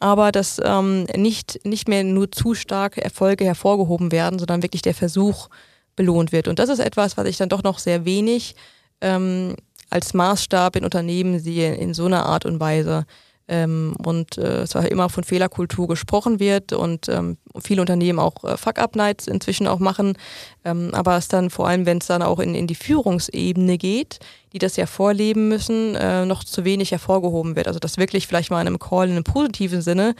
Aber 0.00 0.32
dass 0.32 0.60
ähm, 0.62 1.04
nicht, 1.16 1.64
nicht 1.64 1.88
mehr 1.88 2.04
nur 2.04 2.30
zu 2.30 2.54
starke 2.54 3.02
Erfolge 3.02 3.44
hervorgehoben 3.44 4.12
werden, 4.12 4.38
sondern 4.38 4.62
wirklich 4.62 4.82
der 4.82 4.92
Versuch 4.92 5.48
belohnt 5.96 6.32
wird. 6.32 6.48
Und 6.48 6.58
das 6.58 6.68
ist 6.68 6.80
etwas, 6.80 7.16
was 7.16 7.26
ich 7.26 7.36
dann 7.36 7.48
doch 7.48 7.62
noch 7.62 7.78
sehr 7.78 8.04
wenig 8.04 8.54
ähm, 9.00 9.54
als 9.90 10.14
Maßstab 10.14 10.76
in 10.76 10.84
Unternehmen 10.84 11.38
sehe, 11.38 11.74
in 11.74 11.94
so 11.94 12.06
einer 12.06 12.26
Art 12.26 12.46
und 12.46 12.60
Weise. 12.60 13.06
Ähm, 13.46 13.94
und 14.02 14.38
äh, 14.38 14.66
zwar 14.66 14.90
immer 14.90 15.10
von 15.10 15.22
Fehlerkultur 15.22 15.86
gesprochen 15.86 16.40
wird 16.40 16.72
und 16.72 17.10
ähm, 17.10 17.36
viele 17.62 17.82
Unternehmen 17.82 18.18
auch 18.18 18.42
äh, 18.42 18.56
Fuck-Up-Nights 18.56 19.26
inzwischen 19.26 19.66
auch 19.66 19.80
machen, 19.80 20.16
ähm, 20.64 20.88
aber 20.94 21.18
es 21.18 21.28
dann 21.28 21.50
vor 21.50 21.68
allem, 21.68 21.84
wenn 21.84 21.98
es 21.98 22.06
dann 22.06 22.22
auch 22.22 22.38
in, 22.38 22.54
in 22.54 22.66
die 22.66 22.74
Führungsebene 22.74 23.76
geht, 23.76 24.18
die 24.54 24.58
das 24.58 24.76
ja 24.76 24.86
vorleben 24.86 25.48
müssen, 25.48 25.94
äh, 25.94 26.24
noch 26.24 26.42
zu 26.42 26.64
wenig 26.64 26.90
hervorgehoben 26.92 27.54
wird. 27.54 27.68
Also 27.68 27.78
dass 27.78 27.98
wirklich 27.98 28.26
vielleicht 28.26 28.50
mal 28.50 28.62
in 28.62 28.66
einem 28.66 28.78
Call 28.78 29.08
in 29.08 29.12
einem 29.12 29.24
positiven 29.24 29.82
Sinne 29.82 30.14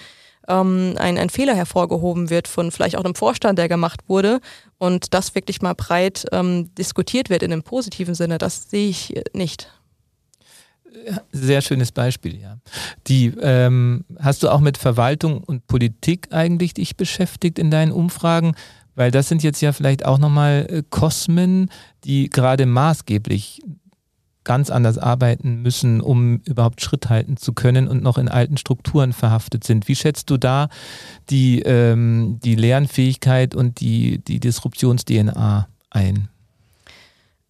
ähm, 0.49 0.95
ein, 0.99 1.19
ein 1.19 1.31
Fehler 1.31 1.55
hervorgehoben 1.55 2.31
wird 2.31 2.49
von 2.49 2.71
vielleicht 2.71 2.97
auch 2.97 3.05
einem 3.05 3.15
Vorstand, 3.15 3.59
der 3.59 3.69
gemacht 3.69 4.01
wurde 4.09 4.41
und 4.79 5.15
das 5.15 5.35
wirklich 5.35 5.63
mal 5.63 5.75
breit 5.75 6.27
ähm, 6.33 6.75
diskutiert 6.75 7.31
wird 7.31 7.43
in 7.43 7.53
einem 7.53 7.63
positiven 7.63 8.15
Sinne, 8.15 8.39
das 8.39 8.71
sehe 8.71 8.89
ich 8.89 9.15
nicht. 9.33 9.71
Sehr 11.33 11.61
schönes 11.61 11.91
Beispiel, 11.91 12.41
ja. 12.41 12.59
Die 13.09 13.33
ähm, 13.41 14.05
hast 14.19 14.43
du 14.43 14.49
auch 14.49 14.61
mit 14.61 14.79
Verwaltung 14.79 15.43
und 15.43 15.67
Politik 15.67 16.29
eigentlich 16.31 16.75
dich 16.75 16.97
beschäftigt 16.97 17.59
in 17.59 17.71
deinen 17.71 17.93
Umfragen? 17.93 18.55
Weil 18.95 19.11
das 19.11 19.29
sind 19.29 19.43
jetzt 19.43 19.61
ja 19.61 19.73
vielleicht 19.73 20.05
auch 20.05 20.19
nochmal 20.19 20.67
äh, 20.71 20.83
Kosmen, 20.89 21.69
die 22.05 22.31
gerade 22.31 22.65
maßgeblich 22.65 23.61
ganz 24.45 24.71
anders 24.71 24.99
arbeiten 24.99 25.63
müssen, 25.63 26.01
um 26.01 26.41
überhaupt 26.45 26.81
Schritt 26.81 27.09
halten 27.09 27.37
zu 27.37 27.53
können 27.53 27.89
und 27.89 28.03
noch 28.03 28.19
in 28.19 28.29
alten 28.29 28.57
Strukturen 28.57 29.13
verhaftet 29.13 29.65
sind. 29.65 29.89
Wie 29.89 29.97
schätzt 29.97 30.31
du 30.31 30.37
da 30.37 30.69
die, 31.31 31.61
ähm, 31.63 32.39
die 32.45 32.55
Lernfähigkeit 32.55 33.55
und 33.55 33.81
die, 33.81 34.19
die 34.19 34.41
Disruptions-DNA 34.41 35.69
ein? 35.91 36.29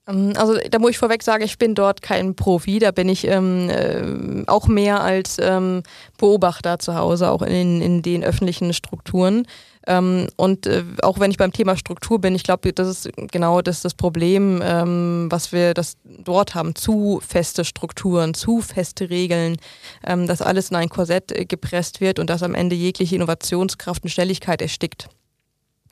Ähm, 0.06 0.32
also 0.36 0.56
da 0.70 0.78
muss 0.78 0.90
ich 0.90 0.98
vorweg 0.98 1.22
sagen, 1.22 1.44
ich 1.44 1.58
bin 1.58 1.74
dort 1.74 2.02
kein 2.02 2.34
Profi, 2.34 2.78
da 2.78 2.90
bin 2.90 3.08
ich 3.08 3.26
ähm, 3.26 3.68
äh, 3.70 4.44
auch 4.46 4.66
mehr 4.66 5.02
als 5.02 5.38
ähm, 5.40 5.82
Beobachter 6.18 6.78
zu 6.78 6.94
Hause, 6.94 7.30
auch 7.30 7.42
in, 7.42 7.80
in 7.80 8.02
den 8.02 8.24
öffentlichen 8.24 8.72
Strukturen. 8.72 9.46
Ähm, 9.86 10.28
und 10.36 10.66
äh, 10.66 10.82
auch 11.02 11.20
wenn 11.20 11.30
ich 11.30 11.36
beim 11.36 11.52
Thema 11.52 11.76
Struktur 11.76 12.20
bin, 12.20 12.34
ich 12.34 12.42
glaube, 12.42 12.72
das 12.72 12.88
ist 12.88 13.10
genau 13.30 13.60
das, 13.60 13.82
das 13.82 13.94
Problem, 13.94 14.62
ähm, 14.64 15.26
was 15.30 15.52
wir 15.52 15.74
das 15.74 15.96
dort 16.04 16.54
haben. 16.54 16.74
Zu 16.74 17.20
feste 17.26 17.64
Strukturen, 17.64 18.34
zu 18.34 18.60
feste 18.60 19.10
Regeln, 19.10 19.56
ähm, 20.04 20.26
dass 20.26 20.42
alles 20.42 20.70
in 20.70 20.76
ein 20.76 20.88
Korsett 20.88 21.32
äh, 21.32 21.44
gepresst 21.44 22.00
wird 22.00 22.18
und 22.18 22.30
dass 22.30 22.42
am 22.42 22.54
Ende 22.54 22.76
jegliche 22.76 23.16
Innovationskraft 23.16 24.02
und 24.02 24.10
Schnelligkeit 24.10 24.62
erstickt. 24.62 25.08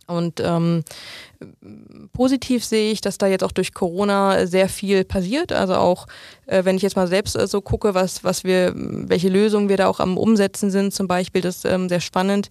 Und 0.07 0.41
ähm, 0.41 0.83
positiv 2.13 2.65
sehe 2.65 2.91
ich, 2.93 3.01
dass 3.01 3.19
da 3.19 3.27
jetzt 3.27 3.45
auch 3.45 3.53
durch 3.53 3.73
Corona 3.73 4.47
sehr 4.47 4.69
viel 4.69 5.05
passiert. 5.05 5.53
Also 5.53 5.75
auch, 5.75 6.07
äh, 6.47 6.65
wenn 6.65 6.77
ich 6.77 6.83
jetzt 6.83 6.97
mal 6.97 7.07
selbst 7.07 7.37
äh, 7.37 7.47
so 7.47 7.61
gucke, 7.61 7.95
was, 7.95 8.25
was 8.25 8.43
wir, 8.43 8.73
welche 8.75 9.29
Lösungen 9.29 9.69
wir 9.69 9.77
da 9.77 9.87
auch 9.87 10.01
am 10.01 10.19
Umsetzen 10.19 10.71
sind, 10.71 10.93
zum 10.93 11.07
Beispiel, 11.09 11.41
das 11.41 11.57
ist 11.57 11.65
ähm, 11.67 11.89
sehr 11.89 12.01
spannend 12.01 12.49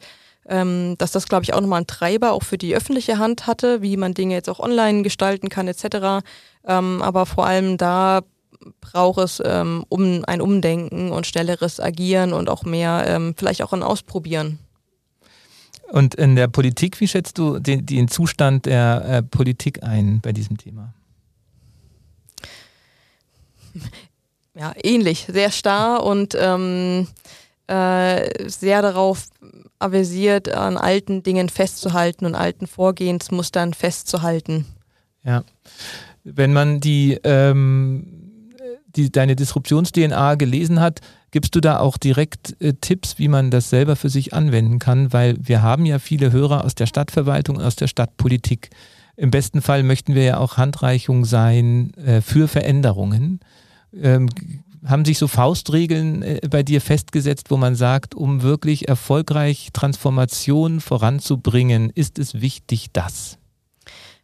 ähm, 0.47 0.95
dass 0.97 1.11
das, 1.11 1.27
glaube 1.27 1.43
ich, 1.43 1.53
auch 1.53 1.61
nochmal 1.61 1.81
ein 1.81 1.87
Treiber 1.87 2.33
auch 2.33 2.43
für 2.43 2.57
die 2.57 2.75
öffentliche 2.75 3.17
Hand 3.17 3.47
hatte, 3.47 3.81
wie 3.81 3.97
man 3.97 4.13
Dinge 4.13 4.33
jetzt 4.33 4.49
auch 4.49 4.59
online 4.59 5.03
gestalten 5.03 5.49
kann 5.49 5.67
etc. 5.67 6.25
Ähm, 6.67 7.01
aber 7.01 7.25
vor 7.25 7.45
allem 7.45 7.77
da 7.77 8.21
braucht 8.79 9.19
es 9.19 9.41
ähm, 9.43 9.85
um 9.89 10.23
ein 10.25 10.41
Umdenken 10.41 11.11
und 11.11 11.25
schnelleres 11.25 11.79
Agieren 11.79 12.33
und 12.33 12.49
auch 12.49 12.63
mehr, 12.63 13.05
ähm, 13.07 13.33
vielleicht 13.37 13.63
auch 13.63 13.73
ein 13.73 13.83
Ausprobieren. 13.83 14.59
Und 15.91 16.15
in 16.15 16.35
der 16.35 16.47
Politik, 16.47 16.99
wie 17.01 17.07
schätzt 17.07 17.37
du 17.37 17.59
den, 17.59 17.85
den 17.85 18.07
Zustand 18.07 18.65
der 18.65 19.03
äh, 19.05 19.23
Politik 19.23 19.83
ein 19.83 20.21
bei 20.21 20.31
diesem 20.31 20.57
Thema? 20.57 20.93
Ja, 24.53 24.73
ähnlich, 24.83 25.27
sehr 25.31 25.49
starr 25.49 26.03
und 26.03 26.35
ähm, 26.37 27.07
äh, 27.67 28.49
sehr 28.49 28.81
darauf 28.81 29.29
avisiert, 29.81 30.49
an 30.49 30.77
alten 30.77 31.23
Dingen 31.23 31.49
festzuhalten 31.49 32.25
und 32.25 32.35
alten 32.35 32.67
Vorgehensmustern 32.67 33.73
festzuhalten. 33.73 34.65
Ja. 35.23 35.43
Wenn 36.23 36.53
man 36.53 36.79
die, 36.79 37.19
ähm, 37.23 38.51
die 38.95 39.11
deine 39.11 39.35
Disruptions-DNA 39.35 40.35
gelesen 40.35 40.79
hat, 40.79 40.99
gibst 41.31 41.55
du 41.55 41.61
da 41.61 41.79
auch 41.79 41.97
direkt 41.97 42.61
äh, 42.61 42.73
Tipps, 42.73 43.17
wie 43.17 43.27
man 43.27 43.51
das 43.51 43.69
selber 43.69 43.95
für 43.95 44.09
sich 44.09 44.33
anwenden 44.33 44.79
kann? 44.79 45.13
Weil 45.13 45.35
wir 45.41 45.61
haben 45.61 45.85
ja 45.85 45.99
viele 45.99 46.31
Hörer 46.31 46.63
aus 46.63 46.75
der 46.75 46.85
Stadtverwaltung, 46.85 47.59
aus 47.59 47.75
der 47.75 47.87
Stadtpolitik. 47.87 48.69
Im 49.15 49.31
besten 49.31 49.61
Fall 49.61 49.83
möchten 49.83 50.15
wir 50.15 50.23
ja 50.23 50.37
auch 50.37 50.57
Handreichung 50.57 51.25
sein 51.25 51.93
äh, 51.95 52.21
für 52.21 52.47
Veränderungen. 52.47 53.39
Ähm, 53.93 54.29
haben 54.85 55.05
sich 55.05 55.17
so 55.17 55.27
Faustregeln 55.27 56.23
äh, 56.23 56.41
bei 56.49 56.63
dir 56.63 56.81
festgesetzt, 56.81 57.51
wo 57.51 57.57
man 57.57 57.75
sagt, 57.75 58.15
um 58.15 58.41
wirklich 58.41 58.87
erfolgreich 58.87 59.69
Transformationen 59.73 60.81
voranzubringen, 60.81 61.91
ist 61.93 62.19
es 62.19 62.41
wichtig, 62.41 62.87
das? 62.93 63.37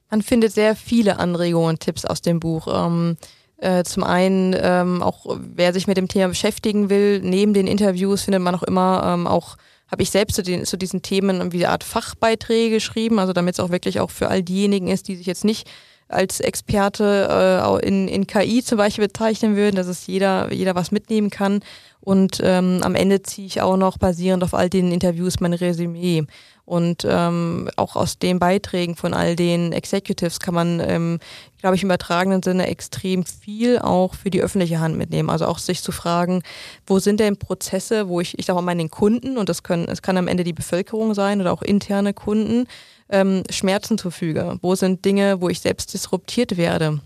Man 0.09 0.21
findet 0.21 0.53
sehr 0.53 0.75
viele 0.75 1.19
Anregungen 1.19 1.69
und 1.69 1.79
Tipps 1.81 2.05
aus 2.05 2.21
dem 2.21 2.39
Buch. 2.39 2.67
Ähm, 2.71 3.17
äh, 3.57 3.83
zum 3.83 4.03
einen 4.03 4.55
ähm, 4.57 5.01
auch, 5.01 5.37
wer 5.55 5.73
sich 5.73 5.87
mit 5.87 5.97
dem 5.97 6.07
Thema 6.07 6.29
beschäftigen 6.29 6.89
will, 6.89 7.21
neben 7.21 7.53
den 7.53 7.67
Interviews 7.67 8.23
findet 8.23 8.41
man 8.41 8.55
auch 8.55 8.63
immer 8.63 9.03
ähm, 9.05 9.27
auch 9.27 9.57
habe 9.89 10.03
ich 10.03 10.11
selbst 10.11 10.35
zu, 10.35 10.43
den, 10.43 10.65
zu 10.65 10.77
diesen 10.77 11.01
Themen 11.01 11.53
wie 11.53 11.65
eine 11.65 11.71
Art 11.71 11.83
Fachbeiträge 11.83 12.75
geschrieben, 12.75 13.19
also 13.19 13.33
damit 13.33 13.55
es 13.55 13.59
auch 13.59 13.69
wirklich 13.69 13.99
auch 13.99 14.11
für 14.11 14.27
all 14.27 14.43
diejenigen 14.43 14.87
ist, 14.87 15.07
die 15.07 15.15
sich 15.15 15.25
jetzt 15.25 15.45
nicht 15.45 15.69
als 16.09 16.39
Experte 16.39 17.27
äh, 17.29 17.87
in, 17.87 18.07
in 18.07 18.27
KI 18.27 18.63
zum 18.63 18.77
Beispiel 18.77 19.07
bezeichnen 19.07 19.55
würden, 19.55 19.75
dass 19.75 19.87
es 19.87 20.07
jeder, 20.07 20.51
jeder 20.53 20.75
was 20.75 20.91
mitnehmen 20.91 21.29
kann. 21.29 21.61
Und 21.99 22.39
ähm, 22.41 22.79
am 22.83 22.95
Ende 22.95 23.21
ziehe 23.21 23.47
ich 23.47 23.61
auch 23.61 23.75
noch 23.75 23.97
basierend 23.97 24.43
auf 24.43 24.53
all 24.53 24.69
den 24.69 24.91
Interviews 24.91 25.39
mein 25.41 25.53
Resümee. 25.53 26.25
Und 26.63 27.07
ähm, 27.09 27.69
auch 27.77 27.95
aus 27.95 28.19
den 28.19 28.39
Beiträgen 28.39 28.97
von 28.97 29.13
all 29.13 29.37
den 29.37 29.71
Executives 29.71 30.41
kann 30.41 30.53
man, 30.53 30.81
ähm, 30.81 31.19
glaube 31.59 31.77
ich, 31.77 31.83
im 31.83 31.87
übertragenen 31.87 32.43
Sinne 32.43 32.67
extrem 32.67 33.25
viel 33.25 33.79
auch 33.79 34.15
für 34.15 34.29
die 34.29 34.41
öffentliche 34.41 34.81
Hand 34.81 34.97
mitnehmen. 34.97 35.29
Also 35.29 35.45
auch 35.45 35.59
sich 35.59 35.81
zu 35.81 35.93
fragen, 35.93 36.43
wo 36.85 36.99
sind 36.99 37.21
denn 37.21 37.37
Prozesse, 37.37 38.09
wo 38.09 38.19
ich, 38.19 38.37
ich 38.37 38.45
sage 38.45 38.55
mal, 38.57 38.63
meinen 38.63 38.91
Kunden, 38.91 39.37
und 39.37 39.47
das 39.47 39.63
können, 39.63 39.87
es 39.87 40.01
kann 40.01 40.17
am 40.17 40.27
Ende 40.27 40.43
die 40.43 40.51
Bevölkerung 40.51 41.13
sein 41.13 41.39
oder 41.39 41.53
auch 41.53 41.61
interne 41.61 42.13
Kunden, 42.13 42.67
ähm, 43.09 43.43
Schmerzen 43.49 43.97
zufüge? 43.97 44.57
Wo 44.61 44.75
sind 44.75 45.05
Dinge, 45.05 45.41
wo 45.41 45.49
ich 45.49 45.59
selbst 45.59 45.93
disruptiert 45.93 46.57
werde? 46.57 46.99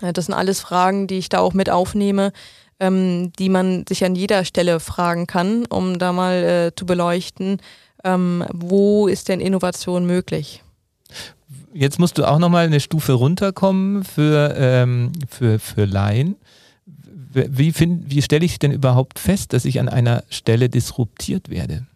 Das 0.00 0.26
sind 0.26 0.34
alles 0.34 0.60
Fragen, 0.60 1.06
die 1.06 1.18
ich 1.18 1.28
da 1.28 1.38
auch 1.38 1.54
mit 1.54 1.70
aufnehme, 1.70 2.32
ähm, 2.80 3.32
die 3.38 3.48
man 3.48 3.84
sich 3.88 4.04
an 4.04 4.14
jeder 4.14 4.44
Stelle 4.44 4.80
fragen 4.80 5.26
kann, 5.26 5.64
um 5.66 5.98
da 5.98 6.12
mal 6.12 6.44
äh, 6.44 6.72
zu 6.76 6.84
beleuchten, 6.84 7.60
ähm, 8.04 8.44
wo 8.52 9.06
ist 9.08 9.28
denn 9.28 9.40
Innovation 9.40 10.06
möglich. 10.06 10.62
Jetzt 11.72 11.98
musst 11.98 12.18
du 12.18 12.24
auch 12.24 12.38
nochmal 12.38 12.66
eine 12.66 12.80
Stufe 12.80 13.12
runterkommen 13.12 14.04
für, 14.04 14.54
ähm, 14.56 15.12
für, 15.28 15.58
für 15.58 15.84
Laien. 15.84 16.36
Wie, 17.32 17.74
wie 17.76 18.22
stelle 18.22 18.46
ich 18.46 18.58
denn 18.58 18.72
überhaupt 18.72 19.18
fest, 19.18 19.52
dass 19.52 19.66
ich 19.66 19.78
an 19.78 19.90
einer 19.90 20.24
Stelle 20.30 20.70
disruptiert 20.70 21.50
werde? 21.50 21.86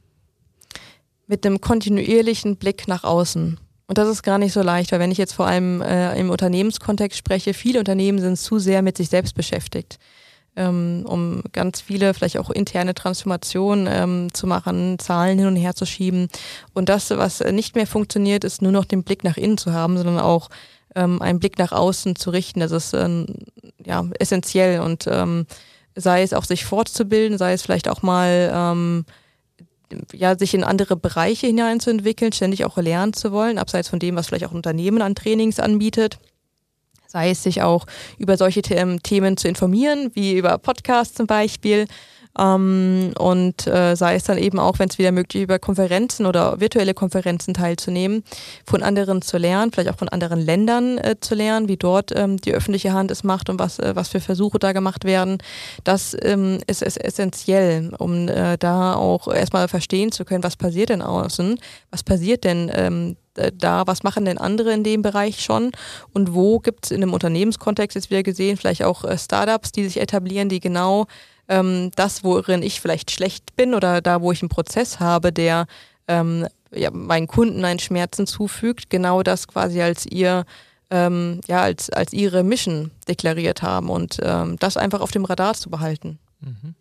Mit 1.30 1.46
einem 1.46 1.60
kontinuierlichen 1.60 2.56
Blick 2.56 2.88
nach 2.88 3.04
außen. 3.04 3.58
Und 3.86 3.98
das 3.98 4.08
ist 4.08 4.22
gar 4.22 4.38
nicht 4.38 4.52
so 4.52 4.62
leicht, 4.62 4.92
weil 4.92 5.00
wenn 5.00 5.12
ich 5.12 5.18
jetzt 5.18 5.32
vor 5.32 5.46
allem 5.46 5.80
äh, 5.80 6.18
im 6.18 6.30
Unternehmenskontext 6.30 7.16
spreche, 7.16 7.54
viele 7.54 7.78
Unternehmen 7.78 8.18
sind 8.18 8.36
zu 8.36 8.58
sehr 8.58 8.82
mit 8.82 8.96
sich 8.96 9.08
selbst 9.08 9.34
beschäftigt 9.34 9.98
ähm, 10.56 11.04
um 11.06 11.42
ganz 11.52 11.80
viele 11.80 12.14
vielleicht 12.14 12.38
auch 12.38 12.50
interne 12.50 12.94
Transformationen 12.94 13.88
ähm, 13.90 14.34
zu 14.34 14.46
machen, 14.46 14.98
Zahlen 14.98 15.38
hin 15.38 15.46
und 15.46 15.56
her 15.56 15.74
zu 15.74 15.86
schieben. 15.86 16.28
Und 16.74 16.88
das, 16.88 17.10
was 17.10 17.40
nicht 17.40 17.76
mehr 17.76 17.86
funktioniert, 17.86 18.44
ist 18.44 18.62
nur 18.62 18.72
noch 18.72 18.84
den 18.84 19.04
Blick 19.04 19.24
nach 19.24 19.36
innen 19.36 19.58
zu 19.58 19.72
haben, 19.72 19.96
sondern 19.96 20.18
auch 20.18 20.50
ähm, 20.94 21.22
einen 21.22 21.38
Blick 21.38 21.58
nach 21.58 21.72
außen 21.72 22.16
zu 22.16 22.30
richten. 22.30 22.60
Das 22.60 22.72
ist 22.72 22.94
ähm, 22.94 23.26
ja 23.84 24.04
essentiell 24.18 24.80
und 24.80 25.06
ähm, 25.06 25.46
sei 25.94 26.22
es 26.22 26.32
auch 26.32 26.44
sich 26.44 26.64
fortzubilden, 26.64 27.38
sei 27.38 27.52
es 27.52 27.62
vielleicht 27.62 27.88
auch 27.88 28.02
mal 28.02 28.50
ähm, 28.52 29.04
ja, 30.12 30.38
sich 30.38 30.54
in 30.54 30.64
andere 30.64 30.96
Bereiche 30.96 31.46
hineinzuentwickeln, 31.46 32.32
ständig 32.32 32.64
auch 32.64 32.76
lernen 32.76 33.12
zu 33.12 33.32
wollen, 33.32 33.58
abseits 33.58 33.88
von 33.88 33.98
dem, 33.98 34.16
was 34.16 34.26
vielleicht 34.26 34.44
auch 34.44 34.52
ein 34.52 34.56
Unternehmen 34.56 35.02
an 35.02 35.14
Trainings 35.14 35.60
anbietet 35.60 36.18
sei 37.10 37.30
es 37.30 37.42
sich 37.42 37.60
auch 37.60 37.86
über 38.18 38.36
solche 38.36 38.62
Themen 38.62 39.36
zu 39.36 39.48
informieren, 39.48 40.12
wie 40.14 40.36
über 40.36 40.58
Podcasts 40.58 41.16
zum 41.16 41.26
Beispiel. 41.26 41.86
Ähm, 42.38 43.12
und 43.18 43.66
äh, 43.66 43.96
sei 43.96 44.14
es 44.14 44.24
dann 44.24 44.38
eben 44.38 44.58
auch, 44.58 44.78
wenn 44.78 44.88
es 44.88 44.98
wieder 44.98 45.12
möglich 45.12 45.42
ist, 45.42 45.44
über 45.44 45.58
Konferenzen 45.58 46.26
oder 46.26 46.60
virtuelle 46.60 46.94
Konferenzen 46.94 47.54
teilzunehmen, 47.54 48.22
von 48.64 48.82
anderen 48.82 49.22
zu 49.22 49.38
lernen, 49.38 49.72
vielleicht 49.72 49.90
auch 49.90 49.98
von 49.98 50.08
anderen 50.08 50.40
Ländern 50.40 50.98
äh, 50.98 51.16
zu 51.20 51.34
lernen, 51.34 51.68
wie 51.68 51.76
dort 51.76 52.12
ähm, 52.14 52.36
die 52.36 52.54
öffentliche 52.54 52.92
Hand 52.92 53.10
es 53.10 53.24
macht 53.24 53.50
und 53.50 53.58
was, 53.58 53.78
äh, 53.78 53.96
was 53.96 54.08
für 54.08 54.20
Versuche 54.20 54.58
da 54.58 54.72
gemacht 54.72 55.04
werden. 55.04 55.38
Das 55.84 56.16
ähm, 56.22 56.60
ist, 56.66 56.82
ist 56.82 57.02
essentiell, 57.02 57.92
um 57.98 58.28
äh, 58.28 58.56
da 58.58 58.94
auch 58.94 59.28
erstmal 59.28 59.68
verstehen 59.68 60.12
zu 60.12 60.24
können, 60.24 60.44
was 60.44 60.56
passiert 60.56 60.90
denn 60.90 61.02
außen, 61.02 61.58
was 61.90 62.02
passiert 62.02 62.44
denn 62.44 62.70
ähm, 62.74 63.16
äh, 63.36 63.52
da, 63.56 63.86
was 63.86 64.02
machen 64.02 64.24
denn 64.24 64.38
andere 64.38 64.72
in 64.72 64.84
dem 64.84 65.02
Bereich 65.02 65.40
schon? 65.40 65.72
Und 66.12 66.34
wo 66.34 66.58
gibt 66.58 66.86
es 66.86 66.90
in 66.90 67.02
einem 67.02 67.12
Unternehmenskontext 67.12 67.94
jetzt 67.94 68.10
wieder 68.10 68.22
gesehen, 68.22 68.56
vielleicht 68.56 68.84
auch 68.84 69.04
äh, 69.04 69.18
Startups, 69.18 69.72
die 69.72 69.84
sich 69.84 70.00
etablieren, 70.00 70.48
die 70.48 70.60
genau 70.60 71.06
ähm, 71.50 71.90
das, 71.96 72.24
worin 72.24 72.62
ich 72.62 72.80
vielleicht 72.80 73.10
schlecht 73.10 73.54
bin 73.56 73.74
oder 73.74 74.00
da, 74.00 74.22
wo 74.22 74.32
ich 74.32 74.40
einen 74.40 74.48
Prozess 74.48 75.00
habe, 75.00 75.32
der 75.32 75.66
ähm, 76.08 76.46
ja, 76.72 76.90
meinen 76.90 77.26
Kunden 77.26 77.64
einen 77.64 77.80
Schmerzen 77.80 78.26
zufügt, 78.26 78.88
genau 78.88 79.22
das 79.22 79.48
quasi 79.48 79.82
als 79.82 80.06
ihr 80.06 80.46
ähm, 80.90 81.40
ja, 81.46 81.62
als, 81.62 81.90
als 81.90 82.12
ihre 82.12 82.42
Mission 82.42 82.90
deklariert 83.06 83.62
haben 83.62 83.90
und 83.90 84.18
ähm, 84.22 84.56
das 84.58 84.76
einfach 84.76 85.00
auf 85.00 85.12
dem 85.12 85.24
Radar 85.24 85.54
zu 85.54 85.70
behalten. 85.70 86.18
Mhm. 86.40 86.74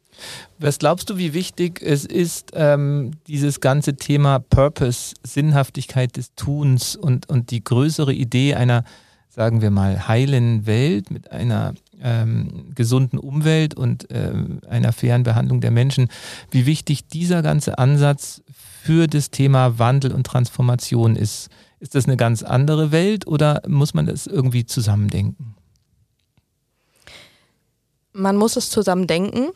Was 0.58 0.80
glaubst 0.80 1.10
du, 1.10 1.18
wie 1.18 1.34
wichtig 1.34 1.82
es 1.82 2.06
ist, 2.06 2.52
ähm, 2.54 3.12
dieses 3.28 3.62
ganze 3.62 3.96
Thema 3.96 4.40
Purpose, 4.40 5.14
Sinnhaftigkeit 5.24 6.18
des 6.18 6.34
Tuns 6.36 6.96
und, 6.96 7.30
und 7.30 7.52
die 7.52 7.64
größere 7.64 8.14
Idee 8.14 8.56
einer, 8.56 8.84
sagen 9.30 9.62
wir 9.62 9.70
mal, 9.70 10.08
heilen 10.08 10.66
Welt 10.66 11.12
mit 11.12 11.32
einer 11.32 11.74
ähm, 12.02 12.72
gesunden 12.76 13.20
Umwelt 13.20 13.76
und 13.76 14.08
ähm, 14.10 14.62
einer 14.70 14.94
fairen 14.94 15.24
Behandlung 15.24 15.62
der 15.62 15.72
Menschen, 15.72 16.10
wie 16.52 16.66
wichtig 16.66 17.08
dieser 17.08 17.42
ganze 17.42 17.78
Ansatz 17.78 18.42
für 18.84 19.08
das 19.08 19.32
Thema 19.32 19.80
Wandel 19.80 20.12
und 20.14 20.26
Transformation 20.26 21.16
ist? 21.16 21.50
Ist 21.80 21.96
das 21.96 22.06
eine 22.06 22.18
ganz 22.18 22.44
andere 22.44 22.92
Welt 22.92 23.28
oder 23.28 23.62
muss 23.68 23.94
man 23.94 24.06
das 24.06 24.28
irgendwie 24.28 24.66
zusammendenken? 24.66 25.56
Man 28.12 28.36
muss 28.36 28.58
es 28.58 28.70
zusammendenken. 28.70 29.50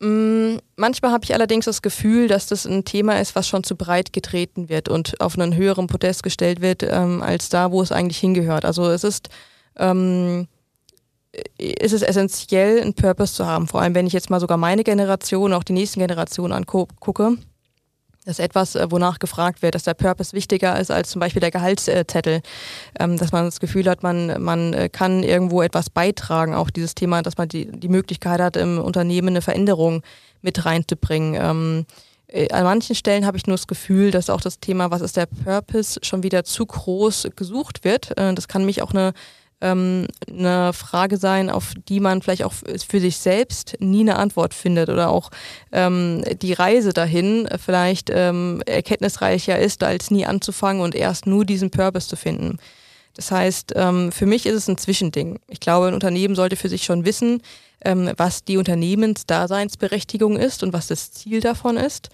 Mm, 0.00 0.58
manchmal 0.76 1.10
habe 1.10 1.24
ich 1.24 1.34
allerdings 1.34 1.64
das 1.64 1.82
Gefühl, 1.82 2.28
dass 2.28 2.46
das 2.46 2.66
ein 2.66 2.84
Thema 2.84 3.20
ist, 3.20 3.34
was 3.34 3.48
schon 3.48 3.64
zu 3.64 3.74
breit 3.74 4.12
getreten 4.12 4.68
wird 4.68 4.88
und 4.88 5.20
auf 5.20 5.36
einen 5.36 5.56
höheren 5.56 5.88
Podest 5.88 6.22
gestellt 6.22 6.60
wird, 6.60 6.84
ähm, 6.84 7.20
als 7.20 7.48
da, 7.48 7.72
wo 7.72 7.82
es 7.82 7.90
eigentlich 7.90 8.18
hingehört. 8.18 8.64
Also 8.64 8.88
es 8.90 9.02
ist, 9.02 9.28
ähm, 9.78 10.46
ist 11.58 11.92
es 11.92 12.02
essentiell, 12.02 12.80
einen 12.80 12.94
Purpose 12.94 13.34
zu 13.34 13.46
haben. 13.46 13.66
Vor 13.66 13.80
allem, 13.80 13.94
wenn 13.94 14.06
ich 14.06 14.12
jetzt 14.12 14.30
mal 14.30 14.40
sogar 14.40 14.56
meine 14.56 14.84
Generation, 14.84 15.52
auch 15.52 15.64
die 15.64 15.72
nächsten 15.72 16.00
Generationen 16.00 16.52
angucke. 16.52 17.36
Das 18.24 18.38
ist 18.38 18.44
etwas, 18.44 18.74
äh, 18.74 18.90
wonach 18.90 19.20
gefragt 19.20 19.62
wird, 19.62 19.74
dass 19.74 19.84
der 19.84 19.94
Purpose 19.94 20.34
wichtiger 20.34 20.78
ist 20.78 20.90
als 20.90 21.08
zum 21.10 21.20
Beispiel 21.20 21.40
der 21.40 21.50
Gehaltszettel. 21.50 22.42
Ähm, 22.98 23.16
dass 23.16 23.32
man 23.32 23.46
das 23.46 23.58
Gefühl 23.58 23.88
hat, 23.88 24.02
man, 24.02 24.42
man 24.42 24.74
äh, 24.74 24.88
kann 24.90 25.22
irgendwo 25.22 25.62
etwas 25.62 25.88
beitragen. 25.88 26.54
Auch 26.54 26.68
dieses 26.70 26.94
Thema, 26.94 27.22
dass 27.22 27.38
man 27.38 27.48
die, 27.48 27.70
die 27.70 27.88
Möglichkeit 27.88 28.40
hat, 28.40 28.56
im 28.56 28.78
Unternehmen 28.78 29.28
eine 29.28 29.42
Veränderung 29.42 30.02
mit 30.42 30.64
reinzubringen. 30.66 31.40
Ähm, 31.40 31.86
äh, 32.26 32.50
an 32.52 32.64
manchen 32.64 32.94
Stellen 32.94 33.24
habe 33.24 33.38
ich 33.38 33.46
nur 33.46 33.56
das 33.56 33.66
Gefühl, 33.66 34.10
dass 34.10 34.28
auch 34.28 34.42
das 34.42 34.60
Thema, 34.60 34.90
was 34.90 35.00
ist 35.00 35.16
der 35.16 35.26
Purpose, 35.26 35.98
schon 36.02 36.22
wieder 36.22 36.44
zu 36.44 36.66
groß 36.66 37.28
gesucht 37.34 37.84
wird. 37.84 38.12
Das 38.16 38.46
kann 38.46 38.66
mich 38.66 38.82
auch 38.82 38.90
eine 38.90 39.14
ähm, 39.60 40.06
eine 40.28 40.72
Frage 40.72 41.16
sein, 41.16 41.50
auf 41.50 41.72
die 41.88 42.00
man 42.00 42.22
vielleicht 42.22 42.44
auch 42.44 42.52
für 42.52 43.00
sich 43.00 43.18
selbst 43.18 43.76
nie 43.80 44.00
eine 44.00 44.16
Antwort 44.16 44.54
findet 44.54 44.88
oder 44.88 45.10
auch 45.10 45.30
ähm, 45.72 46.24
die 46.40 46.52
Reise 46.52 46.92
dahin 46.92 47.48
vielleicht 47.64 48.10
ähm, 48.12 48.62
erkenntnisreicher 48.66 49.58
ist, 49.58 49.82
als 49.82 50.10
nie 50.10 50.26
anzufangen 50.26 50.82
und 50.82 50.94
erst 50.94 51.26
nur 51.26 51.44
diesen 51.44 51.70
Purpose 51.70 52.08
zu 52.08 52.16
finden. 52.16 52.58
Das 53.14 53.32
heißt, 53.32 53.72
ähm, 53.74 54.12
für 54.12 54.26
mich 54.26 54.46
ist 54.46 54.54
es 54.54 54.68
ein 54.68 54.78
Zwischending. 54.78 55.40
Ich 55.48 55.58
glaube, 55.58 55.88
ein 55.88 55.94
Unternehmen 55.94 56.36
sollte 56.36 56.54
für 56.54 56.68
sich 56.68 56.84
schon 56.84 57.04
wissen, 57.04 57.42
ähm, 57.84 58.12
was 58.16 58.44
die 58.44 58.58
Unternehmensdaseinsberechtigung 58.58 60.36
ist 60.36 60.62
und 60.62 60.72
was 60.72 60.86
das 60.86 61.10
Ziel 61.10 61.40
davon 61.40 61.76
ist. 61.76 62.10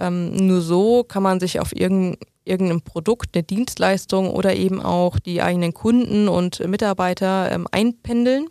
Ähm, 0.00 0.34
nur 0.46 0.62
so 0.62 1.04
kann 1.04 1.22
man 1.22 1.38
sich 1.38 1.60
auf 1.60 1.72
irgendein 1.76 2.80
Produkt, 2.82 3.30
eine 3.34 3.44
Dienstleistung 3.44 4.30
oder 4.30 4.56
eben 4.56 4.80
auch 4.80 5.18
die 5.18 5.42
eigenen 5.42 5.74
Kunden 5.74 6.28
und 6.28 6.66
Mitarbeiter 6.66 7.52
ähm, 7.52 7.68
einpendeln. 7.70 8.46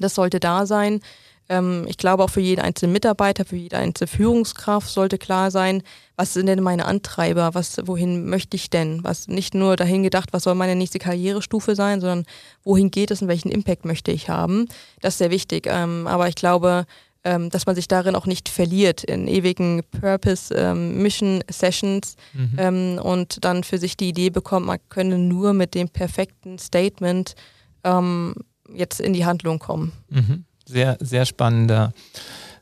Das 0.00 0.14
sollte 0.14 0.40
da 0.40 0.66
sein. 0.66 1.00
Ähm, 1.48 1.84
ich 1.88 1.96
glaube 1.96 2.24
auch 2.24 2.30
für 2.30 2.40
jeden 2.40 2.60
einzelnen 2.60 2.92
Mitarbeiter, 2.92 3.44
für 3.44 3.56
jede 3.56 3.76
einzelne 3.76 4.08
Führungskraft 4.08 4.88
sollte 4.88 5.18
klar 5.18 5.50
sein, 5.50 5.82
was 6.16 6.32
sind 6.32 6.46
denn 6.46 6.62
meine 6.62 6.86
Antreiber, 6.86 7.54
was, 7.54 7.86
wohin 7.86 8.28
möchte 8.28 8.56
ich 8.56 8.70
denn? 8.70 9.04
Was 9.04 9.28
nicht 9.28 9.54
nur 9.54 9.76
dahin 9.76 10.02
gedacht, 10.02 10.30
was 10.32 10.44
soll 10.44 10.54
meine 10.54 10.74
nächste 10.74 10.98
Karrierestufe 10.98 11.76
sein, 11.76 12.00
sondern 12.00 12.24
wohin 12.64 12.90
geht 12.90 13.10
es 13.10 13.22
und 13.22 13.28
welchen 13.28 13.50
Impact 13.50 13.84
möchte 13.84 14.10
ich 14.10 14.28
haben. 14.28 14.66
Das 15.00 15.14
ist 15.14 15.18
sehr 15.18 15.30
wichtig. 15.30 15.66
Ähm, 15.70 16.06
aber 16.06 16.28
ich 16.28 16.34
glaube, 16.34 16.86
ähm, 17.26 17.50
dass 17.50 17.66
man 17.66 17.74
sich 17.74 17.88
darin 17.88 18.14
auch 18.14 18.26
nicht 18.26 18.48
verliert 18.48 19.02
in 19.02 19.26
ewigen 19.26 19.82
Purpose, 20.00 20.54
ähm, 20.54 21.02
Mission 21.02 21.42
Sessions 21.50 22.14
mhm. 22.32 22.50
ähm, 22.56 23.00
und 23.02 23.44
dann 23.44 23.64
für 23.64 23.78
sich 23.78 23.96
die 23.96 24.08
Idee 24.08 24.30
bekommt, 24.30 24.66
man 24.66 24.78
könne 24.90 25.18
nur 25.18 25.52
mit 25.52 25.74
dem 25.74 25.88
perfekten 25.88 26.56
Statement 26.60 27.34
ähm, 27.82 28.34
jetzt 28.72 29.00
in 29.00 29.12
die 29.12 29.26
Handlung 29.26 29.58
kommen. 29.58 29.90
Mhm. 30.08 30.44
Sehr, 30.66 30.96
sehr 31.00 31.26
spannender 31.26 31.92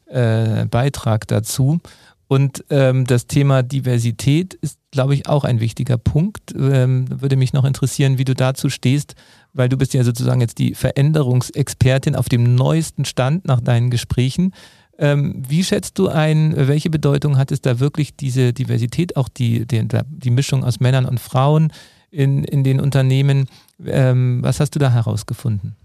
äh, 0.06 0.64
Beitrag 0.64 1.28
dazu. 1.28 1.80
Und 2.26 2.64
ähm, 2.70 3.06
das 3.06 3.26
Thema 3.26 3.62
Diversität 3.62 4.54
ist, 4.54 4.78
glaube 4.90 5.14
ich, 5.14 5.28
auch 5.28 5.44
ein 5.44 5.60
wichtiger 5.60 5.98
Punkt. 5.98 6.54
Ähm, 6.56 7.04
würde 7.20 7.36
mich 7.36 7.52
noch 7.52 7.66
interessieren, 7.66 8.16
wie 8.16 8.24
du 8.24 8.34
dazu 8.34 8.70
stehst, 8.70 9.14
weil 9.54 9.68
du 9.68 9.78
bist 9.78 9.94
ja 9.94 10.04
sozusagen 10.04 10.40
jetzt 10.40 10.58
die 10.58 10.74
Veränderungsexpertin 10.74 12.16
auf 12.16 12.28
dem 12.28 12.54
neuesten 12.54 13.04
Stand 13.04 13.46
nach 13.46 13.60
deinen 13.60 13.90
Gesprächen. 13.90 14.52
Ähm, 14.98 15.42
wie 15.48 15.64
schätzt 15.64 15.98
du 15.98 16.08
ein, 16.08 16.54
welche 16.56 16.90
Bedeutung 16.90 17.38
hat 17.38 17.50
es 17.50 17.60
da 17.60 17.80
wirklich 17.80 18.14
diese 18.14 18.52
Diversität, 18.52 19.16
auch 19.16 19.28
die, 19.28 19.66
die, 19.66 19.86
die 20.08 20.30
Mischung 20.30 20.64
aus 20.64 20.80
Männern 20.80 21.06
und 21.06 21.18
Frauen 21.18 21.72
in, 22.10 22.44
in 22.44 22.62
den 22.62 22.80
Unternehmen? 22.80 23.46
Ähm, 23.84 24.40
was 24.42 24.60
hast 24.60 24.74
du 24.74 24.78
da 24.78 24.90
herausgefunden? 24.90 25.76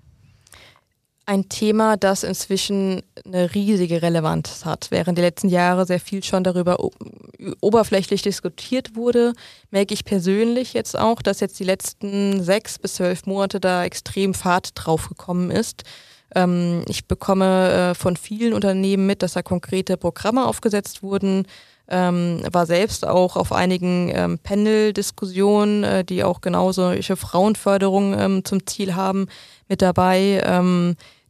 Ein 1.29 1.47
Thema, 1.47 1.95
das 1.95 2.23
inzwischen 2.23 3.03
eine 3.23 3.53
riesige 3.53 4.01
Relevanz 4.01 4.65
hat. 4.65 4.87
Während 4.89 5.15
die 5.15 5.21
letzten 5.21 5.47
Jahre 5.47 5.85
sehr 5.85 5.99
viel 5.99 6.23
schon 6.23 6.43
darüber 6.43 6.77
oberflächlich 7.61 8.23
diskutiert 8.23 8.95
wurde, 8.95 9.33
merke 9.69 9.93
ich 9.93 10.05
persönlich 10.05 10.73
jetzt 10.73 10.97
auch, 10.97 11.21
dass 11.21 11.39
jetzt 11.39 11.59
die 11.59 11.65
letzten 11.65 12.41
sechs 12.41 12.79
bis 12.79 12.95
zwölf 12.95 13.27
Monate 13.27 13.59
da 13.59 13.83
extrem 13.83 14.33
Fahrt 14.33 14.71
drauf 14.73 15.07
gekommen 15.07 15.51
ist. 15.51 15.83
Ähm, 16.33 16.83
ich 16.87 17.05
bekomme 17.07 17.91
äh, 17.91 17.93
von 17.93 18.17
vielen 18.17 18.53
Unternehmen 18.53 19.05
mit, 19.05 19.21
dass 19.21 19.33
da 19.33 19.43
konkrete 19.43 19.97
Programme 19.97 20.47
aufgesetzt 20.47 21.03
wurden, 21.03 21.45
ähm, 21.89 22.41
war 22.51 22.65
selbst 22.65 23.05
auch 23.05 23.35
auf 23.35 23.51
einigen 23.51 24.11
ähm, 24.15 24.39
Panel-Diskussionen, 24.39 25.83
äh, 25.83 26.03
die 26.03 26.23
auch 26.23 26.41
genau 26.41 26.71
solche 26.71 27.15
Frauenförderung 27.15 28.17
ähm, 28.19 28.45
zum 28.45 28.65
Ziel 28.65 28.95
haben, 28.95 29.27
mit 29.67 29.83
dabei. 29.83 30.41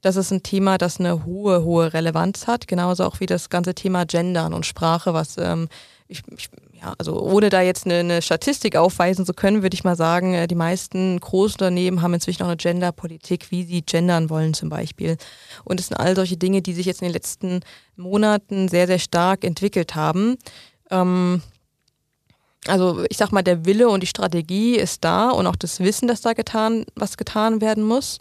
Das 0.02 0.16
ist 0.16 0.32
ein 0.32 0.44
Thema, 0.44 0.78
das 0.78 1.00
eine 1.00 1.26
hohe, 1.26 1.64
hohe 1.64 1.94
Relevanz 1.94 2.48
hat, 2.48 2.68
genauso 2.68 3.04
auch 3.04 3.20
wie 3.20 3.26
das 3.26 3.50
ganze 3.50 3.76
Thema 3.76 4.06
Gendern 4.06 4.54
und 4.54 4.66
Sprache, 4.66 5.14
was 5.14 5.38
ähm, 5.38 5.68
ich, 6.08 6.24
ich, 6.36 6.50
ja, 6.82 6.94
also 6.98 7.22
ohne 7.22 7.50
da 7.50 7.62
jetzt 7.62 7.86
eine, 7.86 8.00
eine, 8.00 8.22
Statistik 8.22 8.76
aufweisen 8.76 9.26
zu 9.26 9.34
können, 9.34 9.62
würde 9.62 9.76
ich 9.76 9.84
mal 9.84 9.96
sagen, 9.96 10.34
äh, 10.34 10.48
die 10.48 10.56
meisten 10.56 11.20
Großunternehmen 11.20 12.02
haben 12.02 12.16
inzwischen 12.16 12.44
auch 12.44 12.48
eine 12.48 12.58
Genderpolitik, 12.58 13.52
wie 13.52 13.64
sie 13.64 13.84
gendern 13.84 14.30
wollen 14.30 14.54
zum 14.54 14.70
Beispiel. 14.70 15.18
Und 15.64 15.80
es 15.80 15.88
sind 15.88 15.98
all 15.98 16.16
solche 16.16 16.38
Dinge, 16.38 16.62
die 16.62 16.74
sich 16.74 16.88
jetzt 16.88 17.02
in 17.02 17.08
den 17.08 17.14
letzten 17.14 17.62
Monaten 17.96 18.70
sehr, 18.70 18.88
sehr 18.88 19.00
stark 19.00 19.44
entwickelt 19.44 19.96
haben. 19.96 20.38
Ähm, 20.90 21.44
also 22.68 23.06
ich 23.10 23.18
sag 23.18 23.32
mal, 23.32 23.44
der 23.44 23.66
Wille 23.66 23.88
und 23.90 24.02
die 24.02 24.08
Strategie 24.08 24.76
ist 24.76 25.04
da 25.04 25.30
und 25.30 25.48
auch 25.48 25.56
das 25.56 25.80
Wissen, 25.80 26.08
dass 26.08 26.22
da 26.22 26.34
getan, 26.34 26.86
was 26.96 27.18
getan 27.18 27.62
werden 27.62 27.84
muss. 27.84 28.18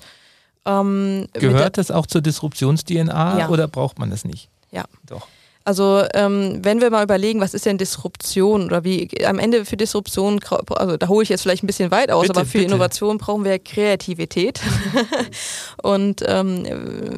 Ähm, 0.64 1.26
Gehört 1.32 1.78
das 1.78 1.90
auch 1.90 2.06
zur 2.06 2.20
Disruptions-DNA 2.20 3.38
ja. 3.38 3.48
oder 3.48 3.68
braucht 3.68 3.98
man 3.98 4.10
das 4.10 4.24
nicht? 4.24 4.48
Ja. 4.70 4.84
Doch. 5.06 5.26
Also 5.68 6.02
ähm, 6.14 6.60
wenn 6.62 6.80
wir 6.80 6.88
mal 6.88 7.04
überlegen, 7.04 7.42
was 7.42 7.52
ist 7.52 7.66
denn 7.66 7.76
Disruption 7.76 8.64
oder 8.64 8.84
wie 8.84 9.10
am 9.26 9.38
Ende 9.38 9.66
für 9.66 9.76
Disruption, 9.76 10.40
also 10.70 10.96
da 10.96 11.08
hole 11.08 11.22
ich 11.22 11.28
jetzt 11.28 11.42
vielleicht 11.42 11.62
ein 11.62 11.66
bisschen 11.66 11.90
weit 11.90 12.10
aus, 12.10 12.22
bitte, 12.22 12.40
aber 12.40 12.46
für 12.46 12.52
bitte. 12.56 12.72
Innovation 12.72 13.18
brauchen 13.18 13.44
wir 13.44 13.58
Kreativität. 13.58 14.60
und 15.82 16.24
ähm, 16.26 16.64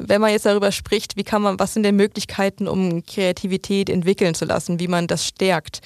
wenn 0.05 0.19
man 0.19 0.31
jetzt 0.31 0.45
darüber 0.45 0.73
spricht, 0.73 1.15
wie 1.15 1.23
kann 1.23 1.41
man, 1.41 1.59
was 1.59 1.73
sind 1.73 1.83
denn 1.83 1.95
Möglichkeiten, 1.95 2.67
um 2.67 3.05
Kreativität 3.05 3.89
entwickeln 3.89 4.33
zu 4.33 4.43
lassen, 4.43 4.81
wie 4.81 4.89
man 4.89 5.07
das 5.07 5.25
stärkt, 5.25 5.79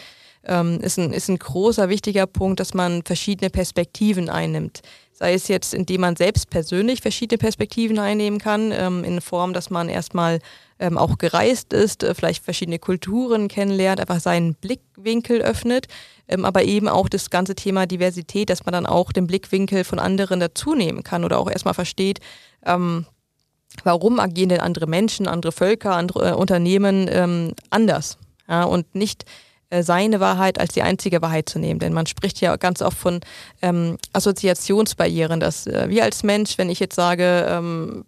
ähm, 0.48 0.80
ist, 0.82 0.98
ein, 0.98 1.14
ist 1.14 1.30
ein 1.30 1.38
großer, 1.38 1.88
wichtiger 1.90 2.26
Punkt, 2.26 2.60
dass 2.60 2.74
man 2.74 3.04
verschiedene 3.04 3.52
Perspektiven 3.52 4.28
einnimmt 4.28 4.82
sei 5.18 5.34
es 5.34 5.48
jetzt, 5.48 5.74
indem 5.74 6.02
man 6.02 6.18
selbst 6.18 6.50
persönlich 6.50 7.02
verschiedene 7.02 7.38
Perspektiven 7.38 8.00
einnehmen 8.00 8.38
kann, 8.38 8.74
ähm, 8.74 9.06
in 9.06 9.22
Form, 9.22 9.54
dass 9.54 9.70
man 9.70 9.88
erstmal 9.88 10.40
ähm, 10.78 10.98
auch 10.98 11.18
gereist 11.18 11.72
ist, 11.72 12.04
äh, 12.04 12.14
vielleicht 12.14 12.44
verschiedene 12.44 12.80
Kulturen 12.80 13.48
kennenlernt, 13.48 14.02
einfach 14.02 14.20
seinen 14.20 14.56
Blickwinkel 14.56 15.42
öffnet, 15.42 15.88
ähm, 16.28 16.44
aber 16.44 16.64
eben 16.64 16.90
auch 16.90 17.08
das 17.08 17.30
ganze 17.30 17.56
Thema 17.56 17.86
Diversität, 17.86 18.50
dass 18.50 18.66
man 18.66 18.74
dann 18.74 18.86
auch 18.86 19.14
den 19.14 19.26
Blickwinkel 19.26 19.86
von 19.86 20.00
anderen 20.00 20.42
dazunehmen 20.42 21.02
kann 21.02 21.24
oder 21.24 21.40
auch 21.40 21.50
erstmal 21.50 21.74
versteht, 21.74 22.20
ähm, 22.66 23.06
warum 23.86 24.20
agieren 24.20 24.50
denn 24.50 24.60
andere 24.60 24.86
Menschen, 24.86 25.30
andere 25.30 25.54
Völker, 25.54 25.96
andere 25.96 26.32
äh, 26.32 26.34
Unternehmen 26.34 27.08
ähm, 27.10 27.54
anders 27.70 28.18
ja, 28.50 28.66
und 28.66 28.96
nicht 28.96 29.24
seine 29.82 30.20
Wahrheit 30.20 30.60
als 30.60 30.74
die 30.74 30.82
einzige 30.82 31.22
Wahrheit 31.22 31.50
zu 31.50 31.60
nehmen. 31.60 31.80
Denn 31.80 31.94
man 31.94 32.06
spricht 32.06 32.42
ja 32.42 32.56
ganz 32.56 32.82
oft 32.82 32.98
von 32.98 33.22
ähm, 33.62 33.98
Assoziationsbarrieren, 34.14 35.40
dass 35.40 35.68
äh, 35.68 35.90
wir 35.90 36.04
als 36.04 36.24
Mensch, 36.24 36.58
wenn 36.58 36.70
ich 36.70 36.80
jetzt 36.80 36.96
sage, 36.96 37.46
ähm, 37.50 38.06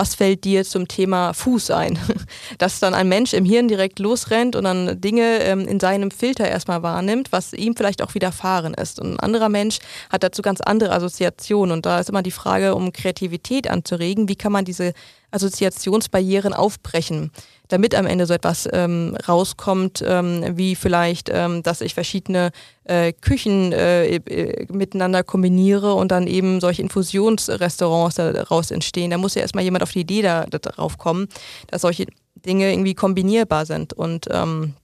was 0.00 0.14
fällt 0.14 0.44
dir 0.44 0.64
zum 0.64 0.88
Thema 0.88 1.34
Fuß 1.34 1.72
ein? 1.72 1.98
Dass 2.58 2.80
dann 2.80 2.94
ein 2.94 3.08
Mensch 3.08 3.34
im 3.34 3.44
Hirn 3.44 3.68
direkt 3.68 3.98
losrennt 3.98 4.56
und 4.56 4.64
dann 4.64 5.00
Dinge 5.00 5.40
ähm, 5.40 5.66
in 5.66 5.80
seinem 5.80 6.10
Filter 6.10 6.48
erstmal 6.48 6.82
wahrnimmt, 6.82 7.32
was 7.32 7.52
ihm 7.52 7.76
vielleicht 7.76 8.00
auch 8.02 8.14
widerfahren 8.14 8.72
ist. 8.74 9.00
Und 9.00 9.14
ein 9.14 9.20
anderer 9.20 9.48
Mensch 9.48 9.78
hat 10.08 10.22
dazu 10.22 10.42
ganz 10.42 10.60
andere 10.60 10.92
Assoziationen. 10.92 11.72
Und 11.72 11.86
da 11.86 12.00
ist 12.00 12.08
immer 12.08 12.22
die 12.22 12.30
Frage, 12.30 12.74
um 12.74 12.92
Kreativität 12.92 13.68
anzuregen, 13.68 14.28
wie 14.28 14.36
kann 14.36 14.52
man 14.52 14.64
diese 14.64 14.94
Assoziationsbarrieren 15.32 16.54
aufbrechen, 16.54 17.30
damit 17.70 17.94
am 17.94 18.06
Ende 18.06 18.26
so 18.26 18.34
etwas 18.34 18.68
ähm, 18.72 19.16
rauskommt, 19.26 20.02
ähm, 20.06 20.56
wie 20.56 20.74
vielleicht, 20.74 21.30
ähm, 21.32 21.62
dass 21.62 21.80
ich 21.80 21.94
verschiedene 21.94 22.50
äh, 22.84 23.12
Küchen 23.12 23.72
äh, 23.72 24.16
äh, 24.16 24.66
miteinander 24.72 25.22
kombiniere 25.22 25.94
und 25.94 26.10
dann 26.10 26.26
eben 26.26 26.60
solche 26.60 26.82
Infusionsrestaurants 26.82 28.16
daraus 28.16 28.70
entstehen. 28.72 29.12
Da 29.12 29.18
muss 29.18 29.36
ja 29.36 29.42
erstmal 29.42 29.64
jemand 29.64 29.84
auf 29.84 29.92
die 29.92 30.00
Idee 30.00 30.22
da, 30.22 30.46
darauf 30.46 30.98
kommen, 30.98 31.28
dass 31.68 31.82
solche 31.82 32.06
Dinge 32.34 32.72
irgendwie 32.72 32.94
kombinierbar 32.94 33.66
sind. 33.66 33.92
Und 33.92 34.26
ähm, 34.30 34.74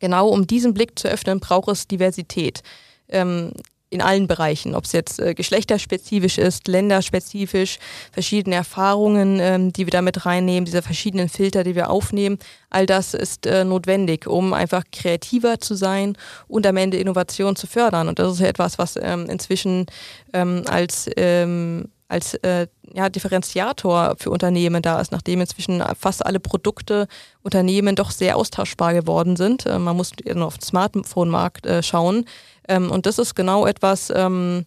genau 0.00 0.28
um 0.28 0.46
diesen 0.46 0.72
Blick 0.72 0.98
zu 0.98 1.08
öffnen, 1.08 1.40
braucht 1.40 1.68
es 1.68 1.86
Diversität. 1.86 2.62
Ähm, 3.08 3.52
in 3.94 4.02
allen 4.02 4.26
Bereichen, 4.26 4.74
ob 4.74 4.84
es 4.84 4.92
jetzt 4.92 5.20
äh, 5.20 5.34
geschlechterspezifisch 5.34 6.38
ist, 6.38 6.66
länderspezifisch, 6.66 7.78
verschiedene 8.12 8.56
Erfahrungen, 8.56 9.38
ähm, 9.40 9.72
die 9.72 9.86
wir 9.86 9.92
damit 9.92 10.26
reinnehmen, 10.26 10.64
diese 10.64 10.82
verschiedenen 10.82 11.28
Filter, 11.28 11.62
die 11.62 11.76
wir 11.76 11.90
aufnehmen, 11.90 12.38
all 12.70 12.86
das 12.86 13.14
ist 13.14 13.46
äh, 13.46 13.64
notwendig, 13.64 14.26
um 14.26 14.52
einfach 14.52 14.82
kreativer 14.90 15.60
zu 15.60 15.76
sein 15.76 16.16
und 16.48 16.66
am 16.66 16.76
Ende 16.76 16.96
Innovation 16.96 17.54
zu 17.54 17.68
fördern. 17.68 18.08
Und 18.08 18.18
das 18.18 18.32
ist 18.32 18.40
ja 18.40 18.48
etwas, 18.48 18.78
was 18.78 18.98
ähm, 19.00 19.26
inzwischen 19.30 19.86
ähm, 20.32 20.64
als 20.66 21.08
ähm, 21.16 21.88
als 22.08 22.34
äh, 22.34 22.66
ja, 22.92 23.08
Differenziator 23.08 24.16
für 24.18 24.30
Unternehmen 24.30 24.82
da 24.82 25.00
ist, 25.00 25.12
nachdem 25.12 25.40
inzwischen 25.40 25.82
fast 25.98 26.24
alle 26.24 26.40
Produkte 26.40 27.08
Unternehmen 27.42 27.96
doch 27.96 28.10
sehr 28.10 28.36
austauschbar 28.36 28.94
geworden 28.94 29.36
sind. 29.36 29.66
Äh, 29.66 29.78
man 29.78 29.96
muss 29.96 30.12
nur 30.32 30.46
auf 30.46 30.58
den 30.58 30.64
Smartphone-Markt 30.64 31.66
äh, 31.66 31.82
schauen. 31.82 32.26
Ähm, 32.68 32.90
und 32.90 33.06
das 33.06 33.18
ist 33.18 33.34
genau 33.34 33.66
etwas, 33.66 34.12
ähm, 34.14 34.64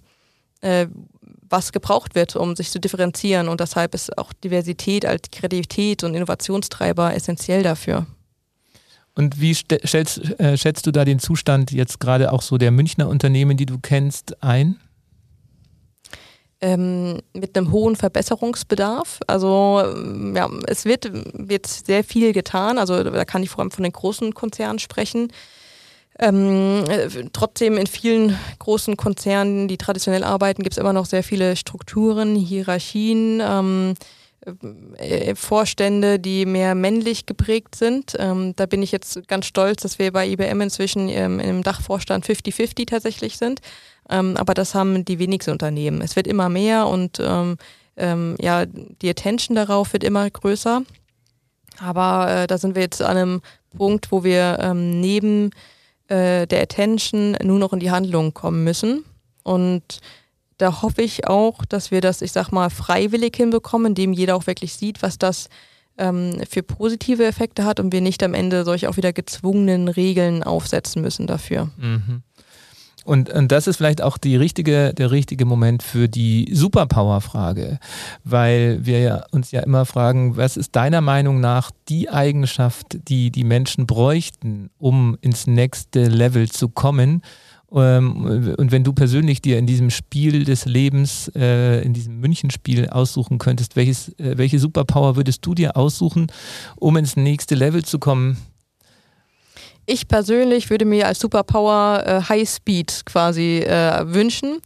äh, 0.61 0.87
was 1.49 1.71
gebraucht 1.71 2.15
wird, 2.15 2.35
um 2.35 2.55
sich 2.55 2.71
zu 2.71 2.79
differenzieren. 2.79 3.47
Und 3.47 3.61
deshalb 3.61 3.93
ist 3.93 4.17
auch 4.17 4.33
Diversität 4.33 5.05
als 5.05 5.29
Kreativität 5.31 6.03
und 6.03 6.15
Innovationstreiber 6.15 7.13
essentiell 7.13 7.63
dafür. 7.63 8.05
Und 9.15 9.41
wie 9.41 9.55
stellst, 9.55 10.39
äh, 10.39 10.57
schätzt 10.57 10.85
du 10.85 10.91
da 10.91 11.03
den 11.03 11.19
Zustand 11.19 11.71
jetzt 11.71 11.99
gerade 11.99 12.31
auch 12.31 12.41
so 12.41 12.57
der 12.57 12.71
Münchner 12.71 13.07
Unternehmen, 13.07 13.57
die 13.57 13.65
du 13.65 13.79
kennst, 13.79 14.43
ein? 14.43 14.77
Ähm, 16.59 17.21
mit 17.33 17.55
einem 17.55 17.71
hohen 17.71 17.95
Verbesserungsbedarf. 17.95 19.19
Also 19.27 19.83
ja, 20.33 20.49
es 20.65 20.85
wird, 20.85 21.11
wird 21.33 21.67
sehr 21.67 22.03
viel 22.03 22.33
getan. 22.33 22.79
Also 22.79 23.03
da 23.03 23.25
kann 23.25 23.43
ich 23.43 23.49
vor 23.49 23.59
allem 23.59 23.69
von 23.69 23.83
den 23.83 23.93
großen 23.93 24.33
Konzernen 24.33 24.79
sprechen. 24.79 25.31
Ähm, 26.19 26.83
äh, 26.87 27.09
trotzdem 27.31 27.77
in 27.77 27.85
vielen 27.85 28.37
großen 28.59 28.97
Konzernen, 28.97 29.67
die 29.67 29.77
traditionell 29.77 30.23
arbeiten, 30.23 30.63
gibt 30.63 30.73
es 30.73 30.79
immer 30.79 30.93
noch 30.93 31.05
sehr 31.05 31.23
viele 31.23 31.55
Strukturen, 31.55 32.35
Hierarchien, 32.35 33.39
ähm, 33.39 33.93
äh, 34.97 35.35
Vorstände, 35.35 36.19
die 36.19 36.45
mehr 36.45 36.73
männlich 36.73 37.25
geprägt 37.25 37.75
sind. 37.75 38.15
Ähm, 38.17 38.53
da 38.55 38.65
bin 38.65 38.81
ich 38.81 38.91
jetzt 38.91 39.27
ganz 39.27 39.45
stolz, 39.45 39.83
dass 39.83 39.99
wir 39.99 40.11
bei 40.11 40.27
IBM 40.27 40.61
inzwischen 40.61 41.09
ähm, 41.09 41.39
im 41.39 41.63
Dachvorstand 41.63 42.25
50-50 42.25 42.87
tatsächlich 42.87 43.37
sind. 43.37 43.59
Ähm, 44.09 44.37
aber 44.37 44.53
das 44.53 44.75
haben 44.75 45.05
die 45.05 45.19
wenigsten 45.19 45.51
Unternehmen. 45.51 46.01
Es 46.01 46.15
wird 46.15 46.27
immer 46.27 46.49
mehr 46.49 46.87
und 46.87 47.19
ähm, 47.19 47.57
ähm, 47.97 48.35
ja, 48.39 48.65
die 48.65 49.09
Attention 49.09 49.55
darauf 49.55 49.93
wird 49.93 50.03
immer 50.03 50.29
größer. 50.29 50.83
Aber 51.79 52.29
äh, 52.31 52.47
da 52.47 52.57
sind 52.57 52.75
wir 52.75 52.81
jetzt 52.81 53.01
an 53.01 53.17
einem 53.17 53.41
Punkt, 53.75 54.11
wo 54.11 54.23
wir 54.23 54.59
ähm, 54.61 54.99
neben 54.99 55.51
äh, 56.07 56.47
der 56.47 56.61
Attention 56.61 57.37
nur 57.43 57.59
noch 57.59 57.73
in 57.73 57.79
die 57.79 57.91
Handlung 57.91 58.33
kommen 58.33 58.63
müssen. 58.63 59.03
Und 59.43 59.99
da 60.57 60.81
hoffe 60.81 61.01
ich 61.01 61.27
auch, 61.27 61.65
dass 61.65 61.91
wir 61.91 62.01
das, 62.01 62.21
ich 62.21 62.31
sag 62.31 62.51
mal, 62.51 62.69
freiwillig 62.69 63.35
hinbekommen, 63.35 63.87
indem 63.87 64.13
jeder 64.13 64.35
auch 64.35 64.47
wirklich 64.47 64.73
sieht, 64.73 65.01
was 65.01 65.17
das 65.17 65.49
ähm, 65.97 66.41
für 66.49 66.63
positive 66.63 67.25
Effekte 67.25 67.65
hat 67.65 67.79
und 67.79 67.91
wir 67.91 68.01
nicht 68.01 68.23
am 68.23 68.33
Ende 68.33 68.63
solche 68.63 68.89
auch 68.89 68.97
wieder 68.97 69.13
gezwungenen 69.13 69.87
Regeln 69.87 70.43
aufsetzen 70.43 71.01
müssen 71.01 71.27
dafür. 71.27 71.69
Mhm. 71.77 72.23
Und, 73.07 73.29
und 73.29 73.53
das 73.53 73.67
ist 73.67 73.77
vielleicht 73.77 74.01
auch 74.01 74.17
die 74.17 74.35
richtige, 74.35 74.93
der 74.93 75.11
richtige 75.11 75.45
Moment 75.45 75.81
für 75.81 76.09
die 76.09 76.49
Superpower-Frage, 76.51 77.79
weil 78.25 78.85
wir 78.85 78.99
ja 78.99 79.23
uns 79.31 79.51
ja 79.51 79.61
immer 79.61 79.85
fragen, 79.85 80.35
was 80.35 80.57
ist 80.57 80.75
deiner 80.75 80.99
Meinung 80.99 81.39
nach 81.39 81.71
die 81.87 82.09
Eigenschaft, 82.09 82.97
die 83.07 83.31
die 83.31 83.45
Menschen 83.45 83.87
bräuchten, 83.87 84.71
um 84.77 85.17
ins 85.21 85.47
nächste 85.47 86.09
Level 86.09 86.49
zu 86.49 86.67
kommen? 86.67 87.21
Ähm, 87.71 88.53
und 88.57 88.73
wenn 88.73 88.83
du 88.83 88.91
persönlich 88.91 89.41
dir 89.41 89.57
in 89.57 89.67
diesem 89.67 89.89
Spiel 89.89 90.43
des 90.43 90.65
Lebens, 90.65 91.31
äh, 91.33 91.81
in 91.83 91.93
diesem 91.93 92.19
München-Spiel 92.19 92.89
aussuchen 92.89 93.37
könntest, 93.37 93.77
welches, 93.77 94.09
äh, 94.19 94.37
welche 94.37 94.59
Superpower 94.59 95.15
würdest 95.15 95.45
du 95.45 95.53
dir 95.53 95.77
aussuchen, 95.77 96.27
um 96.75 96.97
ins 96.97 97.15
nächste 97.15 97.55
Level 97.55 97.85
zu 97.85 97.99
kommen? 97.99 98.35
Ich 99.89 100.09
persönlich 100.09 100.69
würde 100.69 100.83
mir 100.83 101.07
als 101.07 101.19
Superpower 101.19 102.03
äh, 102.05 102.21
High 102.27 102.47
Speed 102.47 103.03
quasi 103.05 103.59
äh, 103.59 104.03
wünschen. 104.05 104.59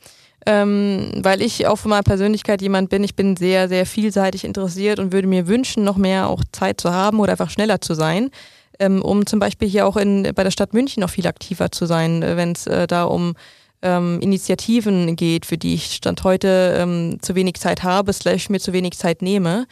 Ähm, 0.48 1.12
weil 1.18 1.44
ich 1.44 1.68
auch 1.68 1.76
von 1.76 1.90
meiner 1.90 2.02
Persönlichkeit 2.02 2.64
jemand 2.64 2.90
bin, 2.90 3.04
ich 3.04 3.16
bin 3.16 3.38
sehr, 3.38 3.70
sehr 3.70 3.86
vielseitig 3.86 4.44
interessiert 4.44 4.98
und 4.98 5.14
würde 5.14 5.28
mir 5.28 5.46
wünschen, 5.46 5.84
noch 5.84 5.98
mehr 5.98 6.28
auch 6.28 6.42
Zeit 6.52 6.82
zu 6.82 6.92
haben 6.92 7.20
oder 7.20 7.34
einfach 7.34 7.52
schneller 7.52 7.80
zu 7.80 7.94
sein, 7.94 8.32
ähm, 8.80 9.04
um 9.04 9.28
zum 9.28 9.38
Beispiel 9.40 9.70
hier 9.70 9.86
auch 9.86 9.98
in, 9.98 10.32
bei 10.34 10.44
der 10.44 10.50
Stadt 10.50 10.74
München 10.74 11.02
noch 11.02 11.12
viel 11.12 11.28
aktiver 11.28 11.72
zu 11.72 11.86
sein, 11.86 12.24
äh, 12.24 12.38
wenn 12.38 12.54
es 12.54 12.66
äh, 12.66 12.88
da 12.88 13.04
um 13.04 13.36
ähm, 13.84 14.20
Initiativen 14.20 15.16
geht, 15.16 15.46
für 15.46 15.60
die 15.60 15.76
ich 15.76 15.94
Stand 15.94 16.24
heute 16.24 16.76
ähm, 16.80 17.20
zu 17.22 17.36
wenig 17.36 17.60
Zeit 17.60 17.84
habe, 17.84 18.12
slash 18.12 18.50
mir 18.50 18.60
zu 18.60 18.74
wenig 18.74 18.98
Zeit 18.98 19.22
nehme. 19.22 19.68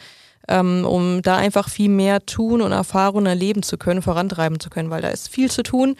Ähm, 0.50 0.84
um 0.84 1.22
da 1.22 1.36
einfach 1.36 1.68
viel 1.68 1.88
mehr 1.88 2.26
tun 2.26 2.60
und 2.60 2.72
Erfahrungen 2.72 3.26
erleben 3.26 3.62
zu 3.62 3.78
können, 3.78 4.02
vorantreiben 4.02 4.60
zu 4.60 4.68
können, 4.68 4.90
weil 4.90 5.00
da 5.00 5.08
ist 5.08 5.28
viel 5.28 5.50
zu 5.50 5.62
tun 5.62 5.96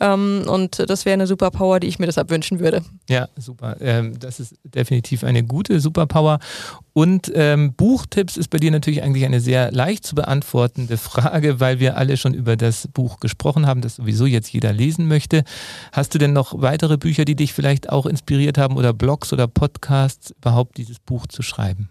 ähm, 0.00 0.44
und 0.46 0.82
das 0.88 1.04
wäre 1.04 1.14
eine 1.14 1.26
Superpower, 1.26 1.78
die 1.78 1.86
ich 1.86 1.98
mir 1.98 2.06
deshalb 2.06 2.30
wünschen 2.30 2.60
würde. 2.60 2.82
Ja, 3.08 3.28
super. 3.36 3.76
Ähm, 3.80 4.18
das 4.18 4.40
ist 4.40 4.56
definitiv 4.64 5.24
eine 5.24 5.44
gute 5.44 5.80
Superpower. 5.80 6.38
Und 6.92 7.30
ähm, 7.34 7.74
Buchtipps 7.74 8.36
ist 8.36 8.48
bei 8.48 8.58
dir 8.58 8.70
natürlich 8.70 9.02
eigentlich 9.02 9.24
eine 9.24 9.40
sehr 9.40 9.70
leicht 9.70 10.04
zu 10.04 10.14
beantwortende 10.14 10.96
Frage, 10.96 11.60
weil 11.60 11.78
wir 11.78 11.96
alle 11.96 12.16
schon 12.16 12.34
über 12.34 12.56
das 12.56 12.88
Buch 12.88 13.20
gesprochen 13.20 13.66
haben, 13.66 13.80
das 13.80 13.96
sowieso 13.96 14.26
jetzt 14.26 14.52
jeder 14.52 14.72
lesen 14.72 15.06
möchte. 15.06 15.44
Hast 15.92 16.14
du 16.14 16.18
denn 16.18 16.32
noch 16.32 16.60
weitere 16.60 16.96
Bücher, 16.96 17.24
die 17.24 17.36
dich 17.36 17.52
vielleicht 17.52 17.90
auch 17.90 18.06
inspiriert 18.06 18.58
haben 18.58 18.76
oder 18.76 18.92
Blogs 18.92 19.32
oder 19.32 19.46
Podcasts, 19.46 20.32
überhaupt 20.32 20.78
dieses 20.78 20.98
Buch 20.98 21.26
zu 21.26 21.42
schreiben? 21.42 21.88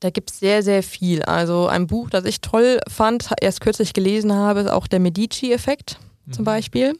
Da 0.00 0.10
gibt 0.10 0.30
es 0.30 0.40
sehr, 0.40 0.62
sehr 0.62 0.82
viel. 0.82 1.22
Also 1.22 1.68
ein 1.68 1.86
Buch, 1.86 2.10
das 2.10 2.24
ich 2.24 2.40
toll 2.40 2.80
fand, 2.88 3.30
erst 3.40 3.60
kürzlich 3.60 3.92
gelesen 3.94 4.32
habe, 4.32 4.60
ist 4.60 4.70
auch 4.70 4.86
der 4.86 5.00
Medici-Effekt 5.00 5.98
zum 6.30 6.42
mhm. 6.42 6.46
Beispiel. 6.46 6.98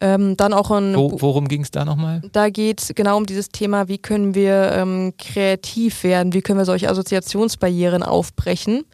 Ähm, 0.00 0.36
dann 0.36 0.54
auch 0.54 0.70
ein. 0.70 0.96
Wo, 0.96 1.20
worum 1.20 1.46
ging 1.46 1.60
es 1.60 1.70
da 1.70 1.84
nochmal? 1.84 2.22
Da 2.32 2.48
geht 2.48 2.80
es 2.80 2.94
genau 2.94 3.18
um 3.18 3.26
dieses 3.26 3.50
Thema, 3.50 3.88
wie 3.88 3.98
können 3.98 4.34
wir 4.34 4.72
ähm, 4.72 5.12
kreativ 5.18 6.04
werden, 6.04 6.32
wie 6.32 6.40
können 6.40 6.58
wir 6.58 6.64
solche 6.64 6.88
Assoziationsbarrieren 6.88 8.02
aufbrechen, 8.02 8.86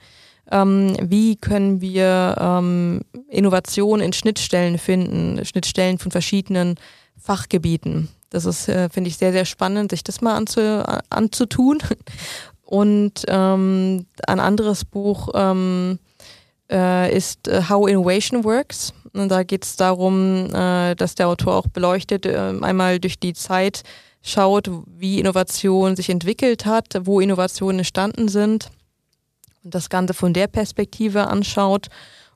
ähm, 0.50 0.96
wie 1.00 1.36
können 1.36 1.80
wir 1.80 2.36
ähm, 2.40 3.02
Innovationen 3.28 4.04
in 4.04 4.12
Schnittstellen 4.12 4.78
finden, 4.78 5.44
Schnittstellen 5.44 5.98
von 5.98 6.10
verschiedenen 6.10 6.74
Fachgebieten. 7.16 8.08
Das 8.30 8.44
ist, 8.44 8.68
äh, 8.68 8.88
finde 8.88 9.08
ich, 9.08 9.16
sehr, 9.16 9.30
sehr 9.30 9.44
spannend, 9.44 9.92
sich 9.92 10.02
das 10.02 10.20
mal 10.20 10.34
anzu, 10.34 10.60
anzutun. 11.08 11.78
Und 12.66 13.24
ähm, 13.28 14.06
ein 14.26 14.40
anderes 14.40 14.84
Buch 14.84 15.28
ähm, 15.34 16.00
äh, 16.70 17.16
ist 17.16 17.46
äh, 17.46 17.62
How 17.68 17.88
Innovation 17.88 18.42
Works. 18.42 18.92
Und 19.12 19.28
da 19.28 19.44
geht 19.44 19.64
es 19.64 19.76
darum, 19.76 20.52
äh, 20.52 20.96
dass 20.96 21.14
der 21.14 21.28
Autor 21.28 21.54
auch 21.54 21.68
beleuchtet, 21.68 22.26
äh, 22.26 22.36
einmal 22.36 22.98
durch 22.98 23.20
die 23.20 23.34
Zeit 23.34 23.84
schaut, 24.20 24.68
wie 24.86 25.20
Innovation 25.20 25.94
sich 25.94 26.10
entwickelt 26.10 26.66
hat, 26.66 26.98
wo 27.02 27.20
Innovationen 27.20 27.78
entstanden 27.78 28.26
sind 28.26 28.70
und 29.62 29.74
das 29.74 29.88
Ganze 29.88 30.14
von 30.14 30.32
der 30.32 30.48
Perspektive 30.48 31.28
anschaut. 31.28 31.86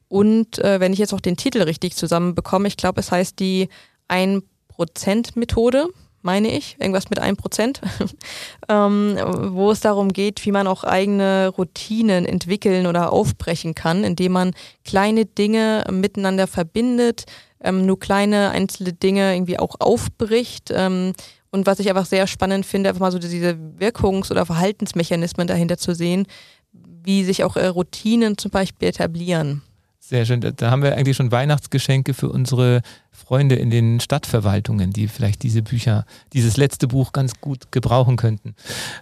Und 0.08 0.58
äh, 0.58 0.78
wenn 0.78 0.92
ich 0.92 1.00
jetzt 1.00 1.12
auch 1.12 1.20
den 1.20 1.36
Titel 1.36 1.62
richtig 1.62 1.96
zusammenbekomme, 1.96 2.68
ich 2.68 2.76
glaube, 2.76 3.00
es 3.00 3.10
heißt 3.10 3.40
die 3.40 3.68
1%-Methode 4.08 5.88
meine 6.22 6.50
ich, 6.50 6.76
irgendwas 6.78 7.10
mit 7.10 7.18
einem 7.18 7.36
Prozent, 7.36 7.80
ähm, 8.68 9.16
wo 9.50 9.70
es 9.70 9.80
darum 9.80 10.12
geht, 10.12 10.44
wie 10.44 10.52
man 10.52 10.66
auch 10.66 10.84
eigene 10.84 11.48
Routinen 11.48 12.26
entwickeln 12.26 12.86
oder 12.86 13.12
aufbrechen 13.12 13.74
kann, 13.74 14.04
indem 14.04 14.32
man 14.32 14.52
kleine 14.84 15.24
Dinge 15.24 15.84
miteinander 15.90 16.46
verbindet, 16.46 17.24
ähm, 17.62 17.86
nur 17.86 17.98
kleine 17.98 18.50
einzelne 18.50 18.92
Dinge 18.92 19.34
irgendwie 19.34 19.58
auch 19.58 19.76
aufbricht. 19.78 20.70
Ähm, 20.72 21.12
und 21.50 21.66
was 21.66 21.80
ich 21.80 21.88
einfach 21.88 22.06
sehr 22.06 22.26
spannend 22.26 22.64
finde, 22.64 22.90
einfach 22.90 23.00
mal 23.00 23.12
so 23.12 23.18
diese 23.18 23.56
Wirkungs- 23.78 24.30
oder 24.30 24.46
Verhaltensmechanismen 24.46 25.46
dahinter 25.46 25.78
zu 25.78 25.94
sehen, 25.94 26.26
wie 26.72 27.24
sich 27.24 27.44
auch 27.44 27.56
äh, 27.56 27.66
Routinen 27.66 28.38
zum 28.38 28.50
Beispiel 28.50 28.88
etablieren. 28.88 29.62
Sehr 30.10 30.26
schön. 30.26 30.40
Da 30.40 30.72
haben 30.72 30.82
wir 30.82 30.96
eigentlich 30.96 31.16
schon 31.16 31.30
Weihnachtsgeschenke 31.30 32.14
für 32.14 32.30
unsere 32.30 32.82
Freunde 33.12 33.54
in 33.54 33.70
den 33.70 34.00
Stadtverwaltungen, 34.00 34.90
die 34.92 35.06
vielleicht 35.06 35.44
diese 35.44 35.62
Bücher, 35.62 36.04
dieses 36.32 36.56
letzte 36.56 36.88
Buch 36.88 37.12
ganz 37.12 37.40
gut 37.40 37.70
gebrauchen 37.70 38.16
könnten. 38.16 38.56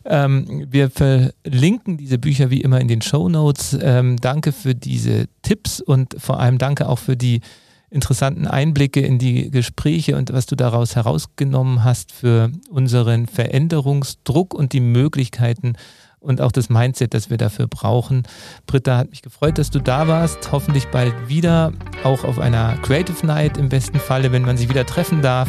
Ähm, 0.04 0.66
wir 0.70 0.90
verlinken 0.90 1.96
diese 1.96 2.18
Bücher 2.18 2.50
wie 2.50 2.61
immer 2.61 2.78
in 2.78 2.88
den 2.88 3.00
Show 3.00 3.30
Notes. 3.30 3.74
Ähm, 3.80 4.18
danke 4.18 4.52
für 4.52 4.74
diese 4.74 5.28
Tipps 5.40 5.80
und 5.80 6.14
vor 6.18 6.40
allem 6.40 6.59
danke 6.59 6.86
auch 6.86 6.98
für 6.98 7.16
die 7.16 7.40
interessanten 7.88 8.46
Einblicke 8.46 9.00
in 9.00 9.18
die 9.18 9.50
Gespräche 9.50 10.14
und 10.14 10.30
was 10.34 10.44
du 10.44 10.56
daraus 10.56 10.94
herausgenommen 10.94 11.84
hast 11.84 12.12
für 12.12 12.52
unseren 12.68 13.26
Veränderungsdruck 13.26 14.52
und 14.52 14.74
die 14.74 14.80
Möglichkeiten, 14.80 15.72
und 16.20 16.40
auch 16.40 16.52
das 16.52 16.68
Mindset, 16.68 17.14
das 17.14 17.30
wir 17.30 17.36
dafür 17.36 17.66
brauchen. 17.66 18.24
Britta, 18.66 18.98
hat 18.98 19.10
mich 19.10 19.22
gefreut, 19.22 19.58
dass 19.58 19.70
du 19.70 19.80
da 19.80 20.08
warst. 20.08 20.50
Hoffentlich 20.52 20.88
bald 20.88 21.14
wieder, 21.28 21.72
auch 22.04 22.24
auf 22.24 22.38
einer 22.38 22.76
Creative 22.82 23.26
Night 23.26 23.56
im 23.56 23.68
besten 23.68 23.98
Falle, 23.98 24.32
wenn 24.32 24.42
man 24.42 24.56
sich 24.56 24.68
wieder 24.68 24.86
treffen 24.86 25.22
darf. 25.22 25.48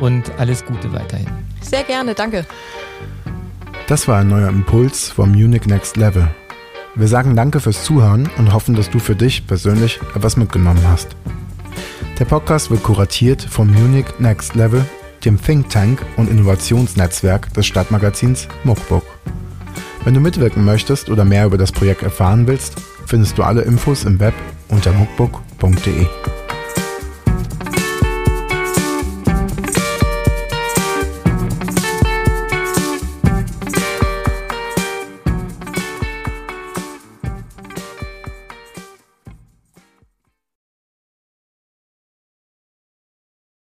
Und 0.00 0.30
alles 0.38 0.64
Gute 0.64 0.92
weiterhin. 0.92 1.26
Sehr 1.60 1.82
gerne, 1.82 2.14
danke. 2.14 2.46
Das 3.88 4.06
war 4.06 4.20
ein 4.20 4.28
neuer 4.28 4.48
Impuls 4.48 5.08
vom 5.08 5.32
Munich 5.32 5.66
Next 5.66 5.96
Level. 5.96 6.28
Wir 6.94 7.08
sagen 7.08 7.36
danke 7.36 7.60
fürs 7.60 7.84
Zuhören 7.84 8.28
und 8.38 8.52
hoffen, 8.52 8.74
dass 8.74 8.90
du 8.90 8.98
für 8.98 9.16
dich 9.16 9.46
persönlich 9.46 10.00
etwas 10.14 10.36
mitgenommen 10.36 10.82
hast. 10.86 11.16
Der 12.18 12.24
Podcast 12.24 12.70
wird 12.70 12.82
kuratiert 12.82 13.42
vom 13.42 13.72
Munich 13.72 14.06
Next 14.18 14.54
Level, 14.54 14.84
dem 15.24 15.40
Think 15.40 15.70
Tank 15.70 16.04
und 16.16 16.28
Innovationsnetzwerk 16.28 17.52
des 17.54 17.66
Stadtmagazins 17.66 18.48
Muckbook. 18.64 19.04
Wenn 20.04 20.14
du 20.14 20.20
mitwirken 20.20 20.64
möchtest 20.64 21.10
oder 21.10 21.24
mehr 21.24 21.46
über 21.46 21.58
das 21.58 21.72
Projekt 21.72 22.02
erfahren 22.02 22.46
willst, 22.46 22.74
findest 23.06 23.36
du 23.38 23.42
alle 23.42 23.62
Infos 23.62 24.04
im 24.04 24.20
Web 24.20 24.34
unter 24.68 24.92
muckbook.de. 24.92 26.06